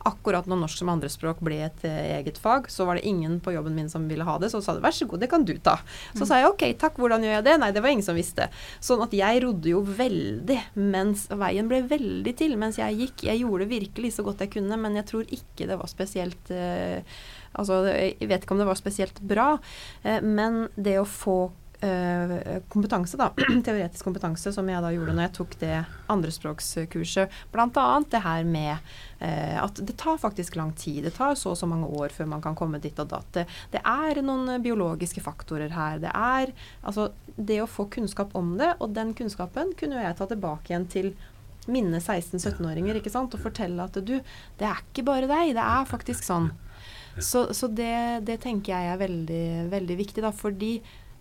Akkurat 0.10 0.48
når 0.50 0.62
norsk 0.64 0.82
som 0.82 0.92
andrespråk 0.94 1.42
ble 1.46 1.60
et 1.68 1.86
eh, 1.88 2.16
eget 2.18 2.40
fag, 2.42 2.70
så 2.72 2.88
var 2.88 3.00
det 3.00 3.06
ingen 3.10 3.40
på 3.44 3.54
jobben 3.56 3.76
min 3.78 3.90
som 3.92 4.08
ville 4.10 4.26
ha 4.28 4.38
det. 4.42 4.52
Så 4.54 4.62
sa 4.66 4.76
de 4.76 4.84
vær 4.84 4.96
så 4.96 5.08
god, 5.10 5.24
det 5.24 5.32
kan 5.32 5.46
du 5.48 5.56
ta. 5.58 5.78
Så 6.18 6.28
sa 6.28 6.40
jeg 6.42 6.52
ok, 6.52 6.68
takk, 6.82 7.00
hvordan 7.02 7.26
gjør 7.26 7.38
jeg 7.38 7.48
det? 7.48 7.58
Nei, 7.62 7.72
det 7.76 7.84
var 7.86 7.94
ingen 7.94 8.06
som 8.06 8.18
visste. 8.18 8.50
Sånn 8.84 9.04
at 9.06 9.16
jeg 9.16 9.44
rodde 9.46 9.72
jo 9.72 9.82
veldig 9.86 10.60
mens 10.76 11.28
veien 11.32 11.72
ble 11.72 11.82
veldig 11.90 12.36
til 12.38 12.58
mens 12.62 12.80
jeg 12.82 13.00
gikk. 13.02 13.26
Jeg 13.30 13.44
gjorde 13.44 13.70
virkelig 13.72 14.16
så 14.18 14.26
godt 14.28 14.46
jeg 14.46 14.56
kunne, 14.58 14.80
men 14.82 15.00
jeg 15.00 15.10
tror 15.12 15.26
ikke 15.30 15.70
det 15.70 15.80
var 15.82 15.92
spesielt 15.92 16.54
eh, 16.54 17.02
Altså, 17.56 17.86
jeg 17.88 18.28
vet 18.28 18.44
ikke 18.44 18.52
om 18.52 18.60
det 18.60 18.68
var 18.68 18.76
spesielt 18.76 19.20
bra, 19.24 19.46
eh, 20.04 20.20
men 20.20 20.66
det 20.76 20.98
å 21.00 21.06
få 21.08 21.38
eh, 21.48 21.62
kompetanse, 22.72 23.18
da, 23.20 23.30
teoretisk 23.66 24.06
kompetanse, 24.08 24.54
som 24.56 24.70
jeg 24.70 24.84
da 24.84 24.92
gjorde 24.94 25.16
når 25.16 25.28
jeg 25.28 25.34
tok 25.38 25.58
det 25.62 25.74
andrespråkskurset. 26.12 27.36
Bl.a. 27.54 27.86
det 28.12 28.22
her 28.24 28.48
med 28.48 28.72
eh, 29.20 29.58
at 29.62 29.82
det 29.82 29.98
tar 30.02 30.18
faktisk 30.22 30.56
lang 30.56 30.74
tid. 30.78 31.04
Det 31.06 31.16
tar 31.18 31.36
så 31.40 31.54
og 31.54 31.60
så 31.60 31.70
mange 31.70 31.88
år 31.88 32.16
før 32.16 32.30
man 32.32 32.44
kan 32.44 32.58
komme 32.58 32.82
dit 32.84 33.00
og 33.02 33.12
datt. 33.12 33.30
Det, 33.36 33.46
det 33.76 33.84
er 33.84 34.22
noen 34.26 34.56
eh, 34.56 34.64
biologiske 34.64 35.24
faktorer 35.26 35.76
her. 35.76 36.02
Det 36.04 36.12
er 36.12 36.54
altså 36.82 37.10
det 37.36 37.62
å 37.64 37.70
få 37.70 37.88
kunnskap 37.92 38.36
om 38.36 38.56
det, 38.60 38.76
og 38.80 38.96
den 38.96 39.14
kunnskapen 39.18 39.76
kunne 39.80 40.04
jeg 40.04 40.20
ta 40.20 40.28
tilbake 40.30 40.72
igjen 40.72 40.90
til 40.92 41.16
mine 41.72 41.98
16-17-åringer 41.98 43.00
ikke 43.00 43.14
sant, 43.14 43.34
og 43.34 43.42
fortelle 43.42 43.88
at 43.88 43.98
du, 44.06 44.20
det 44.60 44.68
er 44.68 44.84
ikke 44.84 45.06
bare 45.08 45.30
deg, 45.30 45.56
det 45.58 45.66
er 45.66 45.90
faktisk 45.90 46.26
sånn. 46.28 46.52
Så, 47.18 47.48
så 47.56 47.70
det, 47.72 48.28
det 48.28 48.42
tenker 48.44 48.76
jeg 48.76 48.92
er 48.92 49.00
veldig, 49.00 49.48
veldig 49.72 49.98
viktig, 50.02 50.24
da, 50.26 50.32
fordi 50.36 50.78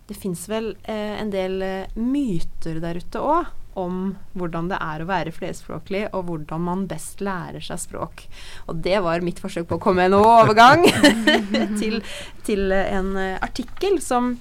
det 0.07 0.17
fins 0.17 0.47
vel 0.49 0.73
eh, 0.83 1.19
en 1.19 1.31
del 1.33 1.61
eh, 1.65 1.93
myter 1.97 2.81
der 2.83 2.99
ute 3.01 3.21
òg 3.21 3.53
om 3.75 4.13
hvordan 4.39 4.69
det 4.71 4.77
er 4.79 5.03
å 5.03 5.07
være 5.09 5.33
flerspråklig, 5.35 6.05
og 6.15 6.29
hvordan 6.29 6.61
man 6.63 6.85
best 6.87 7.19
lærer 7.25 7.63
seg 7.63 7.81
språk. 7.81 8.23
Og 8.71 8.79
det 8.85 9.01
var 9.03 9.25
mitt 9.25 9.41
forsøk 9.43 9.67
på 9.67 9.75
å 9.75 9.83
komme 9.83 10.05
med 10.05 10.13
en 10.13 10.21
overgang 10.21 10.85
til, 11.81 11.99
til 12.47 12.71
en 12.71 13.15
eh, 13.19 13.39
artikkel 13.43 13.99
som 14.03 14.37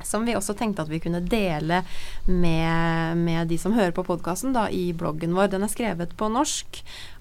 som 0.00 0.24
vi 0.24 0.32
også 0.32 0.54
tenkte 0.56 0.80
at 0.80 0.88
vi 0.88 0.96
kunne 1.02 1.20
dele 1.20 1.82
med, 2.24 3.18
med 3.20 3.50
de 3.50 3.58
som 3.60 3.74
hører 3.76 3.92
på 3.92 4.04
podkasten 4.06 4.56
i 4.72 4.94
bloggen 4.96 5.34
vår. 5.36 5.50
Den 5.52 5.66
er 5.66 5.72
skrevet 5.72 6.14
på 6.16 6.30
norsk 6.32 6.80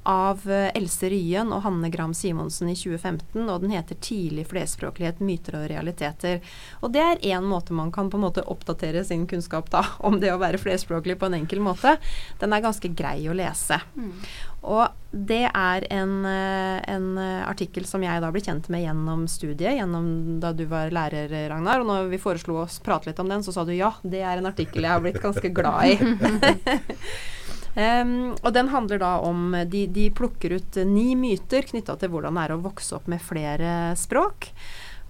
av 0.10 0.42
eh, 0.50 0.72
Else 0.74 1.10
Ryen 1.12 1.52
og 1.54 1.62
Hanne 1.62 1.92
Gram 1.94 2.16
Simonsen 2.18 2.72
i 2.72 2.76
2015, 2.76 3.44
og 3.46 3.62
den 3.62 3.76
heter 3.76 3.96
'Tidlig 4.02 4.48
flerspråklighet, 4.50 5.22
myter 5.22 5.60
og 5.60 5.68
realiteter'. 5.70 6.42
Og 6.82 6.94
det 6.96 7.04
er 7.04 7.22
én 7.36 7.46
måte 7.46 7.78
man 7.78 7.92
kan 7.94 8.10
på 8.10 8.18
en 8.18 8.26
måte 8.26 8.46
oppdatere 8.50 9.04
sin 9.06 9.28
kunnskap 9.30 9.70
da, 9.70 9.86
om 10.10 10.20
det 10.20 10.34
å 10.34 10.42
være 10.42 10.62
flerspråklig 10.62 11.20
på 11.20 11.30
en 11.30 11.38
enkel 11.44 11.62
måte. 11.62 11.98
Den 12.42 12.54
er 12.54 12.66
ganske 12.66 12.90
grei 12.90 13.30
å 13.30 13.38
lese. 13.38 13.78
Mm. 13.96 14.14
Og 14.60 14.90
det 15.12 15.46
er 15.48 15.86
en, 15.94 16.26
eh, 16.26 16.82
en 16.90 17.18
eh, 17.18 17.48
artikkel 17.48 17.86
som 17.86 18.02
jeg 18.04 18.22
da 18.22 18.32
ble 18.34 18.42
kjent 18.42 18.68
med 18.74 18.84
gjennom 18.84 19.28
studiet, 19.30 19.78
gjennom 19.78 20.40
da 20.42 20.52
du 20.58 20.66
var 20.66 20.90
lærer, 20.90 21.30
Ragnar. 21.54 21.86
Og 21.86 21.88
når 21.88 22.10
vi 22.10 22.22
foreslo 22.22 22.64
å 22.64 22.70
prate 22.84 23.12
litt 23.12 23.22
om 23.22 23.30
den, 23.30 23.46
så 23.46 23.54
sa 23.54 23.64
du 23.64 23.78
ja, 23.78 23.94
det 24.02 24.26
er 24.26 24.42
en 24.42 24.50
artikkel 24.50 24.84
jeg 24.84 24.92
har 24.92 25.06
blitt 25.06 25.22
ganske 25.22 25.54
glad 25.54 25.94
i. 25.94 25.98
Um, 27.76 28.34
og 28.42 28.54
den 28.56 28.72
handler 28.74 28.98
da 29.00 29.12
om 29.22 29.54
De, 29.70 29.84
de 29.94 30.08
plukker 30.12 30.56
ut 30.58 30.80
ni 30.90 31.14
myter 31.16 31.68
knytta 31.70 31.94
til 32.02 32.10
hvordan 32.12 32.36
det 32.36 32.48
er 32.48 32.54
å 32.56 32.64
vokse 32.64 32.98
opp 32.98 33.06
med 33.12 33.22
flere 33.24 33.94
språk. 34.00 34.50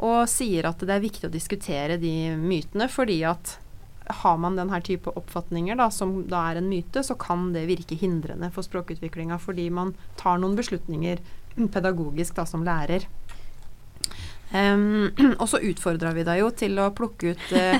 Og 0.03 0.27
sier 0.31 0.67
at 0.69 0.83
det 0.83 0.95
er 0.95 1.03
viktig 1.03 1.27
å 1.27 1.33
diskutere 1.33 1.97
de 1.99 2.35
mytene 2.39 2.87
fordi 2.91 3.21
at 3.27 3.57
har 4.09 4.37
man 4.41 4.55
denne 4.57 4.79
type 4.81 5.11
oppfatninger 5.13 5.77
da, 5.77 5.89
som 5.93 6.23
da 6.29 6.47
er 6.49 6.59
en 6.59 6.69
myte, 6.69 7.03
så 7.05 7.13
kan 7.19 7.51
det 7.53 7.67
virke 7.69 7.97
hindrende 7.99 8.49
for 8.53 8.65
språkutviklinga 8.65 9.37
fordi 9.41 9.67
man 9.69 9.93
tar 10.17 10.39
noen 10.41 10.57
beslutninger 10.57 11.21
pedagogisk 11.69 12.39
da, 12.39 12.45
som 12.49 12.63
lærer. 12.65 13.05
Um, 14.49 15.11
og 15.41 15.45
så 15.49 15.59
utfordra 15.61 16.11
vi 16.15 16.25
deg 16.25 16.41
jo 16.41 16.49
til 16.57 16.79
å 16.81 16.89
plukke 16.97 17.35
ut 17.35 17.51
uh, 17.53 17.75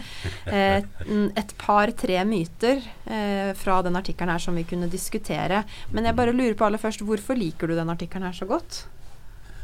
et 1.41 1.53
par-tre 1.57 2.19
myter 2.29 2.83
uh, 3.09 3.55
fra 3.57 3.79
den 3.85 3.97
artikkelen 3.97 4.33
her 4.35 4.43
som 4.43 4.57
vi 4.59 4.67
kunne 4.69 4.91
diskutere. 4.91 5.63
Men 5.93 6.05
jeg 6.05 6.17
bare 6.19 6.35
lurer 6.35 6.57
på 6.57 6.67
aller 6.67 6.81
først, 6.81 7.01
hvorfor 7.05 7.39
liker 7.39 7.69
du 7.69 7.77
den 7.77 7.89
artikkelen 7.89 8.29
her 8.29 8.37
så 8.37 8.49
godt? 8.49 8.83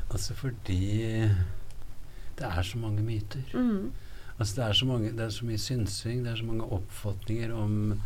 Altså 0.09 0.33
fordi 0.37 1.29
det 2.35 2.49
er 2.49 2.65
så 2.65 2.81
mange 2.81 3.05
myter. 3.05 3.45
Mm. 3.53 3.93
Altså 4.39 4.55
det 4.55 4.65
er 4.65 4.73
så, 4.73 4.85
mange, 4.85 5.11
det 5.15 5.25
er 5.25 5.29
så 5.29 5.45
mye 5.47 5.61
synsing, 5.61 6.25
det 6.25 6.31
er 6.31 6.41
så 6.41 6.45
mange 6.45 6.65
oppfatninger 6.75 7.53
om, 7.55 8.01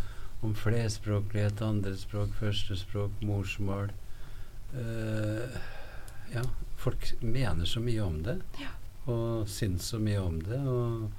om 0.45 0.55
flerspråklighet, 0.55 1.63
andrespråk, 1.65 2.35
førstespråk, 2.37 3.15
morsmål. 3.25 3.89
Uh, 4.75 5.55
ja, 6.35 6.43
folk 6.77 7.13
mener 7.21 7.65
så 7.65 7.81
mye 7.81 8.03
om 8.05 8.19
det, 8.27 8.37
og 9.07 9.47
syns 9.49 9.89
så 9.93 9.99
mye 9.99 10.19
om 10.21 10.39
det. 10.43 10.59
Og 10.59 11.09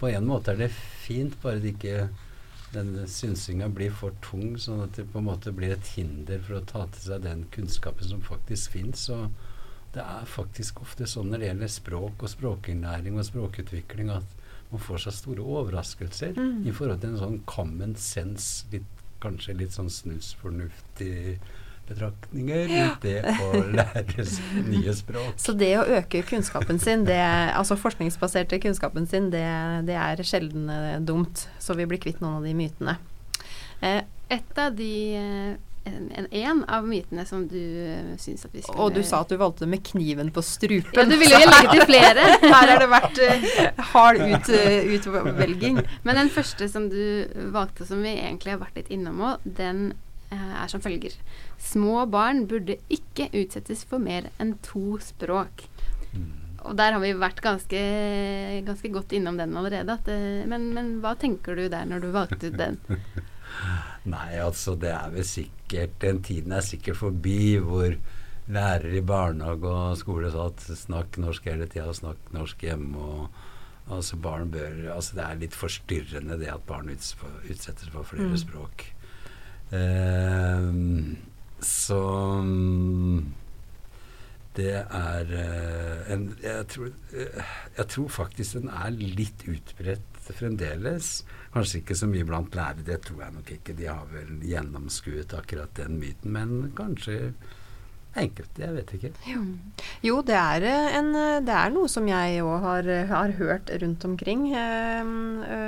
på 0.00 0.08
en 0.10 0.26
måte 0.26 0.52
er 0.52 0.56
det 0.64 0.70
fint, 0.72 1.36
bare 1.42 1.60
det 1.62 1.76
ikke 1.76 2.08
denne 2.72 3.04
synsinga 3.10 3.68
blir 3.68 3.92
for 3.92 4.16
tung, 4.24 4.56
sånn 4.56 4.80
at 4.86 4.96
det 4.96 5.04
på 5.12 5.20
en 5.20 5.28
måte 5.28 5.52
blir 5.52 5.74
et 5.74 5.90
hinder 5.94 6.40
for 6.40 6.58
å 6.58 6.64
ta 6.64 6.86
til 6.94 7.10
seg 7.10 7.24
den 7.26 7.44
kunnskapen 7.52 8.08
som 8.08 8.22
faktisk 8.24 8.72
fins. 8.78 9.04
Og 9.12 9.28
det 9.92 10.00
er 10.00 10.24
faktisk 10.24 10.80
ofte 10.80 11.06
sånn 11.06 11.28
når 11.30 11.42
det 11.42 11.50
gjelder 11.50 11.74
språk 11.74 12.24
og 12.24 12.32
språkinnlæring 12.32 13.18
og 13.20 13.28
språkutvikling, 13.28 14.08
at 14.14 14.38
man 14.72 14.80
får 14.80 15.04
seg 15.04 15.18
store 15.18 15.44
overraskelser 15.44 16.32
Mm. 16.32 16.66
i 16.66 16.72
forhold 16.72 17.00
til 17.02 17.10
en 17.10 17.18
sånn 17.20 17.40
common 17.44 17.94
sense, 17.94 18.64
litt, 18.72 18.88
kanskje 19.20 19.54
litt 19.58 19.70
sånn 19.76 19.90
snusfornuftig 19.92 21.38
betraktninger 21.88 22.68
rundt 22.70 23.02
det 23.04 23.16
å 23.42 23.62
lære 23.74 24.26
nye 24.68 24.94
språk. 24.96 25.34
Så 25.40 25.54
det 25.58 25.72
å 25.80 25.86
øke 25.98 26.22
kunnskapen 26.28 26.80
sin, 26.82 27.06
det, 27.08 27.18
altså 27.56 27.78
forskningsbaserte 27.80 28.60
kunnskapen 28.62 29.08
sin, 29.10 29.30
det, 29.34 29.46
det 29.88 29.98
er 29.98 30.22
sjelden 30.26 30.70
eh, 30.72 31.00
dumt. 31.02 31.46
Så 31.62 31.76
vi 31.78 31.88
blir 31.90 32.02
kvitt 32.02 32.22
noen 32.22 32.40
av 32.40 32.48
de 32.48 32.54
mytene. 32.56 32.96
Eh, 33.82 34.02
Et 34.32 34.58
av 34.58 34.72
de 34.72 34.92
eh, 35.18 35.60
en, 35.84 36.26
en, 36.30 36.60
av 36.70 36.86
mytene 36.86 37.24
som 37.26 37.42
du 37.50 37.58
syns 38.22 38.44
at 38.46 38.52
vi 38.54 38.62
skulle 38.62 38.84
og 38.84 38.94
du 38.94 39.02
sa 39.02 39.22
at 39.24 39.32
du 39.32 39.36
valgte 39.40 39.66
med 39.66 39.82
kniven 39.84 40.30
på 40.32 40.44
strupen. 40.46 40.94
Ja, 40.94 41.04
du 41.10 41.16
ville 41.18 41.40
jo 41.42 41.48
legge 41.50 41.74
til 41.74 41.84
flere. 41.90 42.28
Her 42.54 42.70
har 42.70 42.78
det 42.78 42.88
vært 42.92 43.18
uh, 43.18 43.82
hard 43.90 44.22
ut, 44.22 44.52
uh, 44.54 44.94
utvelging. 44.94 45.82
Men 46.06 46.20
den 46.20 46.30
første 46.30 46.70
som 46.70 46.86
du 46.92 47.26
valgte, 47.54 47.88
som 47.88 48.02
vi 48.04 48.14
egentlig 48.14 48.54
har 48.54 48.62
vært 48.62 48.78
litt 48.78 48.94
innom 48.94 49.24
òg, 49.32 49.50
den 49.58 49.88
er 50.36 50.70
som 50.72 50.82
følger. 50.84 51.14
Små 51.60 52.06
barn 52.10 52.46
burde 52.50 52.78
ikke 52.92 53.28
utsettes 53.32 53.84
for 53.88 54.02
mer 54.02 54.30
enn 54.42 54.54
to 54.66 54.98
språk. 55.02 55.66
Mm. 56.12 56.30
Og 56.62 56.76
der 56.78 56.94
har 56.94 57.02
vi 57.02 57.10
vært 57.18 57.40
ganske, 57.42 57.82
ganske 58.66 58.90
godt 58.94 59.12
innom 59.18 59.38
den 59.40 59.56
allerede. 59.58 59.96
At, 59.98 60.08
eh, 60.12 60.44
men, 60.46 60.68
men 60.76 60.92
hva 61.02 61.16
tenker 61.18 61.58
du 61.58 61.66
der 61.72 61.88
når 61.90 62.04
du 62.04 62.10
valgte 62.14 62.52
ut 62.52 62.58
den? 62.60 62.78
Nei, 64.12 64.28
altså 64.42 64.74
det 64.80 64.90
er 64.94 65.10
vel 65.12 65.26
sikkert 65.28 65.98
Den 66.02 66.22
tiden 66.24 66.54
er 66.56 66.64
sikkert 66.64 66.96
forbi 66.98 67.58
hvor 67.62 67.92
lærere 68.52 68.96
i 68.98 69.02
barnehage 69.06 69.68
og 69.70 69.98
skole 70.00 70.30
sa 70.32 70.48
at 70.50 70.64
snakk 70.76 71.18
norsk 71.22 71.44
hele 71.50 71.68
tida, 71.70 71.92
snakk 71.94 72.32
norsk 72.34 72.64
hjemme. 72.66 72.98
og 72.98 73.92
altså 73.92 74.16
barn 74.22 74.50
bør, 74.50 74.94
altså 74.94 75.16
Det 75.18 75.24
er 75.26 75.38
litt 75.42 75.54
forstyrrende 75.58 76.38
det 76.40 76.50
at 76.50 76.66
barn 76.66 76.90
utsettes 76.90 77.88
for 77.92 78.02
flere 78.08 78.30
Mm. 78.32 78.38
språk. 78.38 78.86
Ehm, 79.72 81.16
så 81.64 82.00
mm, 82.44 83.20
det 84.56 84.72
er 84.82 85.30
eh, 85.38 86.12
en 86.12 86.26
jeg 86.42 86.66
tror, 86.68 86.90
eh, 87.16 87.52
jeg 87.78 87.88
tror 87.94 88.10
faktisk 88.12 88.58
den 88.58 88.68
er 88.68 88.92
litt 88.92 89.46
utbredt 89.48 90.12
fremdeles. 90.32 91.22
Kanskje 91.54 91.80
ikke 91.80 91.96
så 91.98 92.08
mye 92.08 92.26
blant 92.28 92.54
lærere, 92.56 92.84
det 92.86 93.00
tror 93.06 93.24
jeg 93.24 93.36
nok 93.38 93.50
ikke. 93.56 93.76
De 93.78 93.88
har 93.88 94.04
vel 94.12 94.44
gjennomskuet 94.46 95.34
akkurat 95.36 95.72
den 95.76 95.98
myten, 96.00 96.36
men 96.36 96.72
kanskje 96.76 97.32
enkelte. 98.16 98.60
Jeg 98.64 98.74
vet 98.76 98.90
ikke. 98.98 99.12
Jo, 100.04 100.18
det 100.22 100.34
er, 100.36 100.62
eh, 100.68 100.96
en, 100.98 101.14
eh, 101.16 101.40
det 101.40 101.54
er 101.56 101.70
noe 101.70 101.88
som 101.88 102.06
jeg 102.06 102.42
òg 102.44 102.60
har, 102.60 102.88
eh, 102.88 103.06
har 103.08 103.32
hørt 103.38 103.70
rundt 103.82 104.04
omkring, 104.04 104.46
eh, 104.54 105.02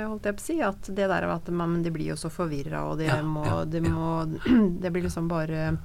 holdt 0.05 0.23
jeg 0.29 0.35
på 0.37 0.43
å 0.43 0.47
si. 0.49 0.61
At 0.61 0.81
det 0.93 1.07
der 1.09 1.29
at 1.31 1.47
man, 1.49 1.73
men 1.73 1.83
de 1.83 1.91
blir 1.91 2.11
jo 2.13 2.15
så 2.15 2.29
forvirra, 2.29 2.85
og 2.91 2.97
de 2.99 3.05
Ja, 3.09 3.21
må, 3.23 3.45
ja, 3.45 3.63
de 3.65 3.81
ja. 3.81 3.89
må 3.89 4.39
Det 4.81 4.91
blir 4.93 5.03
liksom 5.07 5.27
bare 5.27 5.77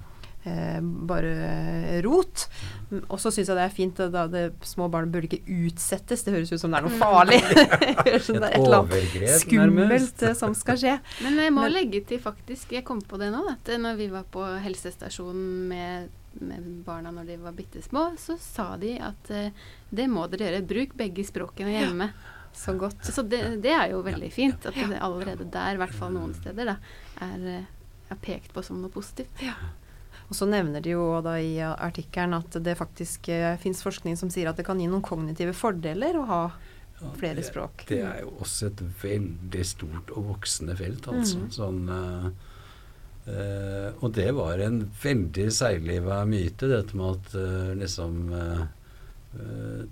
eh, 0.44 0.80
bare 0.80 2.00
rot. 2.02 2.46
Mm, 2.90 3.02
Og 3.10 3.18
så 3.20 3.28
syns 3.32 3.48
jeg 3.48 3.56
det 3.56 3.64
er 3.64 3.74
fint 3.74 4.00
at 4.00 4.12
da 4.12 4.26
det, 4.26 4.44
små 4.64 4.90
barn 4.90 5.10
burde 5.12 5.28
ikke 5.28 5.44
utsettes. 5.68 6.24
Det 6.24 6.32
høres 6.34 6.52
ut 6.52 6.60
som 6.60 6.70
det 6.72 6.80
er 6.80 6.86
noe 6.88 7.00
farlig. 7.00 7.40
Det 7.50 8.06
er 8.06 8.16
et 8.16 8.30
eller 8.30 8.48
annet 8.48 8.70
overgrep, 8.78 9.34
skummelt 9.42 10.24
som 10.36 10.54
skal 10.54 10.76
skje. 10.80 10.94
Men 11.24 11.36
jeg 11.40 11.52
må 11.52 11.62
Men- 11.66 11.72
legge 11.76 12.04
til 12.08 12.18
faktisk, 12.20 12.72
jeg 12.72 12.84
kom 12.84 13.00
på 13.00 13.18
det 13.18 13.32
nå, 13.32 13.42
at 13.52 13.68
når 13.80 13.96
vi 14.00 14.08
var 14.12 14.24
på 14.32 14.44
helsestasjonen 14.64 15.68
med 15.68 16.08
barna 16.86 17.10
når 17.12 17.26
de 17.26 17.36
var 17.42 17.52
bitte 17.56 17.82
små, 17.82 18.12
så 18.18 18.36
sa 18.40 18.76
de 18.80 18.94
at 19.02 19.30
eh, 19.34 19.50
det 19.90 20.06
må 20.10 20.26
dere 20.30 20.50
gjøre. 20.50 20.66
Bruk 20.70 20.94
begge 20.98 21.24
språkene 21.26 21.72
hjemme. 21.74 22.10
Så 22.52 22.74
godt. 22.78 23.04
Så 23.06 23.22
det, 23.22 23.62
det 23.62 23.70
er 23.70 23.92
jo 23.92 24.00
veldig 24.02 24.30
fint 24.34 24.64
at 24.66 24.74
det 24.74 24.98
allerede 24.98 25.44
der, 25.54 25.76
i 25.76 25.78
hvert 25.78 25.94
fall 25.94 26.10
noen 26.16 26.32
steder, 26.34 26.72
da, 26.72 26.76
er, 27.22 27.44
eh, 27.46 27.68
er 28.10 28.18
pekt 28.22 28.52
på 28.56 28.62
som 28.66 28.80
noe 28.82 28.90
positivt. 28.90 29.30
Og 30.30 30.34
så 30.38 30.46
nevner 30.46 30.82
de 30.82 30.92
jo 30.96 31.04
da 31.26 31.36
i 31.42 31.56
artikkelen 31.62 32.34
at 32.36 32.54
det 32.62 32.76
faktisk 32.78 33.26
uh, 33.34 33.56
fins 33.58 33.80
forskning 33.82 34.14
som 34.18 34.30
sier 34.30 34.46
at 34.50 34.58
det 34.60 34.66
kan 34.66 34.78
gi 34.78 34.86
noen 34.86 35.02
kognitive 35.02 35.54
fordeler 35.58 36.18
å 36.20 36.26
ha 36.28 36.42
Ja, 37.00 37.08
flere 37.16 37.40
det- 37.40 37.46
språk. 37.48 37.82
Det 37.88 37.98
er 38.04 38.20
jo 38.22 38.30
også 38.44 38.66
et 38.68 38.82
veldig 39.02 39.64
stort 39.66 40.10
og 40.14 40.26
voksende 40.36 40.76
felt, 40.78 41.06
altså. 41.10 41.38
Mhm. 41.40 41.50
Sånn, 41.56 41.80
eh, 43.26 43.88
og 44.00 44.12
det 44.16 44.30
var 44.36 44.58
en 44.64 44.82
veldig 45.02 45.48
seigliva 45.52 46.22
myte, 46.28 46.68
dette 46.70 46.96
med 46.96 47.16
at 47.16 47.34
uh, 47.36 47.72
liksom 47.78 48.20
eh, 48.36 48.62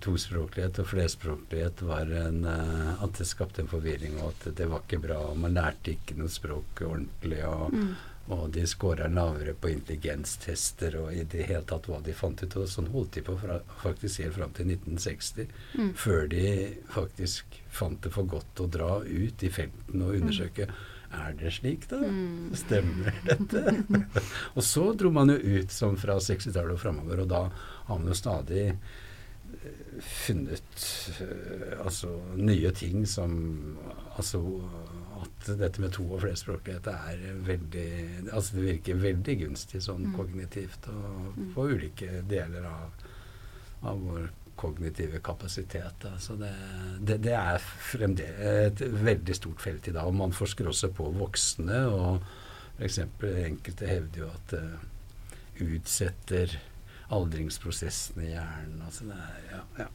tospråklighet 0.03 0.81
og 0.83 0.89
flerspråklighet 0.91 1.83
var 1.87 2.11
en 2.25 2.41
At 2.49 3.21
det 3.21 3.27
skapte 3.29 3.63
en 3.63 3.71
forvirring, 3.71 4.17
og 4.19 4.33
at 4.33 4.49
det 4.59 4.67
var 4.67 4.83
ikke 4.83 4.99
bra. 5.05 5.19
og 5.31 5.39
Man 5.39 5.55
lærte 5.55 5.93
ikke 5.93 6.17
noe 6.19 6.33
språk 6.33 6.83
ordentlig. 6.83 7.45
og 7.47 7.73
Mm. 7.73 7.93
og 8.29 8.51
de 8.53 8.67
scora 8.69 9.09
lavere 9.09 9.55
på 9.57 9.71
intelligenstester 9.73 10.99
og 11.01 11.15
i 11.17 11.23
det 11.25 11.47
hele 11.49 11.63
tatt 11.69 11.87
hva 11.89 12.01
de 12.05 12.13
fant 12.13 12.43
ut. 12.43 12.57
Og 12.61 12.69
sånn 12.69 12.91
holdt 12.93 13.17
de 13.17 13.23
på 13.25 13.37
fra, 13.41 13.61
faktisk 13.83 14.21
helt 14.25 14.37
fram 14.37 14.53
til 14.57 14.69
1960. 14.75 15.49
Mm. 15.79 15.95
Før 15.97 16.29
de 16.35 16.45
faktisk 16.93 17.57
fant 17.73 18.03
det 18.05 18.13
for 18.13 18.29
godt 18.29 18.61
å 18.61 18.69
dra 18.69 18.91
ut 19.01 19.45
i 19.45 19.53
felten 19.55 20.05
og 20.05 20.19
undersøke 20.19 20.69
er 21.13 21.33
det 21.41 21.53
slik, 21.57 21.89
da. 21.89 21.97
Mm. 22.05 22.51
Stemmer 22.59 23.15
dette? 23.25 23.63
og 24.57 24.63
så 24.63 24.93
dro 24.99 25.11
man 25.15 25.31
jo 25.33 25.39
ut 25.59 25.71
som 25.73 25.97
fra 25.97 26.19
60-tallet 26.21 26.75
og 26.77 26.81
framover, 26.83 27.23
og 27.25 27.29
da 27.33 27.43
har 27.89 27.99
man 27.99 28.09
jo 28.13 28.17
stadig 28.19 28.65
eh, 28.69 30.01
funnet 30.05 30.85
eh, 31.25 31.79
altså 31.85 32.13
nye 32.37 32.71
ting 32.77 33.07
som 33.09 33.39
Altså 34.19 34.41
at 35.23 35.49
dette 35.61 35.79
med 35.81 35.93
to- 35.95 36.09
og 36.17 36.21
flerspråklighet 36.25 36.89
er 36.91 37.21
veldig 37.47 37.85
Altså 38.35 38.57
det 38.57 38.65
virker 38.65 38.99
veldig 39.03 39.37
gunstig 39.45 39.81
sånn 39.85 40.09
Mm. 40.09 40.15
kognitivt 40.17 40.89
og 40.91 41.37
Mm. 41.39 41.53
på 41.55 41.69
ulike 41.71 42.23
deler 42.29 42.67
av, 42.67 42.91
av 43.87 44.01
vår 44.03 44.29
kognitive 44.59 45.21
kapasitet. 45.25 46.05
Så 46.21 46.35
det, 46.41 46.51
det, 47.07 47.21
det 47.25 47.33
er 47.39 47.59
fremdeles 47.63 48.73
et 48.73 48.83
veldig 49.05 49.37
stort 49.39 49.63
felt 49.65 49.89
i 49.89 49.95
dag. 49.95 50.07
Og 50.11 50.15
man 50.19 50.35
forsker 50.37 50.69
også 50.69 50.91
på 50.99 51.07
voksne, 51.17 51.81
og 51.95 52.23
f.eks. 52.79 52.99
enkelte 53.47 53.87
hevder 53.91 54.25
jo 54.25 54.31
at 54.35 54.55
det 54.55 55.69
utsetter 55.69 56.53
aldringsprosessen 57.15 58.23
i 58.23 58.33
hjernen. 58.35 58.83
Altså 58.87 59.09
det 59.09 59.17
er, 59.19 59.39
ja, 59.57 59.63
ja. 59.85 59.89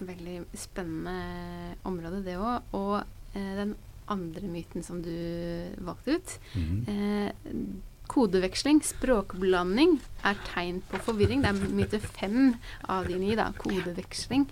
Veldig 0.00 0.36
spennende 0.56 1.76
område, 1.84 2.22
det 2.24 2.38
òg. 2.40 2.70
Og 2.78 2.94
eh, 3.36 3.50
den 3.58 3.74
andre 4.10 4.48
myten 4.50 4.82
som 4.86 5.02
du 5.04 5.10
valgte 5.86 6.16
ut, 6.16 6.36
Mhm. 6.56 6.78
eh, 6.88 7.54
kodeveksling, 8.10 8.80
språkblanding, 8.84 9.98
er 10.26 10.38
tegn 10.50 10.82
på 10.90 10.98
forvirring. 11.06 11.42
Det 11.44 11.52
er 11.54 11.74
myte 11.78 12.00
fem 12.02 12.54
av 12.90 13.06
de 13.08 13.16
ni, 13.22 13.34
da. 13.38 13.50
Kodeveksling. 13.58 14.48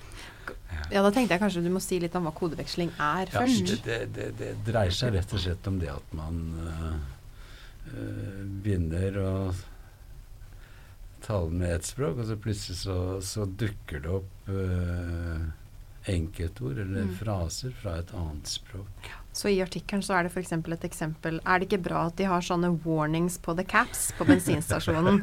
Ja, 0.93 1.03
da 1.05 1.11
tenkte 1.13 1.35
jeg 1.35 1.43
kanskje 1.43 1.61
du 1.67 1.71
må 1.75 1.81
si 1.85 1.99
litt 2.01 2.15
om 2.17 2.25
hva 2.29 2.33
kodeveksling 2.39 2.93
er 2.97 3.29
Ja, 3.33 3.43
først. 3.43 3.73
det, 3.85 3.85
det, 3.85 3.99
det, 4.17 4.29
det 4.39 4.53
dreier 4.69 4.95
seg 4.95 5.13
rett 5.19 5.33
og 5.37 5.43
slett 5.43 5.67
om 5.69 5.77
det 5.83 5.91
at 5.93 6.15
man 6.17 6.39
øh, 6.63 8.45
begynner 8.63 9.19
å 9.21 9.33
tale 11.27 11.51
med 11.53 11.75
ett 11.75 11.85
språk, 11.89 12.21
og 12.23 12.29
så 12.31 12.37
plutselig 12.41 12.79
så, 12.81 12.97
så 13.25 13.45
dukker 13.61 14.01
det 14.05 14.13
opp 14.21 14.49
øh, 14.55 15.49
enkeltord 16.09 16.79
eller 16.85 17.05
Mm. 17.09 17.17
fraser 17.19 17.75
fra 17.83 17.99
et 18.01 18.13
annet 18.17 18.49
språk. 18.49 19.11
Så 19.39 19.53
i 19.53 19.61
artikkelen 19.63 20.03
så 20.03 20.17
er 20.19 20.27
det 20.27 20.33
f.eks. 20.33 20.51
et 20.57 20.85
eksempel 20.89 21.37
Er 21.45 21.61
det 21.61 21.69
ikke 21.69 21.79
bra 21.85 22.01
at 22.09 22.17
de 22.19 22.27
har 22.27 22.43
sånne 22.43 22.73
warnings 22.83 23.37
på 23.39 23.55
the 23.55 23.63
caps 23.63 24.09
på 24.19 24.27
bensinstasjonen? 24.27 25.21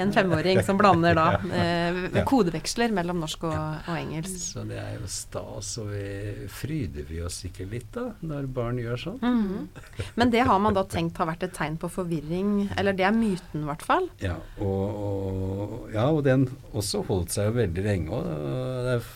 En 0.00 0.14
femåring 0.16 0.62
som 0.64 0.78
blander 0.80 1.18
da 1.18 1.26
eh, 1.60 2.22
kodeveksler 2.28 2.94
mellom 2.96 3.20
norsk 3.20 3.44
og, 3.50 3.84
og 3.84 3.98
engelsk. 3.98 4.38
Så 4.54 4.64
det 4.68 4.80
er 4.80 4.96
jo 4.96 5.10
stas, 5.12 5.74
og 5.82 5.92
vi 5.92 6.48
fryder 6.48 7.04
vi 7.10 7.20
oss 7.26 7.42
ikke 7.50 7.68
litt 7.68 7.90
da, 7.92 8.06
når 8.24 8.48
barn 8.54 8.80
gjør 8.80 9.04
sånn? 9.04 9.20
Mhm. 9.20 9.68
Men 10.16 10.32
det 10.32 10.46
har 10.48 10.60
man 10.62 10.76
da 10.76 10.86
tenkt 10.88 11.20
har 11.20 11.28
vært 11.28 11.44
et 11.44 11.56
tegn 11.56 11.76
på 11.80 11.90
forvirring, 11.92 12.70
eller 12.80 12.96
det 12.96 13.04
er 13.06 13.16
myten 13.16 13.64
i 13.64 13.68
hvert 13.68 13.84
fall. 13.84 14.08
Ja, 14.24 14.38
og, 14.62 15.00
og, 15.04 15.74
ja, 15.92 16.08
og 16.08 16.24
den 16.24 16.48
også 16.72 17.04
holdt 17.08 17.34
seg 17.34 17.50
jo 17.50 17.58
veldig 17.60 17.84
lenge. 17.84 18.16
Og 18.16 18.86
det 18.86 18.94
er 18.96 19.10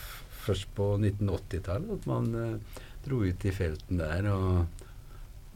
først 0.44 0.68
på 0.76 0.94
1980-tallet 1.00 1.94
at 1.96 2.10
man 2.10 2.34
eh, 2.36 2.82
dro 3.04 3.22
ut 3.24 3.46
i 3.46 3.52
felten 3.54 4.00
der 4.00 4.28
og, 4.32 4.82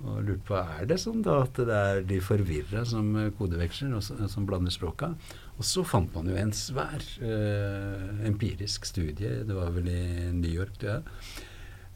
og 0.05 0.22
lurte 0.26 0.46
på 0.49 0.61
er 0.61 0.86
det 0.90 1.01
sånn 1.03 1.24
da 1.26 1.40
at 1.42 1.59
det 1.59 1.82
er 1.90 2.01
de 2.07 2.20
forvirra 2.22 2.84
som 2.86 3.11
kodeveksler, 3.38 3.96
og 3.99 4.30
som 4.30 4.46
blander 4.46 4.74
språka. 4.74 5.12
Og 5.59 5.66
så 5.66 5.82
fant 5.82 6.12
man 6.14 6.30
jo 6.30 6.38
en 6.38 6.55
svær 6.55 7.03
eh, 7.24 8.24
empirisk 8.28 8.86
studie, 8.86 9.42
det 9.49 9.57
var 9.57 9.72
vel 9.74 9.90
i 9.90 10.03
New 10.36 10.53
York, 10.53 10.76
du 10.78 10.90
er, 10.92 11.03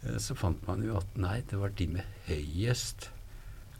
Eh, 0.02 0.18
så 0.18 0.36
fant 0.38 0.62
man 0.68 0.82
jo 0.84 0.96
at 1.00 1.18
nei, 1.20 1.40
det 1.48 1.58
var 1.60 1.74
de 1.78 1.88
med 1.96 2.22
høyest 2.28 3.10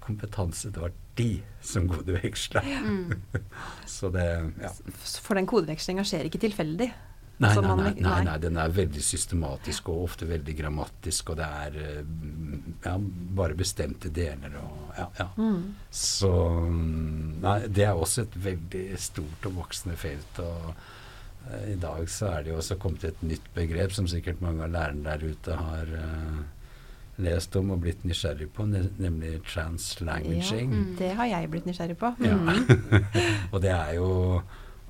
kompetanse, 0.02 0.72
det 0.74 0.82
var 0.82 0.94
de 1.18 1.30
som 1.62 1.86
kodeveksla. 1.90 2.62
Mm. 2.82 3.12
Så 3.94 4.10
det 4.10 4.24
ja. 4.58 4.72
For 5.22 5.38
den 5.38 5.46
kodevekslinga 5.46 6.02
skjer 6.08 6.26
ikke 6.26 6.40
tilfeldig. 6.42 6.88
Nei, 7.40 7.54
nei, 7.56 7.74
nei, 7.74 7.92
nei, 7.98 8.24
nei. 8.26 8.38
den 8.38 8.58
er 8.60 8.72
veldig 8.74 9.02
systematisk 9.02 9.88
og 9.90 10.04
ofte 10.04 10.28
veldig 10.28 10.54
grammatisk, 10.58 11.32
og 11.32 11.40
det 11.40 11.48
er 11.64 11.78
eh, 11.80 12.00
ja, 12.84 12.94
bare 13.38 13.56
bestemte 13.58 14.12
deler 14.14 14.54
og 14.60 14.92
ja, 14.98 15.06
ja. 15.18 15.26
Mm. 15.40 15.62
Så 15.90 16.32
mm, 16.68 17.40
Nei, 17.42 17.56
det 17.66 17.86
er 17.88 17.98
også 17.98 18.26
et 18.26 18.36
veldig 18.44 18.84
stort 19.00 19.48
og 19.48 19.56
voksende 19.58 19.96
felt. 19.98 20.38
og 20.44 20.68
uh, 20.70 21.64
i 21.72 21.78
dag 21.80 22.06
så 22.12 22.28
er 22.36 22.44
det 22.44 22.52
jo 22.52 22.60
også 22.60 22.78
kommet 22.78 23.08
et 23.08 23.22
nytt 23.26 23.48
begrep 23.56 23.96
som 23.96 24.06
sikkert 24.06 24.44
mange 24.44 24.62
av 24.62 24.74
lærerne 24.76 25.02
der 25.08 25.32
ute 25.32 25.56
har 25.58 25.94
uh, 25.96 26.42
lest 27.22 27.56
om 27.58 27.72
og 27.74 27.82
blitt 27.82 28.04
nysgjerrig 28.06 28.52
på, 28.54 28.68
ne 28.70 28.86
nemlig 29.02 29.40
translanguaging. 29.48 30.72
Ja, 30.72 30.84
det 31.00 31.14
har 31.18 31.32
jeg 31.32 31.50
blitt 31.50 31.66
nysgjerrig 31.66 31.98
på. 31.98 32.14
Ja. 32.22 32.36
Mm. 32.36 33.08
og 33.52 33.62
det 33.64 33.72
er 33.74 33.96
jo 33.98 34.12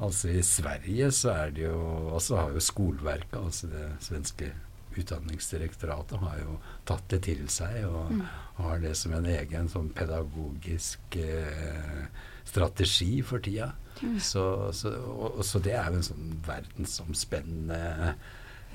Altså 0.03 0.33
i 0.35 0.43
Sverige 0.43 1.11
så 1.15 1.31
er 1.45 1.51
det 1.55 1.67
jo 1.69 1.79
også 2.17 2.37
har 2.41 2.55
jo 2.57 2.61
skoleverket, 2.65 3.39
altså 3.39 3.69
det 3.71 3.87
svenske 4.03 4.51
utdanningsdirektoratet, 4.99 6.19
har 6.21 6.41
jo 6.43 6.57
tatt 6.89 7.07
det 7.13 7.23
til 7.29 7.47
seg 7.49 7.85
og 7.89 8.11
Mm. 8.13 8.25
har 8.59 8.79
det 8.83 8.97
som 8.97 9.15
en 9.17 9.27
egen 9.27 9.69
sånn 9.69 9.89
pedagogisk 9.97 11.17
eh, 11.17 12.03
strategi 12.45 13.23
for 13.23 13.39
tida. 13.39 13.71
Mm. 14.03 14.19
Så, 14.21 14.73
så, 14.73 14.91
og, 14.91 15.39
og, 15.39 15.45
så 15.45 15.59
det 15.63 15.73
er 15.79 15.89
jo 15.91 16.01
en 16.01 16.09
sånn 16.11 16.35
verdensomspennende 16.47 18.15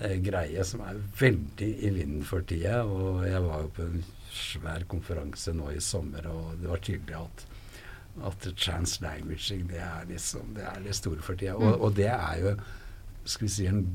eh, 0.02 0.18
greie 0.24 0.64
som 0.66 0.82
er 0.88 1.02
veldig 1.20 1.70
i 1.86 1.90
vinden 2.00 2.24
for 2.26 2.42
tida. 2.48 2.84
Og 2.86 3.26
jeg 3.28 3.44
var 3.44 3.62
jo 3.66 3.74
på 3.78 3.86
en 3.86 4.04
svær 4.32 4.88
konferanse 4.90 5.54
nå 5.54 5.72
i 5.76 5.82
sommer, 5.84 6.28
og 6.32 6.58
det 6.62 6.72
var 6.72 6.84
tydelig 6.84 7.20
at 7.20 7.46
at 8.26 8.48
translanguaging 8.58 9.68
det 9.70 9.82
er 9.84 10.06
liksom 10.10 10.54
det 10.56 10.64
er 10.66 10.82
det 10.84 10.96
store 10.96 11.22
for 11.22 11.36
tida. 11.36 11.56
Og, 11.56 11.62
Mm. 11.76 11.82
og 11.82 11.96
det 11.96 12.08
er 12.10 12.40
jo 12.42 12.56
skal 13.26 13.48
vi 13.48 13.54
si 13.54 13.66
en 13.68 13.86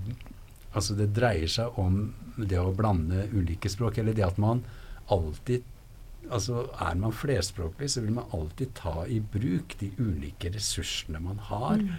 Altså 0.74 0.94
det 0.96 1.12
dreier 1.12 1.48
seg 1.52 1.78
om 1.78 2.14
det 2.38 2.56
å 2.56 2.70
blande 2.74 3.26
ulike 3.34 3.68
språk, 3.68 3.98
eller 3.98 4.14
det 4.14 4.24
at 4.24 4.38
man 4.38 4.62
alltid 5.10 5.62
Altså 6.30 6.68
er 6.80 6.94
man 6.94 7.12
flerspråklig, 7.12 7.90
så 7.90 8.00
vil 8.00 8.12
man 8.14 8.24
alltid 8.32 8.74
ta 8.74 9.04
i 9.06 9.18
bruk 9.20 9.74
de 9.80 9.90
ulike 9.98 10.48
ressursene 10.54 11.20
man 11.20 11.36
har. 11.38 11.76
Mm. 11.82 11.90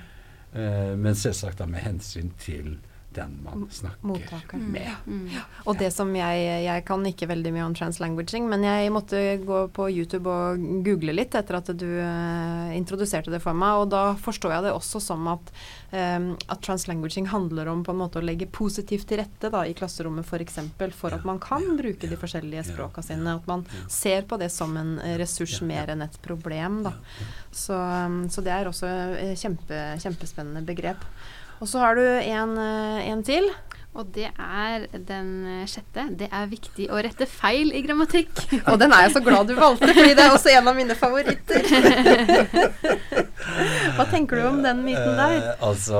Eh, 0.53 0.95
men 0.95 1.13
selvsagt 1.13 1.57
da 1.59 1.65
med 1.65 1.81
hensyn 1.83 2.31
til 2.39 2.77
den 3.15 3.35
man 3.43 3.65
snakker 3.71 4.07
Mottakeren. 4.07 4.65
med. 4.71 4.89
Mm. 5.05 5.29
Og 5.65 5.77
det 5.79 5.91
som 5.93 6.09
jeg 6.15 6.43
Jeg 6.63 6.85
kan 6.85 7.05
ikke 7.05 7.27
veldig 7.29 7.51
mye 7.53 7.65
om 7.65 7.75
translanguaging, 7.77 8.47
men 8.49 8.63
jeg 8.65 8.91
måtte 8.93 9.19
gå 9.43 9.59
på 9.73 9.87
YouTube 9.91 10.29
og 10.29 10.61
google 10.85 11.13
litt 11.15 11.35
etter 11.35 11.57
at 11.59 11.71
du 11.77 11.87
uh, 11.87 12.73
introduserte 12.75 13.31
det 13.31 13.41
for 13.43 13.53
meg, 13.57 13.83
og 13.83 13.89
da 13.93 14.03
forstår 14.19 14.55
jeg 14.57 14.65
det 14.67 14.73
også 14.73 15.01
som 15.03 15.27
at, 15.31 15.51
um, 15.91 16.31
at 16.47 16.63
translanguaging 16.65 17.27
handler 17.31 17.69
om 17.71 17.83
på 17.85 17.93
en 17.93 18.01
måte 18.01 18.21
å 18.21 18.25
legge 18.25 18.47
positivt 18.47 19.07
til 19.09 19.21
rette 19.21 19.51
da, 19.53 19.63
i 19.67 19.75
klasserommet 19.77 20.25
f.eks. 20.25 20.33
For, 20.33 20.41
eksempel, 20.43 20.93
for 20.95 21.13
Ja, 21.13 21.19
at 21.21 21.27
man 21.27 21.39
kan 21.43 21.63
ja, 21.63 21.75
bruke 21.77 22.09
de 22.09 22.17
forskjellige 22.19 22.63
ja, 22.63 22.67
språka 22.73 23.03
sine. 23.05 23.37
At 23.37 23.47
man 23.47 23.65
ser 23.91 24.25
på 24.27 24.37
det 24.41 24.49
som 24.53 24.75
en 24.77 24.97
eh, 24.99 25.17
ressurs 25.21 25.59
Ja, 25.59 25.63
ja. 25.63 25.69
mer 25.69 25.93
enn 25.93 26.03
et 26.05 26.17
problem. 26.25 26.81
Da. 26.87 26.95
Ja, 26.97 27.23
ja. 27.23 27.31
Så, 27.53 27.77
um, 27.77 28.19
så 28.33 28.43
det 28.45 28.53
er 28.55 28.69
også 28.69 28.89
kjempe, 29.39 29.85
kjempespennende 30.03 30.65
begrep. 30.65 31.05
Og 31.61 31.69
så 31.69 31.83
har 31.83 31.95
du 31.99 32.03
en, 32.05 32.57
eh, 32.57 33.11
en 33.11 33.23
til. 33.25 33.51
Og 33.93 34.07
det 34.09 34.25
er 34.31 34.87
den 35.05 35.27
eh, 35.45 35.65
sjette. 35.69 36.07
Det 36.17 36.25
er 36.33 36.49
viktig 36.49 36.87
å 36.89 36.97
rette 37.05 37.27
feil 37.29 37.69
i 37.77 37.83
grammatikk. 37.85 38.31
Og 38.71 38.79
den 38.81 38.93
er 38.95 39.05
jeg 39.05 39.13
så 39.19 39.21
glad 39.25 39.51
du 39.51 39.53
valgte, 39.57 39.91
fordi 39.93 40.15
det 40.17 40.23
er 40.23 40.33
også 40.33 40.53
en 40.55 40.69
av 40.71 40.77
mine 40.77 40.97
favoritter. 40.97 41.67
Hva 43.97 44.07
tenker 44.09 44.41
du 44.41 44.47
om 44.49 44.63
den 44.65 44.81
myten 44.85 45.13
der? 45.19 45.35
Eh, 45.37 45.67
altså 45.67 45.99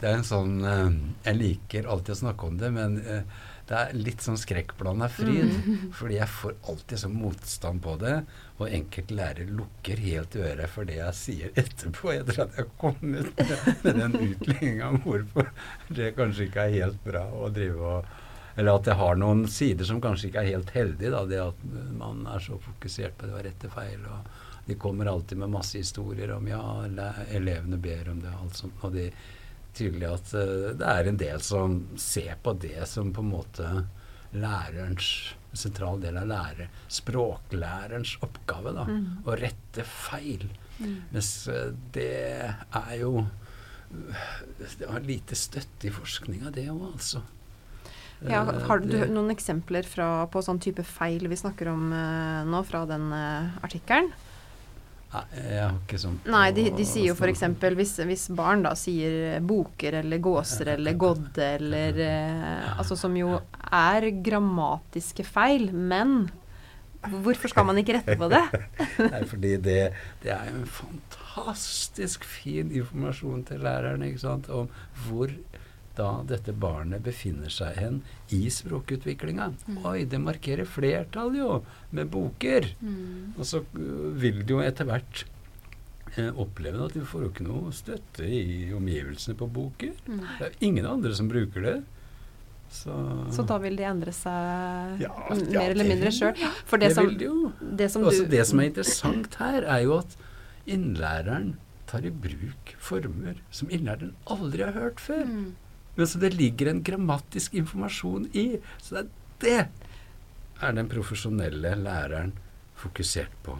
Det 0.00 0.08
er 0.08 0.14
en 0.14 0.24
sånn 0.24 0.54
eh, 0.64 0.94
Jeg 1.26 1.40
liker 1.40 1.90
alltid 1.90 2.14
å 2.14 2.20
snakke 2.22 2.48
om 2.48 2.56
det, 2.60 2.70
men 2.72 2.96
det 3.68 3.76
er 3.76 3.92
litt 3.96 4.24
sånn 4.24 4.40
skrekkblanda 4.40 5.10
fryd. 5.12 5.52
Fordi 5.96 6.16
jeg 6.16 6.32
får 6.32 6.56
alltid 6.72 7.04
sånn 7.04 7.20
motstand 7.20 7.84
på 7.84 7.98
det. 8.00 8.22
Og 8.62 8.70
enkelte 8.70 9.16
lærere 9.18 9.50
lukker 9.50 9.98
helt 9.98 10.36
øret 10.38 10.70
for 10.70 10.86
det 10.86 11.00
jeg 11.00 11.18
sier 11.18 11.56
etterpå, 11.58 12.12
etter 12.12 12.44
at 12.44 12.54
jeg 12.54 12.62
har 12.62 12.68
kommet 12.78 13.40
med, 13.40 13.96
den 13.98 14.14
utlegginga 14.14 14.92
om 14.92 15.00
hvorfor 15.02 15.50
det 15.90 16.12
kanskje 16.14 16.46
ikke 16.46 16.68
er 16.68 16.76
helt 16.76 17.00
bra 17.06 17.24
å 17.34 17.50
drive 17.54 17.96
og 17.96 18.12
Eller 18.54 18.78
at 18.78 18.86
jeg 18.86 18.94
har 18.94 19.16
noen 19.18 19.48
sider 19.50 19.86
som 19.88 19.98
kanskje 19.98 20.28
ikke 20.28 20.42
er 20.44 20.52
helt 20.52 20.68
heldige. 20.70 21.10
Da, 21.10 21.24
det 21.26 21.40
at 21.42 21.62
man 21.98 22.20
er 22.30 22.38
så 22.38 22.54
fokusert 22.62 23.16
på 23.18 23.26
det 23.26 23.34
å 23.34 23.40
rette 23.42 23.70
feil. 23.72 24.04
og 24.06 24.28
de 24.66 24.74
kommer 24.78 25.06
alltid 25.10 25.38
med 25.38 25.50
masse 25.50 25.78
historier 25.78 26.30
om 26.32 26.46
ja, 26.48 26.62
elevene 27.34 27.76
ber 27.76 28.12
om 28.12 28.20
det 28.22 28.30
og 28.30 28.44
alt 28.46 28.60
sånt. 28.60 28.78
Og 28.86 28.94
de 28.94 29.08
tydelig 29.74 30.08
at 30.08 30.34
eh, 30.38 30.70
det 30.78 30.90
er 30.90 31.10
en 31.10 31.20
del 31.20 31.42
som 31.44 31.80
ser 32.00 32.36
på 32.42 32.54
det 32.62 32.86
som 32.88 33.12
på 33.14 33.24
en 33.24 33.32
måte 33.32 33.70
lærerens 34.34 35.34
en 35.54 35.60
sentral 35.60 36.00
del 36.02 36.18
av 36.18 36.26
lærer, 36.26 36.68
språklærerens 36.90 38.16
oppgave. 38.26 38.74
da, 38.74 38.84
Mm. 38.90 39.22
Å 39.24 39.36
rette 39.38 39.84
feil. 39.86 40.48
Mm. 40.80 40.96
Mens 41.14 41.30
eh, 41.48 41.70
det 41.94 42.50
er 42.74 42.94
jo 42.98 43.26
Det 44.78 44.88
har 44.90 45.00
lite 45.06 45.36
støtte 45.38 45.86
i 45.86 45.92
forskninga, 45.94 46.50
det 46.50 46.64
òg, 46.72 46.80
altså. 46.96 47.20
Ja, 48.24 48.40
Eh, 48.42 48.62
har 48.66 48.78
du 48.80 48.96
noen 49.06 49.30
eksempler 49.30 49.84
fra, 49.86 50.26
på 50.26 50.40
sånn 50.42 50.58
type 50.58 50.82
feil 50.82 51.28
vi 51.28 51.36
snakker 51.36 51.68
om 51.70 51.92
eh, 51.92 52.44
nå, 52.48 52.62
fra 52.66 52.84
den 52.90 53.12
eh, 53.12 53.50
artikkelen? 53.62 54.10
Jeg 55.36 55.60
har 55.60 55.74
ikke 55.78 55.98
sånn 56.00 56.16
Nei, 56.32 56.46
de, 56.56 56.66
de 56.74 56.86
sier 56.88 57.10
jo 57.12 57.16
f.eks. 57.16 57.44
Hvis, 57.78 57.92
hvis 58.08 58.24
barn 58.34 58.64
da 58.66 58.74
sier 58.78 59.40
boker 59.44 60.00
eller 60.00 60.22
gåser 60.22 60.70
eller 60.76 60.96
godde 60.98 61.50
eller 61.58 62.00
eh, 62.02 62.72
Altså 62.76 62.98
som 62.98 63.14
jo 63.18 63.36
er 63.64 64.08
grammatiske 64.24 65.26
feil, 65.26 65.70
men 65.74 66.24
hvorfor 67.04 67.52
skal 67.52 67.66
man 67.68 67.78
ikke 67.80 67.98
rette 67.98 68.16
på 68.20 68.28
det? 68.32 68.44
Nei, 69.12 69.24
fordi 69.28 69.56
det, 69.62 69.80
det 70.22 70.32
er 70.34 70.48
jo 70.50 70.62
en 70.62 70.70
fantastisk 70.78 72.24
fin 72.28 72.72
informasjon 72.72 73.44
til 73.50 73.64
lærerne 73.64 74.08
ikke 74.08 74.24
sant, 74.24 74.48
om 74.48 74.70
hvor 75.04 75.32
da 75.98 76.08
dette 76.26 76.54
barnet 76.56 77.04
befinner 77.04 77.52
seg 77.52 77.78
hen 77.78 78.00
i 78.34 78.42
språkutviklinga. 78.50 79.50
Mm. 79.68 79.78
Oi, 79.86 80.00
det 80.10 80.20
markerer 80.22 80.68
flertall 80.68 81.36
jo, 81.38 81.60
med 81.94 82.10
boker. 82.12 82.66
Mm. 82.80 83.34
Og 83.38 83.46
så 83.46 83.62
øh, 83.62 84.10
vil 84.20 84.42
du 84.46 84.56
jo 84.56 84.62
etter 84.64 84.88
hvert 84.88 85.24
eh, 86.16 86.30
oppleve 86.30 86.88
at 86.88 86.98
du 86.98 87.04
får 87.08 87.26
jo 87.26 87.32
ikke 87.32 87.48
noe 87.48 87.74
støtte 87.74 88.26
i 88.26 88.72
omgivelsene 88.74 89.38
på 89.38 89.50
boker. 89.60 89.94
Mm. 90.08 90.22
Det 90.40 90.48
er 90.50 90.62
ingen 90.66 90.88
andre 90.90 91.14
som 91.16 91.30
bruker 91.30 91.68
det. 91.68 91.76
Så, 92.74 92.94
Så 93.30 93.44
da 93.46 93.60
vil 93.62 93.76
de 93.78 93.84
endre 93.86 94.10
seg 94.10 95.02
Ja, 95.04 95.12
mer 95.30 95.68
eller 95.68 95.86
mindre 95.86 96.10
sjøl. 96.10 96.34
For 96.66 96.80
det, 96.80 96.90
det 96.90 96.96
som, 96.96 97.06
vil 97.06 97.20
de 97.20 97.28
jo. 97.28 97.50
det 97.60 97.86
som 97.92 98.02
du 98.02 98.08
Altså, 98.10 98.24
det 98.32 98.46
som 98.50 98.62
er 98.62 98.70
interessant 98.72 99.36
her, 99.38 99.66
er 99.76 99.84
jo 99.84 100.00
at 100.00 100.16
innlæreren 100.66 101.52
tar 101.86 102.06
i 102.08 102.10
bruk 102.10 102.72
former 102.82 103.38
som 103.54 103.70
innlæreren 103.70 104.16
aldri 104.32 104.64
har 104.66 104.74
hørt 104.74 105.02
før. 105.04 105.22
Mm. 105.28 105.52
Men 105.94 106.10
så 106.10 106.18
det 106.22 106.34
ligger 106.34 106.70
en 106.70 106.82
grammatisk 106.82 107.54
informasjon 107.54 108.28
i. 108.32 108.48
Så 108.82 108.96
det 108.96 109.04
er 109.04 109.12
det 109.44 109.58
er 110.62 110.76
den 110.76 110.88
profesjonelle 110.88 111.74
læreren 111.76 112.32
fokusert 112.78 113.32
på. 113.44 113.58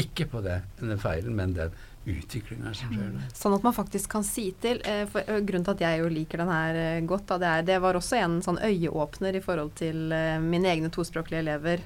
Ikke 0.00 0.26
på 0.28 0.42
det, 0.44 0.60
den 0.80 0.98
feilen, 1.00 1.36
men 1.36 1.54
den 1.56 1.72
utviklinga 2.10 2.72
som 2.74 2.92
skjer. 2.92 3.16
Sånn 3.36 3.54
at 3.56 3.64
man 3.64 3.76
faktisk 3.76 4.10
kan 4.12 4.24
si 4.26 4.50
til 4.60 4.80
eh, 4.88 5.04
for, 5.08 5.24
eh, 5.24 5.42
Grunnen 5.44 5.66
til 5.66 5.76
at 5.76 5.84
jeg 5.84 6.00
jo 6.00 6.08
liker 6.12 6.42
den 6.42 6.52
her 6.52 6.78
eh, 6.80 7.02
godt, 7.08 7.26
da, 7.28 7.38
det, 7.40 7.50
er, 7.50 7.66
det 7.70 7.78
var 7.84 7.98
også 7.98 8.18
en 8.20 8.38
sånn 8.44 8.60
øyeåpner 8.60 9.36
i 9.36 9.44
forhold 9.44 9.74
til 9.80 10.08
mine 10.44 10.72
egne 10.72 10.90
tospråklige 10.92 11.44
elever. 11.44 11.84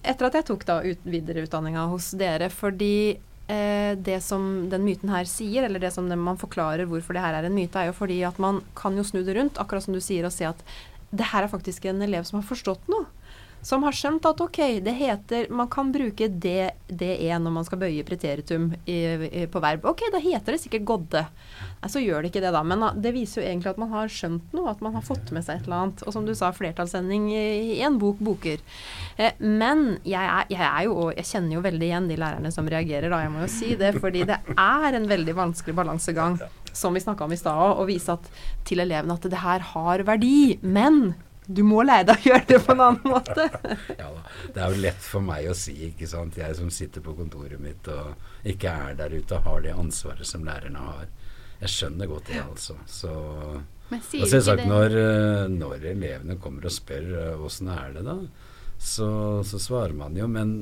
Etter 0.00 0.28
at 0.28 0.38
jeg 0.38 0.46
tok 0.48 0.64
da 0.68 0.78
ut, 0.84 1.08
videreutdanninga 1.08 1.88
hos 1.92 2.12
dere, 2.20 2.48
fordi 2.52 3.18
det 3.48 4.18
som 4.20 4.68
den 4.68 4.82
myten 4.84 5.08
her 5.08 5.24
sier, 5.28 5.64
eller 5.64 5.80
det 5.80 5.88
som 5.94 6.04
man 6.08 6.36
forklarer 6.40 6.84
hvorfor 6.88 7.16
det 7.16 7.22
her 7.24 7.38
er 7.38 7.46
en 7.48 7.54
myte, 7.56 7.80
er 7.80 7.88
jo 7.88 7.96
fordi 7.96 8.18
at 8.28 8.36
man 8.42 8.60
kan 8.76 8.96
jo 8.98 9.04
snu 9.06 9.22
det 9.24 9.38
rundt, 9.38 9.56
akkurat 9.56 9.86
som 9.86 9.96
du 9.96 10.02
sier, 10.04 10.26
og 10.28 10.34
se 10.34 10.44
at 10.44 10.60
det 11.08 11.30
her 11.30 11.46
er 11.46 11.52
faktisk 11.52 11.86
en 11.88 12.02
elev 12.04 12.26
som 12.28 12.42
har 12.42 12.48
forstått 12.48 12.90
noe. 12.92 13.08
Som 13.62 13.82
har 13.82 13.94
skjønt 13.96 14.26
at 14.28 14.40
ok, 14.40 14.58
det 14.84 14.94
heter 14.96 15.48
Man 15.50 15.68
kan 15.72 15.90
bruke 15.92 16.28
det, 16.30 16.70
det 16.86 17.10
er 17.26 17.40
når 17.42 17.54
man 17.56 17.66
skal 17.66 17.80
bøye 17.82 18.04
preteritum 18.06 18.70
i, 18.86 18.98
i, 19.28 19.46
på 19.50 19.62
verb. 19.62 19.86
Ok, 19.88 20.04
da 20.14 20.20
heter 20.22 20.54
det 20.54 20.62
sikkert 20.62 20.86
godde. 20.88 21.24
Nei, 21.82 21.90
så 21.90 22.02
gjør 22.02 22.22
det 22.22 22.30
ikke 22.32 22.42
det, 22.44 22.52
da. 22.54 22.62
Men 22.66 22.86
det 23.02 23.12
viser 23.16 23.42
jo 23.42 23.48
egentlig 23.48 23.72
at 23.72 23.80
man 23.82 23.92
har 23.92 24.12
skjønt 24.12 24.54
noe, 24.56 24.70
at 24.70 24.82
man 24.84 24.94
har 24.96 25.04
fått 25.06 25.32
med 25.34 25.46
seg 25.46 25.58
et 25.58 25.68
eller 25.68 25.82
annet. 25.82 26.06
Og 26.06 26.14
som 26.14 26.26
du 26.26 26.34
sa, 26.38 26.52
flertallssending 26.54 27.28
i 27.34 27.78
en 27.86 27.98
bok 28.00 28.22
boker. 28.24 28.62
Eh, 29.18 29.36
men 29.42 29.98
jeg 30.06 30.22
er, 30.22 30.48
jeg 30.52 30.64
er 30.64 30.86
jo 30.86 31.08
Jeg 31.14 31.26
kjenner 31.28 31.58
jo 31.58 31.64
veldig 31.64 31.86
igjen 31.88 32.08
de 32.10 32.18
lærerne 32.20 32.54
som 32.54 32.68
reagerer, 32.70 33.10
da. 33.10 33.22
Jeg 33.24 33.34
må 33.34 33.44
jo 33.44 33.52
si 33.52 33.74
det. 33.78 33.94
Fordi 33.98 34.26
det 34.28 34.40
er 34.54 34.98
en 34.98 35.08
veldig 35.10 35.36
vanskelig 35.38 35.76
balansegang, 35.78 36.38
som 36.72 36.94
vi 36.94 37.02
snakka 37.02 37.26
om 37.26 37.34
i 37.34 37.40
stad 37.40 37.58
òg, 37.58 37.82
å 37.82 37.88
vise 37.88 38.14
at, 38.14 38.28
til 38.68 38.84
elevene 38.84 39.18
at 39.18 39.30
det 39.30 39.42
her 39.42 39.72
har 39.74 40.06
verdi. 40.06 40.58
Men 40.62 41.16
du 41.48 41.62
må 41.64 41.80
lære 41.80 42.10
deg 42.10 42.18
å 42.20 42.28
gjøre 42.28 42.46
det 42.50 42.58
på 42.66 42.74
en 42.74 42.82
annen 42.84 43.08
måte. 43.08 43.46
ja 44.00 44.08
da. 44.12 44.24
Det 44.52 44.60
er 44.60 44.74
jo 44.74 44.82
lett 44.84 45.00
for 45.00 45.24
meg 45.24 45.48
å 45.48 45.54
si, 45.56 45.74
ikke 45.88 46.08
sant. 46.10 46.36
Jeg 46.36 46.56
som 46.58 46.68
sitter 46.72 47.04
på 47.04 47.14
kontoret 47.16 47.60
mitt 47.62 47.88
og 47.92 48.48
ikke 48.48 48.74
er 48.88 48.98
der 48.98 49.16
ute 49.16 49.38
og 49.38 49.48
har 49.48 49.64
det 49.64 49.72
ansvaret 49.72 50.28
som 50.28 50.44
lærerne 50.44 50.84
har. 50.84 51.08
Jeg 51.62 51.72
skjønner 51.72 52.10
godt 52.10 52.28
det, 52.30 52.42
altså. 52.44 52.76
Så 52.86 53.14
og 53.88 54.28
selvsagt, 54.28 54.66
når, 54.68 54.94
eh, 55.00 55.46
når 55.48 55.88
elevene 55.94 56.36
kommer 56.42 56.68
og 56.68 56.74
spør 56.74 57.08
eh, 57.16 57.44
åssen 57.44 57.70
er 57.72 57.94
det 57.96 58.04
da, 58.04 58.18
så, 58.76 59.08
så 59.48 59.60
svarer 59.62 59.96
man 59.96 60.16
jo. 60.18 60.28
Men 60.28 60.56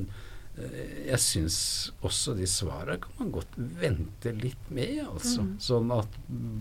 eh, 0.54 1.08
jeg 1.10 1.22
syns 1.24 1.58
også 2.06 2.36
de 2.38 2.46
svarene 2.50 3.00
kan 3.02 3.18
man 3.18 3.32
godt 3.34 3.58
vente 3.82 4.34
litt 4.38 4.70
med, 4.70 5.02
altså. 5.08 5.42
Mm. 5.42 5.56
Sånn 5.66 5.90
at 5.96 6.20
mm, 6.30 6.60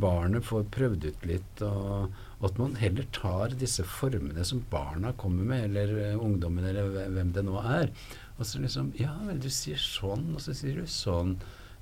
barnet 0.00 0.48
får 0.48 0.64
prøvd 0.72 1.10
ut 1.10 1.28
litt, 1.28 1.64
og 1.68 2.33
at 2.46 2.58
man 2.60 2.76
heller 2.80 3.06
tar 3.16 3.54
disse 3.58 3.84
formene 3.88 4.44
som 4.46 4.64
barna 4.70 5.12
kommer 5.20 5.46
med, 5.48 5.68
eller 5.70 5.94
eh, 6.02 6.16
ungdommen, 6.20 6.66
eller 6.68 7.08
hvem 7.14 7.32
det 7.36 7.44
nå 7.46 7.58
er. 7.62 7.92
Og 8.38 8.48
så 8.48 8.62
liksom 8.62 8.92
Ja 8.98 9.14
vel, 9.26 9.38
du 9.42 9.50
sier 9.52 9.80
sånn, 9.80 10.32
og 10.34 10.42
så 10.44 10.56
sier 10.56 10.80
du 10.82 10.90
sånn. 10.90 11.36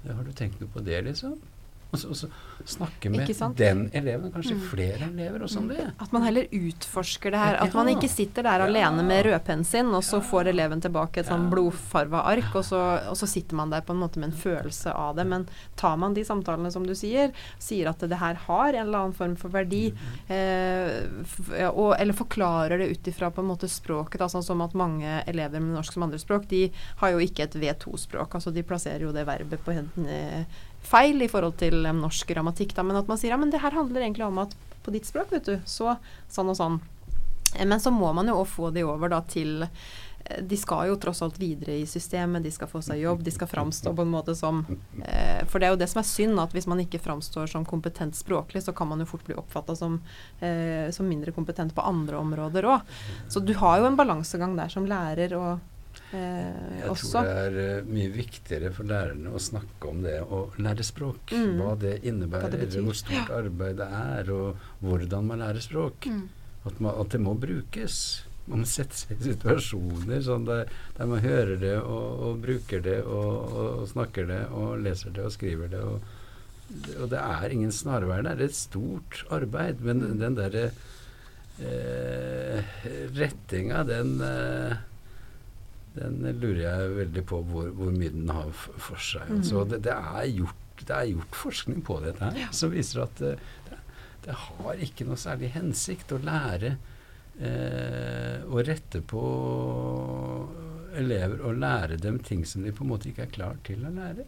Har 0.07 0.25
du 0.27 0.33
tenkt 0.37 0.61
noe 0.61 0.71
på 0.73 0.83
det, 0.85 0.99
liksom? 1.07 1.39
Og 1.93 1.99
så, 2.01 2.09
og 2.09 2.17
så 2.17 2.29
snakke 2.65 3.11
med 3.13 3.27
den 3.57 3.91
eleven, 3.93 4.27
og 4.31 4.33
kanskje 4.33 4.55
Mm. 4.55 4.61
flere 4.71 5.09
elever 5.11 5.43
også 5.45 5.59
om 5.59 5.69
det. 5.69 5.93
At 6.01 6.13
man 6.13 6.23
heller 6.23 6.47
utforsker 6.51 7.31
det 7.31 7.39
her. 7.39 7.55
At 7.61 7.75
man 7.75 7.87
ikke 7.89 8.09
sitter 8.09 8.43
der 8.43 8.59
Ja. 8.61 8.65
alene 8.67 9.03
med 9.05 9.27
rødpennen 9.27 9.65
sin, 9.67 9.87
og 9.93 10.03
så 10.03 10.23
får 10.23 10.47
eleven 10.49 10.81
tilbake 10.81 11.19
et 11.21 11.27
sånn 11.27 11.51
blodfarva 11.51 12.23
ark, 12.33 12.55
og 12.55 12.65
så, 12.65 12.81
og 13.11 13.15
så 13.17 13.27
sitter 13.29 13.55
man 13.57 13.69
der 13.71 13.83
på 13.83 13.93
en 13.93 14.01
måte 14.01 14.17
med 14.17 14.31
en 14.33 14.39
følelse 14.41 14.95
av 14.95 15.17
det. 15.17 15.27
Men 15.27 15.47
tar 15.77 15.97
man 15.99 16.15
de 16.15 16.23
samtalene 16.25 16.73
som 16.73 16.87
du 16.87 16.95
sier, 16.95 17.31
sier 17.59 17.89
at 17.91 17.99
det 17.99 18.17
her 18.19 18.35
har 18.35 18.69
en 18.73 18.87
eller 18.87 18.99
annen 18.99 19.13
form 19.13 19.37
for 19.37 19.51
verdi, 19.51 19.93
eh, 20.31 21.69
og, 21.69 21.95
eller 22.01 22.15
forklarer 22.17 22.79
det 22.79 22.89
ut 22.89 23.09
ifra 23.13 23.31
på 23.31 23.43
en 23.43 23.49
måte 23.53 23.69
språket, 23.69 24.19
da, 24.23 24.29
sånn 24.33 24.43
som 24.45 24.63
at 24.65 24.73
mange 24.79 25.23
elever 25.29 25.61
med 25.61 25.77
norsk 25.77 25.93
som 25.93 26.05
andrespråk, 26.09 26.49
de 26.49 26.71
har 27.03 27.11
jo 27.15 27.19
ikke 27.19 27.45
et 27.45 27.55
V2-språk. 27.55 28.31
altså 28.39 28.53
De 28.53 28.63
plasserer 28.63 29.01
jo 29.07 29.13
det 29.13 29.27
verbet 29.27 29.59
på 29.65 29.73
hen- 29.77 30.07
eh, 30.09 30.45
feil 30.83 31.23
i 31.23 31.31
forhold 31.31 31.57
til 31.63 31.87
norsk 31.97 32.29
grammatikk. 32.35 32.75
Da, 32.77 32.83
men 32.87 32.99
at 32.99 33.09
man 33.11 33.21
sier 33.21 33.35
ja, 33.35 33.41
men 33.41 33.51
det 33.53 33.63
her 33.63 33.75
handler 33.77 34.03
egentlig 34.05 34.27
om 34.27 34.43
at 34.43 34.57
på 34.83 34.91
ditt 34.91 35.07
språk, 35.07 35.31
vet 35.31 35.47
du, 35.47 35.61
så 35.65 35.97
sånn 36.33 36.51
og 36.51 36.59
sånn. 36.59 36.81
Eh, 37.57 37.67
Men 37.67 37.81
så 37.81 37.93
må 37.95 38.13
man 38.13 38.27
jo 38.27 38.41
også 38.41 38.57
få 38.57 38.71
de 38.75 38.83
over 38.83 39.13
da 39.13 39.21
til 39.29 39.63
eh, 39.63 40.41
De 40.43 40.57
skal 40.57 40.89
jo 40.89 40.97
tross 40.99 41.23
alt 41.23 41.39
videre 41.39 41.77
i 41.79 41.87
systemet, 41.87 42.43
de 42.43 42.51
skal 42.51 42.67
få 42.71 42.81
seg 42.83 43.03
jobb, 43.03 43.23
de 43.23 43.31
skal 43.31 43.51
framstå 43.51 43.93
på 43.95 44.03
en 44.03 44.11
måte 44.11 44.35
som 44.35 44.65
eh, 45.05 45.45
For 45.47 45.61
det 45.61 45.69
er 45.69 45.75
jo 45.77 45.81
det 45.83 45.91
som 45.93 46.03
er 46.03 46.09
synd, 46.09 46.41
at 46.43 46.55
hvis 46.57 46.67
man 46.67 46.83
ikke 46.83 47.03
framstår 47.03 47.47
som 47.53 47.67
kompetent 47.69 48.17
språklig, 48.19 48.65
så 48.65 48.75
kan 48.75 48.89
man 48.91 49.05
jo 49.05 49.07
fort 49.07 49.27
bli 49.29 49.37
oppfatta 49.39 49.77
som, 49.79 50.01
eh, 50.41 50.91
som 50.91 51.07
mindre 51.07 51.35
kompetent 51.37 51.75
på 51.77 51.85
andre 51.87 52.19
områder 52.19 52.67
òg. 52.67 52.97
Så 53.29 53.45
du 53.45 53.55
har 53.61 53.79
jo 53.79 53.87
en 53.87 53.99
balansegang 54.01 54.57
der 54.59 54.73
som 54.73 54.89
lærer 54.89 55.37
og 55.39 55.61
Jeg 56.13 56.89
også. 56.91 57.11
tror 57.13 57.29
det 57.29 57.37
er 57.43 57.55
eh, 57.79 57.87
mye 57.89 58.11
viktigere 58.13 58.73
for 58.77 58.85
lærerne 58.89 59.33
å 59.33 59.41
snakke 59.41 59.89
om 59.89 60.03
det 60.05 60.19
å 60.23 60.43
lære 60.61 60.85
språk. 60.85 61.33
Mm. 61.33 61.55
Hva 61.61 61.73
det 61.81 61.95
innebærer, 62.05 62.53
Hva 62.59 62.67
det 62.69 62.83
hvor 62.85 62.99
stort 62.99 63.31
arbeid 63.33 63.79
det 63.81 63.89
er, 63.89 64.31
og 64.35 64.67
hvordan 64.85 65.31
man 65.31 65.41
lærer 65.45 65.65
språk. 65.65 66.07
Mm. 66.11 66.27
At, 66.69 66.79
man, 66.85 66.93
at 67.01 67.09
det 67.17 67.21
må 67.25 67.33
brukes. 67.41 67.97
Man 68.47 68.65
må 68.65 68.67
sette 68.67 68.95
seg 68.99 69.21
i 69.21 69.31
situasjoner 69.33 70.21
sånn 70.27 70.45
der, 70.49 70.69
der 70.99 71.07
man 71.11 71.23
hører 71.23 71.57
det 71.63 71.77
og, 71.81 72.23
og 72.27 72.41
bruker 72.43 72.83
det 72.83 72.99
og, 73.07 73.53
og 73.63 73.85
snakker 73.91 74.27
det 74.29 74.41
og 74.51 74.81
leser 74.83 75.15
det 75.15 75.25
og 75.29 75.33
skriver 75.35 75.71
det. 75.73 75.81
Og, 75.87 76.03
og 76.99 77.07
det 77.13 77.21
er 77.23 77.55
ingen 77.55 77.73
snarveier. 77.75 78.25
Det 78.27 78.33
er 78.35 78.45
et 78.51 78.59
stort 78.59 79.25
arbeid. 79.31 79.81
Men 79.81 80.03
Mm. 80.03 80.19
den 80.19 80.35
derre 80.39 80.65
eh, 81.63 82.65
rettinga, 83.15 83.83
den 83.87 84.17
eh, 84.27 84.77
den 85.95 86.23
lurer 86.41 86.63
jeg 86.63 86.93
veldig 86.97 87.25
på 87.29 87.41
hvor, 87.51 87.69
hvor 87.77 87.93
mye 87.93 88.13
den 88.15 88.31
har 88.33 88.49
for 88.55 88.97
seg. 89.03 89.29
Mm. 89.29 89.43
Så 89.45 89.65
det, 89.69 89.83
det, 89.85 89.93
er 89.93 90.31
gjort, 90.31 90.63
det 90.81 90.97
er 90.97 91.11
gjort 91.13 91.37
forskning 91.43 91.83
på 91.85 91.99
dette 92.05 92.31
her 92.31 92.49
som 92.57 92.73
viser 92.73 93.05
at 93.05 93.21
eh, 93.27 93.43
det, 93.69 93.79
det 94.25 94.39
har 94.47 94.83
ikke 94.89 95.07
noe 95.09 95.21
særlig 95.21 95.53
hensikt 95.57 96.15
å 96.17 96.21
lære 96.25 96.75
eh, 97.41 98.43
å 98.49 98.65
rette 98.65 99.03
på 99.13 99.23
elever 100.97 101.41
og 101.49 101.57
lære 101.61 101.97
dem 102.01 102.19
ting 102.25 102.45
som 102.49 102.65
de 102.65 102.73
på 102.75 102.85
en 102.85 102.93
måte 102.93 103.09
ikke 103.11 103.27
er 103.27 103.33
klar 103.33 103.59
til 103.65 103.85
å 103.89 103.93
lære. 103.93 104.27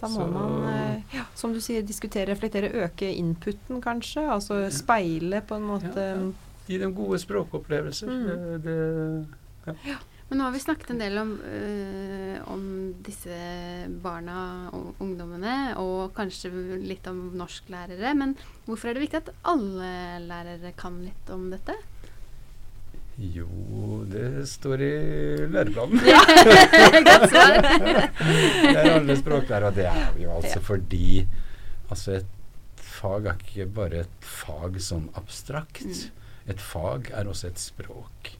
Da 0.00 0.08
må 0.08 0.22
Så- 0.22 0.26
man, 0.32 0.68
eh, 0.72 1.02
ja, 1.12 1.24
som 1.34 1.52
du 1.52 1.60
sier, 1.60 1.82
diskutere, 1.82 2.26
reflektere, 2.32 2.72
øke 2.84 3.08
inputen 3.12 3.82
kanskje. 3.82 4.24
Altså 4.30 4.70
speile 4.72 5.42
på 5.42 5.56
en 5.56 5.62
måte. 5.62 5.96
Ja, 5.96 6.14
ja. 6.16 6.32
Gi 6.70 6.78
dem 6.78 6.94
gode 6.94 7.18
språkopplevelser. 7.18 8.06
Mm. 8.06 8.62
Det, 8.62 9.74
det, 9.74 9.96
Men 10.30 10.38
nå 10.38 10.46
har 10.46 10.54
vi 10.54 10.62
snakket 10.62 10.92
en 10.94 11.00
del 11.02 11.18
om, 11.18 11.30
øh, 11.42 12.36
om 12.52 12.64
disse 13.02 13.36
barna 14.02 14.70
og 14.76 15.00
ungdommene, 15.02 15.74
og 15.82 16.12
kanskje 16.14 16.52
litt 16.78 17.06
om 17.10 17.32
norsklærere. 17.38 18.14
Men 18.14 18.36
hvorfor 18.68 18.90
er 18.90 18.98
det 18.98 19.08
viktig 19.08 19.24
at 19.24 19.32
alle 19.50 19.90
lærere 20.28 20.70
kan 20.78 21.02
litt 21.02 21.34
om 21.34 21.50
dette? 21.50 21.74
jo, 23.20 23.46
det 24.08 24.46
står 24.48 24.80
i 24.80 24.92
læreplanen. 25.52 26.00
Godt 27.08 27.26
svar. 27.28 27.58
det 27.60 28.76
er 28.80 28.92
alle 28.94 29.16
språklærere, 29.18 29.68
og 29.68 29.76
det 29.76 29.86
er 29.90 30.20
jo 30.22 30.36
altså 30.38 30.60
fordi 30.64 31.26
altså 31.90 32.20
et 32.20 32.80
fag 32.80 33.28
er 33.28 33.42
ikke 33.44 33.66
bare 33.76 34.04
et 34.06 34.24
fag 34.24 34.80
sånn 34.80 35.10
abstrakt. 35.20 35.84
Mm. 35.84 36.30
Et 36.54 36.64
fag 36.64 37.10
er 37.12 37.28
også 37.28 37.50
et 37.50 37.60
språk. 37.60 38.32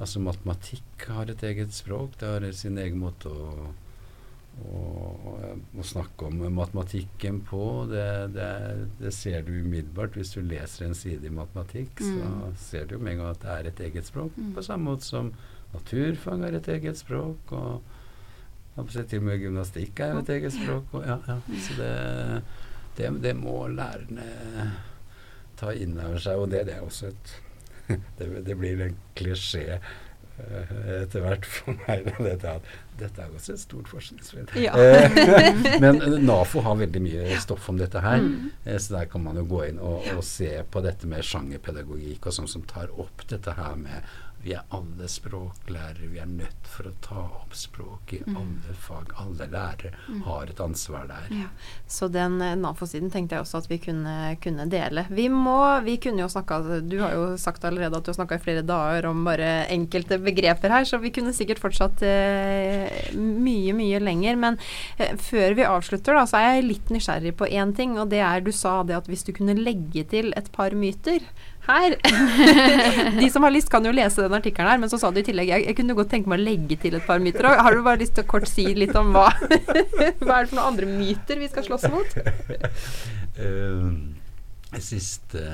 Altså 0.00 0.20
matematikk 0.24 1.04
har 1.12 1.28
et 1.28 1.42
eget 1.44 1.74
språk. 1.76 2.14
Det 2.20 2.28
har 2.30 2.46
sin 2.56 2.78
egen 2.80 2.98
måte 3.02 3.28
å, 3.28 3.68
å, 4.64 4.80
å 5.76 5.84
snakke 5.84 6.28
om 6.30 6.40
matematikken 6.56 7.42
på. 7.48 7.62
Det, 7.90 8.06
det, 8.34 8.48
det 9.02 9.12
ser 9.12 9.44
du 9.46 9.52
umiddelbart 9.60 10.16
hvis 10.16 10.32
du 10.36 10.40
leser 10.46 10.86
en 10.88 10.96
side 10.96 11.28
i 11.28 11.34
matematikk. 11.36 12.00
Så 12.00 12.16
Mm. 12.16 12.56
ser 12.56 12.86
du 12.88 12.94
jo 12.96 13.00
med 13.04 13.12
en 13.12 13.18
gang 13.24 13.30
at 13.34 13.42
det 13.44 13.54
er 13.58 13.68
et 13.74 13.80
eget 13.90 14.08
språk. 14.08 14.32
Mm. 14.40 14.54
På 14.56 14.64
samme 14.64 14.90
måte 14.90 15.04
som 15.04 15.32
naturfag 15.74 16.46
har 16.46 16.56
et 16.58 16.68
eget 16.78 16.96
språk. 16.98 17.52
og 17.52 17.82
til 18.80 19.18
og 19.20 19.24
med 19.26 19.40
gymnastikk 19.42 20.00
er 20.00 20.14
jo 20.14 20.22
et 20.24 20.28
eget 20.38 20.52
språk. 20.56 20.94
Og, 20.96 21.04
ja, 21.04 21.18
ja. 21.28 21.36
Så 21.60 21.76
det, 21.76 22.42
det, 22.96 23.10
det 23.22 23.36
må 23.36 23.66
lærerne 23.68 24.24
ta 25.60 25.74
inn 25.76 25.98
over 26.00 26.16
seg. 26.22 26.40
Og 26.40 26.48
det, 26.48 26.64
det 26.70 26.78
er 26.78 26.86
også 26.86 27.10
et 27.12 27.34
det, 28.18 28.30
det 28.46 28.56
blir 28.60 28.80
en 28.86 28.96
klisjé 29.18 29.64
eh, 29.78 30.70
etter 31.02 31.24
hvert 31.24 31.44
for 31.48 31.76
meg. 31.86 32.06
Dette, 32.18 32.54
dette 33.00 33.22
er 33.24 33.34
også 33.36 33.54
et 33.56 33.62
stort 33.62 33.90
forskningsfelt. 33.92 34.54
Ja. 34.60 34.72
Eh, 34.76 35.78
Men 35.84 36.00
NAFO 36.26 36.62
har 36.66 36.78
veldig 36.80 37.02
mye 37.04 37.38
stoff 37.42 37.68
om 37.72 37.78
dette 37.80 38.00
her. 38.04 38.22
Mm. 38.24 38.50
Eh, 38.64 38.78
Så 38.80 38.96
der 38.96 39.10
kan 39.12 39.24
man 39.26 39.36
jo 39.40 39.44
gå 39.50 39.64
inn 39.68 39.78
og, 39.82 40.08
og 40.16 40.24
se 40.26 40.50
på 40.70 40.82
dette 40.84 41.08
med 41.10 41.24
sjangerpedagogikk 41.26 42.30
og 42.30 42.36
sånn 42.40 42.50
som 42.50 42.64
tar 42.68 42.92
opp 43.00 43.26
dette 43.30 43.56
her 43.58 43.76
med 43.80 44.16
vi 44.42 44.54
er 44.56 44.62
alle 44.72 45.04
språklærere, 45.10 46.06
vi 46.08 46.18
er 46.22 46.28
nødt 46.30 46.68
for 46.70 46.88
å 46.88 46.92
ta 47.04 47.22
opp 47.42 47.52
språk 47.54 48.12
i 48.16 48.20
Mm. 48.26 48.36
alle 48.40 48.74
fag. 48.74 49.10
Alle 49.20 49.46
lærere 49.52 49.90
har 50.24 50.44
et 50.48 50.60
ansvar 50.60 51.06
der. 51.08 51.26
Ja. 51.30 51.48
Så 51.86 52.08
den 52.10 52.40
eh, 52.40 52.54
NAFO-siden 52.56 53.10
tenkte 53.12 53.36
jeg 53.36 53.42
også 53.44 53.58
at 53.58 53.68
vi 53.68 53.78
kunne, 53.78 54.36
kunne 54.40 54.66
dele. 54.70 55.04
Vi 55.10 55.28
må, 55.28 55.58
vi 55.84 55.96
kunne 55.98 56.22
jo 56.24 56.28
snakka 56.32 56.80
Du 56.88 56.98
har 57.02 57.12
jo 57.12 57.36
sagt 57.36 57.64
allerede 57.64 57.96
at 57.96 58.04
du 58.04 58.10
har 58.12 58.16
snakka 58.16 58.38
i 58.38 58.44
flere 58.44 58.62
dager 58.64 59.06
om 59.10 59.24
bare 59.24 59.66
enkelte 59.68 60.18
begreper 60.18 60.70
her, 60.72 60.84
så 60.88 60.98
vi 61.02 61.10
kunne 61.10 61.34
sikkert 61.36 61.60
fortsatt 61.60 62.00
eh, 62.02 63.12
mye, 63.16 63.74
mye 63.76 64.00
lenger. 64.00 64.36
Men 64.40 64.58
eh, 64.98 65.16
før 65.20 65.54
vi 65.58 65.68
avslutter, 65.68 66.14
da, 66.16 66.24
så 66.24 66.40
er 66.40 66.54
jeg 66.60 66.68
litt 66.70 66.90
nysgjerrig 66.94 67.34
på 67.36 67.48
én 67.50 67.74
ting, 67.76 67.98
og 68.00 68.08
det 68.12 68.20
er 68.24 68.40
du 68.40 68.52
sa 68.56 68.82
det 68.88 68.96
at 68.96 69.06
hvis 69.10 69.24
du 69.28 69.32
kunne 69.36 69.54
legge 69.58 70.04
til 70.08 70.32
et 70.36 70.50
par 70.52 70.70
myter 70.72 71.20
her 71.66 71.96
De 73.20 73.30
som 73.32 73.44
har 73.46 73.52
lyst, 73.54 73.70
kan 73.72 73.84
jo 73.84 73.92
lese 73.94 74.24
den 74.24 74.36
artikkelen 74.38 74.70
her, 74.70 74.80
men 74.82 74.92
så 74.92 75.00
sa 75.00 75.10
du 75.12 75.20
i 75.20 75.26
tillegg 75.26 75.52
jeg, 75.52 75.66
jeg 75.68 75.78
kunne 75.78 75.96
godt 75.98 76.12
tenke 76.14 76.30
meg 76.32 76.40
å 76.40 76.46
legge 76.46 76.78
til 76.80 76.96
et 76.98 77.06
par 77.06 77.22
myter. 77.22 77.48
òg. 77.50 77.60
har 77.66 77.76
du 77.76 77.82
bare 77.86 78.00
lyst 78.02 78.16
til 78.18 78.26
å 78.26 78.30
kort 78.30 78.48
si 78.50 78.66
litt 78.76 78.96
om 78.98 79.12
hva 79.16 79.28
Hva 80.24 80.40
er 80.40 80.46
det 80.46 80.50
for 80.50 80.56
noen 80.56 80.70
andre 80.72 80.88
myter 80.88 81.42
vi 81.42 81.50
skal 81.50 81.66
slåss 81.68 81.86
mot? 81.92 82.16
uh, 83.40 83.92
siste 84.90 85.44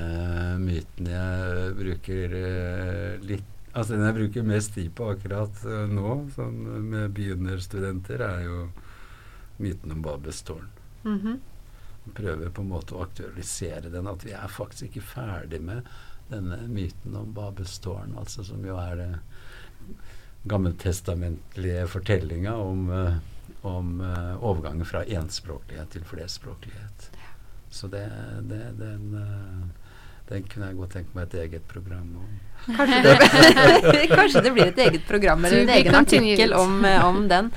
myten 0.61 1.11
jeg 1.11 1.77
bruker 1.81 2.39
uh, 2.39 3.13
litt 3.27 3.53
Altså 3.77 3.93
Den 3.93 4.07
jeg 4.07 4.15
bruker 4.15 4.45
mest 4.47 4.71
tid 4.73 4.87
på 4.97 5.11
akkurat 5.11 5.59
uh, 5.67 5.83
nå, 5.85 6.13
sånn 6.33 6.55
med 6.89 7.11
begynnerstudenter, 7.13 8.23
er 8.25 8.39
jo 8.47 8.63
myten 9.61 9.93
om 9.93 10.01
Babels 10.01 10.41
tårn. 10.41 10.65
Mm 11.03 11.19
-hmm. 11.19 11.35
Prøver 12.15 12.51
på 12.53 12.63
en 12.63 12.71
måte 12.71 12.95
å 12.95 13.03
aktualisere 13.05 13.91
den. 13.93 14.09
At 14.09 14.25
vi 14.25 14.35
er 14.35 14.51
faktisk 14.51 14.89
ikke 14.89 15.07
ferdig 15.13 15.61
med 15.63 15.87
denne 16.31 16.59
myten 16.67 17.15
om 17.15 17.31
Babelstårn, 17.35 18.17
altså 18.19 18.43
som 18.43 18.65
jo 18.67 18.75
er 18.81 18.99
det 18.99 19.11
gammeltestamentlige 20.47 21.85
fortellinga 21.91 22.53
om, 22.59 22.89
uh, 22.91 23.17
om 23.67 24.01
uh, 24.03 24.35
overgangen 24.43 24.87
fra 24.87 25.05
enspråklighet 25.05 25.95
til 25.95 26.07
flerspråklighet. 26.07 27.09
Så 27.71 27.89
det, 27.91 28.05
det 28.47 28.61
den 28.79 29.15
den 30.27 30.43
kunne 30.51 30.67
jeg 30.67 30.75
godt 30.75 30.95
tenke 30.97 31.15
meg 31.15 31.29
et 31.29 31.37
eget 31.45 31.67
program 31.71 32.09
om. 32.19 32.31
Kanskje 32.67 33.01
det, 33.03 34.07
kanskje 34.17 34.41
det 34.43 34.51
blir 34.51 34.67
et 34.71 34.81
eget 34.87 35.07
program 35.07 35.45
eller 35.45 35.63
en 35.63 35.73
egen 35.77 35.95
artikkel 35.95 36.53
om, 36.57 36.81
om, 37.05 37.21
den. 37.31 37.51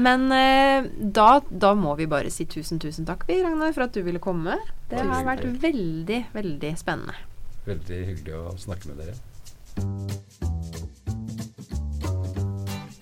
Men 0.00 0.32
eh, 0.32 0.86
da, 0.96 1.40
da, 1.50 1.74
må 1.76 1.94
vi 1.98 2.06
bare 2.08 2.30
si 2.32 2.46
tusen, 2.48 2.80
tusen 2.80 3.08
takk, 3.08 3.26
vi, 3.28 3.42
Ragnar, 3.44 3.74
for 3.76 3.84
at 3.84 3.96
du 3.96 4.00
ville 4.06 4.22
komme. 4.22 4.56
Det 4.88 5.02
har 5.04 5.26
vært 5.28 5.44
veldig, 5.60 6.22
veldig 6.32 6.72
spennende. 6.80 7.18
Veldig 7.68 8.00
hyggelig 8.08 8.38
å 8.38 8.56
snakke 8.58 8.88
med 8.88 9.04
dere. 9.04 9.14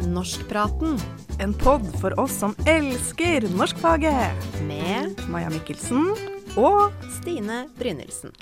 Norskpraten. 0.09 0.99
En 1.39 1.55
pod 1.55 1.87
for 2.01 2.17
oss 2.19 2.35
som 2.43 2.57
elsker 2.67 3.47
norskfaget. 3.55 4.51
Med 4.67 5.23
Maja 5.31 5.53
Mikkelsen 5.55 6.11
og 6.59 6.91
Stine 7.21 7.67
Brynildsen. 7.79 8.35